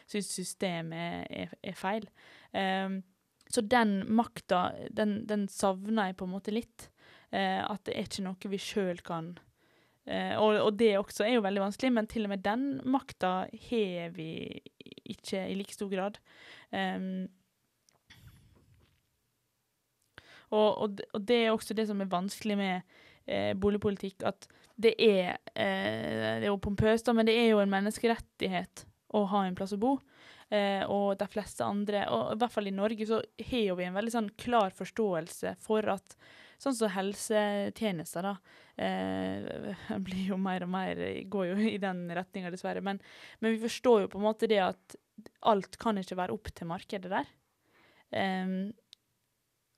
syns 0.10 0.34
systemet 0.34 1.30
er, 1.30 1.54
er 1.62 1.78
feil. 1.78 2.10
Um, 2.54 3.02
så 3.50 3.62
den 3.62 4.04
makta, 4.14 4.72
den, 4.94 5.24
den, 5.30 5.48
savner 5.50 6.10
jeg 6.10 6.18
på 6.20 6.28
en 6.28 6.34
måte 6.36 6.54
litt. 6.54 6.90
Uh, 7.30 7.62
at 7.70 7.84
det 7.86 7.94
er 7.96 8.08
ikke 8.08 8.26
noe 8.26 8.50
vi 8.50 8.58
sjøl 8.58 9.04
kan 9.06 9.36
eh, 10.10 10.34
og, 10.34 10.56
og, 10.64 10.72
det 10.80 10.96
også 10.98 11.28
er 11.28 11.36
jo 11.36 11.44
veldig 11.46 11.62
vanskelig, 11.62 11.92
men 11.94 12.08
til 12.10 12.26
og 12.26 12.32
med 12.32 12.42
den 12.42 12.64
makta 12.90 13.34
har 13.70 14.16
vi 14.16 14.32
ikke 15.10 15.44
i 15.46 15.58
like 15.60 15.76
stor 15.76 15.92
grad. 15.92 16.18
Um, 16.74 17.28
og, 20.50 20.82
og, 20.82 21.02
og, 21.14 21.22
det 21.22 21.44
er 21.44 21.52
også 21.54 21.78
det 21.78 21.86
som 21.90 22.02
er 22.02 22.10
vanskelig 22.10 22.58
med 22.58 22.98
eh, 23.30 23.54
boligpolitikk, 23.54 24.26
at 24.26 24.50
det 24.80 24.96
er 25.04 25.36
eh, 25.54 26.40
Det 26.40 26.48
er 26.48 26.50
jo 26.50 26.62
pompøst, 26.64 27.12
men 27.14 27.28
det 27.28 27.36
er 27.38 27.52
jo 27.52 27.62
en 27.62 27.72
menneskerettighet 27.72 28.86
å 29.14 29.26
ha 29.30 29.46
en 29.46 29.58
plass 29.58 29.76
å 29.76 29.82
bo. 29.82 29.98
Eh, 30.50 30.82
og 30.90 31.20
de 31.20 31.28
fleste 31.30 31.66
andre, 31.66 32.06
og 32.10 32.34
i 32.34 32.40
hvert 32.42 32.54
fall 32.54 32.70
i 32.70 32.74
Norge, 32.74 33.06
så 33.06 33.20
har 33.22 33.76
vi 33.78 33.86
en 33.86 33.98
veldig 33.98 34.14
sånn 34.16 34.32
klar 34.40 34.74
forståelse 34.74 35.58
for 35.62 35.86
at 35.94 36.18
sånn 36.60 36.76
som 36.76 36.92
helsetjenester, 36.92 38.28
da, 38.28 38.36
eh, 38.84 39.86
blir 40.06 40.34
jo 40.34 40.40
mer 40.42 40.66
og 40.68 40.74
mer 40.74 41.00
Går 41.32 41.52
jo 41.54 41.72
i 41.72 41.78
den 41.82 42.06
retninga, 42.16 42.52
dessverre. 42.54 42.84
Men, 42.86 43.02
men, 43.40 43.56
vi 43.56 43.64
forstår 43.64 44.06
jo 44.06 44.12
på 44.12 44.22
en 44.22 44.28
måte 44.28 44.50
det 44.52 44.62
at 44.66 45.00
alt 45.48 45.76
kan 45.80 46.00
ikke 46.00 46.20
være 46.20 46.36
opp 46.36 46.52
til 46.56 46.70
markedet 46.70 47.12
der. 47.12 47.34
Eh, 48.12 48.54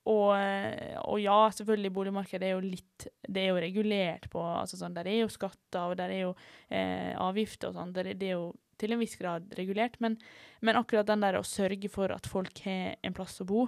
og, 0.10 0.34
og, 0.34 1.18
ja, 1.22 1.38
selvfølgelig, 1.54 1.92
boligmarkedet 1.94 2.48
er 2.48 2.56
jo 2.56 2.62
litt 2.64 3.04
Det 3.22 3.44
er 3.44 3.52
jo 3.52 3.60
regulert 3.62 4.24
på 4.34 4.42
altså 4.42 4.80
sånn, 4.80 4.96
Der 4.98 5.06
er 5.06 5.20
jo 5.20 5.30
skatter, 5.30 5.92
og 5.92 5.98
der 6.00 6.10
er 6.10 6.24
jo 6.24 6.32
eh, 6.74 7.14
avgifter 7.22 7.70
og 7.70 7.78
sånn. 7.78 7.94
Det, 7.94 8.16
er 8.18 8.34
jo 8.34 8.48
til 8.82 8.96
en 8.96 9.02
viss 9.04 9.14
grad 9.20 9.52
regulert. 9.60 10.00
Men, 10.02 10.18
men, 10.66 10.80
akkurat 10.80 11.10
den 11.10 11.22
der 11.22 11.38
å 11.38 11.46
sørge 11.46 11.92
for 11.94 12.14
at 12.16 12.30
folk 12.30 12.64
har 12.66 12.98
en 13.06 13.18
plass 13.18 13.38
å 13.44 13.50
bo, 13.50 13.68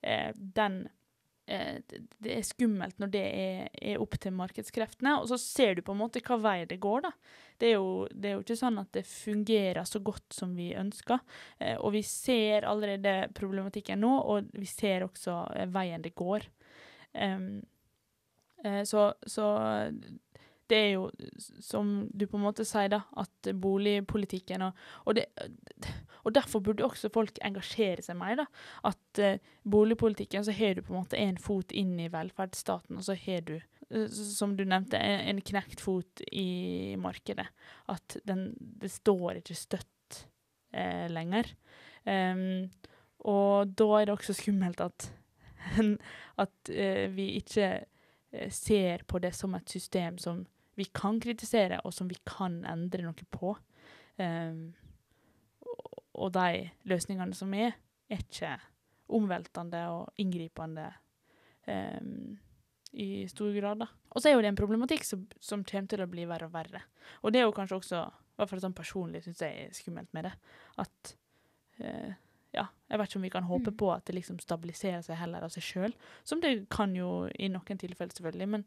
eh, 0.00 0.30
den 0.32 0.86
Det 1.44 2.30
er 2.32 2.44
skummelt 2.46 2.96
når 3.02 3.10
det 3.12 3.24
er, 3.24 3.66
er, 3.76 3.98
opp 4.00 4.16
til 4.20 4.32
markedskreftene. 4.32 5.18
Og 5.20 5.28
så 5.28 5.38
ser 5.40 5.76
du 5.76 5.82
på 5.84 5.92
en 5.92 6.00
måte 6.00 6.22
hva 6.24 6.38
vei 6.40 6.58
det 6.70 6.80
går, 6.82 7.04
da. 7.04 7.10
Det 7.60 7.68
er, 7.68 7.74
jo, 7.76 8.06
det 8.10 8.30
er 8.30 8.34
jo 8.38 8.44
ikke 8.44 8.56
sånn 8.58 8.80
at 8.80 8.90
det 8.96 9.04
fungerer 9.06 9.86
så 9.86 10.00
godt 10.04 10.34
som 10.34 10.56
vi 10.56 10.72
ønsker. 10.78 11.20
Eh, 11.60 11.76
og 11.76 11.94
vi 11.94 12.02
ser 12.06 12.66
allerede 12.68 13.28
problematikken 13.36 14.02
nå, 14.02 14.14
og 14.32 14.50
vi 14.56 14.66
ser 14.68 15.06
også 15.06 15.36
eh, 15.54 15.70
veien 15.74 16.02
det 16.04 16.14
går. 16.18 16.48
Um, 17.14 17.62
eh, 18.64 18.82
så, 18.88 19.12
så, 19.22 19.46
det 20.70 20.78
er 20.78 20.90
jo, 20.94 21.08
som 21.60 21.92
du 22.12 22.24
på 22.28 22.38
en 22.38 22.44
måte 22.46 22.64
sier, 22.68 22.88
da, 22.92 23.02
at 23.20 23.50
boligpolitikken 23.60 24.64
og, 24.66 24.84
og, 25.04 25.18
det, 25.18 25.26
og 26.24 26.34
derfor 26.36 26.62
burde 26.64 26.86
også 26.86 27.10
folk 27.12 27.38
engasjere 27.44 28.04
seg 28.04 28.16
mer. 28.18 28.38
da, 28.40 28.46
At 28.88 29.20
uh, 29.20 29.52
boligpolitikken, 29.68 30.44
så 30.46 30.54
har 30.56 30.76
du 30.76 30.84
på 30.84 30.94
en 30.94 31.02
måte 31.02 31.20
en 31.20 31.40
fot 31.40 31.74
inn 31.76 31.98
i 32.00 32.10
velferdsstaten, 32.12 33.00
og 33.00 33.06
så 33.06 33.16
har 33.26 33.44
du 33.48 33.58
uh, 33.58 34.08
som 34.08 34.56
du 34.56 34.64
nevnte, 34.64 35.00
en 35.00 35.42
knekt 35.44 35.84
fot 35.84 36.24
i 36.32 36.96
markedet. 37.00 37.46
At 37.92 38.18
den, 38.24 38.52
det 38.58 38.92
står 38.94 39.42
ikke 39.42 39.58
støtt 39.58 40.24
uh, 40.76 41.06
lenger. 41.12 41.52
Um, 42.04 42.70
og 43.24 43.76
da 43.76 43.90
er 43.98 44.08
det 44.08 44.16
også 44.16 44.36
skummelt 44.36 44.80
at, 44.84 45.06
at 46.44 46.72
eh, 46.72 47.06
vi 47.08 47.30
ikke 47.38 47.68
ser 48.52 49.04
på 49.08 49.20
det 49.22 49.30
som 49.34 49.54
et 49.56 49.70
system 49.70 50.18
som 50.18 50.42
vi 50.78 50.86
kan 50.94 51.20
kritisere, 51.22 51.80
og 51.84 51.94
som 51.94 52.08
vi 52.10 52.18
kan 52.26 52.62
endre 52.68 53.06
noe 53.06 53.28
på. 53.34 53.54
Um, 54.18 54.72
og 56.14 56.32
de 56.34 56.68
løsningene 56.86 57.34
som 57.34 57.54
er, 57.58 57.74
er 58.10 58.22
ikke 58.22 58.56
omveltende 59.14 59.84
og 59.92 60.20
inngripende. 60.22 60.90
Um, 61.66 62.36
i 62.94 63.28
stor 63.28 63.52
grad. 63.52 63.78
da. 63.78 63.88
Og 64.14 64.22
så 64.22 64.28
er 64.28 64.36
jo 64.36 64.42
det 64.44 64.52
en 64.52 64.58
problematikk 64.58 65.04
som, 65.06 65.24
som, 65.42 65.64
kommer 65.66 65.90
til 65.90 66.04
å 66.04 66.10
bli 66.10 66.26
verre 66.30 66.46
og 66.46 66.54
verre. 66.54 66.84
Og 67.22 67.34
det 67.34 67.40
er 67.40 67.48
jo 67.48 67.54
kanskje 67.56 67.78
også, 67.80 68.02
i 68.06 68.36
hvert 68.38 68.52
fall 68.52 68.62
sånn 68.62 68.76
personlig, 68.76 69.24
syns 69.24 69.42
jeg 69.42 69.64
er 69.64 69.72
skummelt 69.74 70.12
med 70.14 70.28
det. 70.28 70.34
At 70.82 71.14
uh, 71.82 72.12
ja, 72.54 72.68
jeg 72.90 73.00
vet 73.00 73.10
ikke 73.10 73.20
om 73.20 73.26
vi 73.26 73.32
kan 73.34 73.48
håpe 73.48 73.74
mm. 73.74 73.78
på 73.82 73.90
at 73.90 74.06
det 74.06 74.18
liksom 74.20 74.38
stabiliserer 74.42 75.02
seg 75.02 75.18
heller 75.18 75.46
av 75.46 75.54
seg 75.54 75.66
sjøl. 75.66 75.96
Som 76.26 76.42
det 76.44 76.54
kan 76.72 76.94
jo 76.96 77.24
i 77.34 77.50
noen 77.50 77.80
tilfeller, 77.80 78.14
selvfølgelig. 78.14 78.50
Men, 78.54 78.66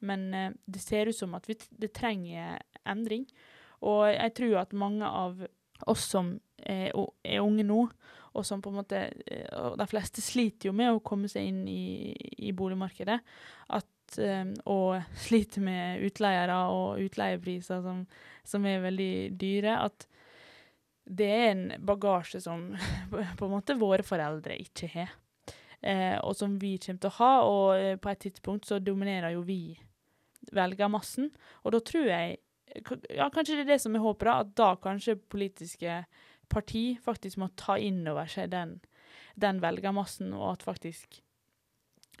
men 0.00 0.34
eh, 0.34 0.52
det 0.64 0.82
ser 0.82 1.10
ut 1.10 1.16
som 1.16 1.34
at 1.38 1.48
det 1.48 1.92
trenger 1.96 2.58
endring. 2.88 3.26
Og 3.86 4.08
jeg 4.10 4.34
tror 4.38 4.62
at 4.62 4.76
mange 4.76 5.06
av 5.06 5.44
oss 5.86 6.08
som 6.10 6.32
er, 6.58 6.90
er 7.24 7.44
unge 7.44 7.66
nå, 7.66 7.84
og 8.38 8.46
som 8.46 8.62
på 8.62 8.70
en 8.70 8.80
måte 8.80 9.04
eh, 9.26 9.68
De 9.78 9.86
fleste 9.90 10.22
sliter 10.22 10.70
jo 10.70 10.74
med 10.76 10.92
å 10.92 11.04
komme 11.04 11.30
seg 11.30 11.48
inn 11.50 11.62
i, 11.70 12.14
i 12.38 12.52
boligmarkedet. 12.56 13.20
At, 13.78 13.86
og 14.64 15.18
sliter 15.20 15.60
med 15.60 16.04
utleiere 16.06 16.54
og 16.72 17.02
utleiepriser 17.04 17.82
som, 17.84 18.06
som, 18.40 18.64
er 18.64 18.80
veldig 18.86 19.12
dyre. 19.36 19.74
At 19.84 20.06
det 21.08 21.28
er 21.28 21.48
en 21.50 21.64
bagasje 21.84 22.40
som 22.44 22.70
på 23.10 23.48
en 23.48 23.52
måte 23.52 23.76
våre 23.80 24.06
foreldre 24.06 24.56
ikke 24.64 24.90
har. 24.94 25.16
Eh, 25.80 26.18
og 26.26 26.34
som 26.36 26.56
vi 26.58 26.74
kommer 26.82 27.02
til 27.04 27.10
å 27.10 27.16
ha, 27.20 27.32
og 27.46 27.68
eh, 27.78 27.98
på 28.02 28.10
et 28.10 28.24
tidspunkt 28.24 28.66
så 28.66 28.80
dominerer 28.82 29.36
jo 29.36 29.44
vi 29.46 29.78
velgermassen. 30.54 31.30
Og 31.64 31.74
da 31.74 31.82
tror 31.84 32.08
jeg 32.08 32.38
ja, 33.14 33.28
Kanskje 33.32 33.56
det 33.56 33.64
er 33.64 33.70
det 33.72 33.82
som 33.82 33.94
er 33.96 34.04
håpet, 34.04 34.28
da, 34.28 34.40
at 34.44 34.50
da 34.58 34.72
kanskje 34.82 35.16
politiske 35.32 36.02
parti 36.52 36.98
faktisk 37.04 37.40
må 37.40 37.50
ta 37.56 37.78
inn 37.80 38.02
over 38.08 38.28
seg 38.30 38.50
den, 38.52 38.78
den 39.40 39.62
velgermassen, 39.62 40.34
og 40.36 40.52
at 40.54 40.66
faktisk 40.66 41.22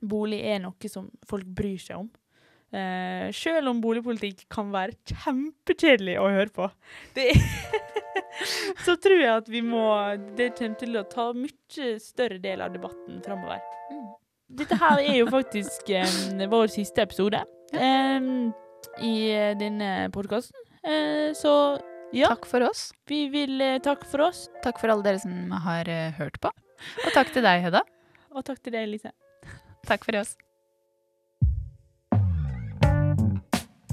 bolig 0.00 0.40
er 0.46 0.62
noe 0.62 0.90
som 0.90 1.10
folk 1.28 1.48
bryr 1.58 1.80
seg 1.82 2.04
om. 2.04 2.08
Uh, 2.68 3.32
selv 3.32 3.70
om 3.70 3.80
boligpolitikk 3.80 4.44
kan 4.52 4.68
være 4.74 4.98
kjempekjedelig 5.08 6.18
å 6.20 6.28
høre 6.34 6.52
på. 6.52 6.68
Det 7.16 7.30
så 8.84 8.96
tror 9.00 9.22
jeg 9.22 9.32
at 9.32 9.48
vi 9.48 9.62
må 9.64 9.84
Det 10.36 10.50
kommer 10.58 10.76
til 10.80 10.98
å 11.00 11.06
ta 11.08 11.30
mye 11.32 11.94
større 12.02 12.36
del 12.42 12.64
av 12.64 12.74
debatten 12.76 13.22
framover. 13.24 13.64
Mm. 13.88 14.04
Dette 14.60 14.76
her 14.80 15.00
er 15.00 15.16
jo 15.22 15.30
faktisk 15.32 15.88
um, 15.96 16.44
vår 16.52 16.70
siste 16.76 17.04
episode 17.04 17.40
um, 17.74 18.32
i 19.04 19.14
denne 19.60 19.92
podkasten. 20.14 20.56
Uh, 20.86 21.34
så 21.36 21.52
ja. 22.12 22.28
Takk 22.28 22.46
for 22.46 22.64
oss. 22.64 22.92
Vi 23.08 23.28
vil 23.28 23.60
eh, 23.60 23.78
takke 23.84 24.06
for 24.08 24.28
oss. 24.28 24.48
Takk 24.64 24.80
for 24.80 24.92
alle 24.92 25.04
dere 25.04 25.20
som 25.20 25.52
har 25.66 25.88
eh, 25.92 26.12
hørt 26.16 26.40
på. 26.40 26.52
Og 27.04 27.12
takk 27.12 27.32
til 27.34 27.44
deg, 27.44 27.60
Hedda. 27.66 27.82
Og 28.36 28.44
takk 28.46 28.62
til 28.64 28.72
deg, 28.76 28.88
Lise. 28.88 29.12
takk 29.88 30.04
for 30.08 30.20
oss. 30.20 30.36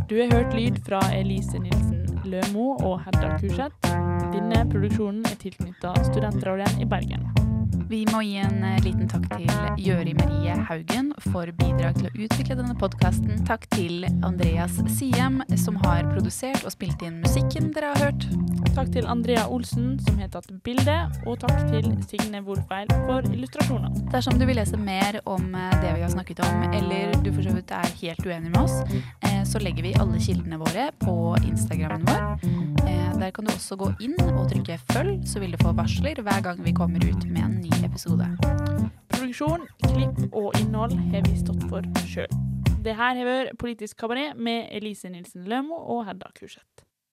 Du 0.05 0.19
har 0.21 0.29
hørt 0.31 0.53
lyd 0.53 0.77
fra 0.85 0.99
Elise 1.17 1.59
Nilsen 1.59 2.05
Lømo 2.29 2.75
og 2.85 2.99
Hedda 3.07 3.39
Kurseth. 3.39 3.95
Denne 4.35 4.61
produksjonen 4.69 5.25
er 5.25 5.39
tilknyttet 5.41 6.05
Studentradioen 6.11 6.85
i 6.85 6.89
Bergen. 6.89 7.44
Vi 7.89 7.99
må 8.09 8.21
gi 8.25 8.39
en 8.41 8.63
eh, 8.65 8.79
liten 8.81 9.05
takk 9.09 9.27
til 9.35 9.49
Gjøri 9.77 10.15
Marie 10.17 10.55
Haugen 10.69 11.11
for 11.27 11.51
bidrag 11.59 11.99
til 11.99 12.07
å 12.09 12.13
utvikle 12.25 12.57
denne 12.57 12.73
podkasten. 12.79 13.43
Takk 13.45 13.67
til 13.75 14.07
Andreas 14.25 14.79
Siem, 14.95 15.37
som 15.61 15.77
har 15.83 16.07
produsert 16.09 16.65
og 16.65 16.73
spilt 16.73 17.03
inn 17.05 17.19
musikken 17.21 17.69
dere 17.75 17.91
har 17.93 18.07
hørt. 18.07 18.25
Takk 18.73 18.89
til 18.95 19.05
Andrea 19.07 19.45
Olsen, 19.53 19.99
som 20.01 20.17
har 20.17 20.31
tatt 20.33 20.49
bilde, 20.65 20.97
og 21.29 21.37
takk 21.43 21.61
til 21.69 21.91
Signe 22.09 22.41
Wolfeil 22.47 22.89
for 23.05 23.29
illustrasjoner. 23.29 23.93
Dersom 24.09 24.41
du 24.41 24.47
vil 24.49 24.57
lese 24.57 24.81
mer 24.81 25.21
om 25.29 25.53
eh, 25.53 25.77
det 25.83 25.93
vi 25.93 26.07
har 26.07 26.13
snakket 26.15 26.41
om, 26.47 26.65
eller 26.71 27.13
du 27.21 27.29
for 27.29 27.45
så 27.45 27.53
vidt 27.53 27.75
er 27.75 27.97
helt 28.01 28.25
uenig 28.25 28.49
med 28.49 28.63
oss, 28.65 28.81
eh, 29.21 29.43
så 29.45 29.61
legger 29.61 29.85
vi 29.85 29.93
alle 30.01 30.17
kildene 30.25 30.57
våre 30.63 30.89
på 31.05 31.35
Instagrammen 31.45 32.09
vår. 32.09 32.65
Der 33.15 33.31
kan 33.31 33.45
du 33.45 33.51
også 33.53 33.77
gå 33.79 33.87
inn 34.03 34.17
og 34.25 34.49
trykke 34.51 34.75
følg, 34.91 35.23
så 35.25 35.39
vil 35.39 35.55
du 35.55 35.61
få 35.61 35.71
varsler 35.77 36.19
hver 36.21 36.43
gang 36.43 36.59
vi 36.65 36.75
kommer 36.75 37.01
ut 37.01 37.23
med 37.25 37.41
en 37.45 37.55
ny 37.63 37.74
episode. 37.83 38.27
Produksjon, 39.11 39.65
klipp 39.83 40.21
og 40.31 40.55
innhold 40.59 40.95
har 41.11 41.25
vi 41.27 41.35
stått 41.39 41.63
for 41.67 41.85
sjøl. 42.07 42.31
Det 42.85 42.93
her 42.95 43.17
har 43.17 43.27
vært 43.27 43.57
Politisk 43.59 43.97
kabaret 43.99 44.37
med 44.37 44.69
Elise 44.71 45.09
Nilsen 45.09 45.47
Lømo 45.49 45.75
og 45.75 46.05
Hedda 46.07 46.29
Kurseth. 46.37 46.85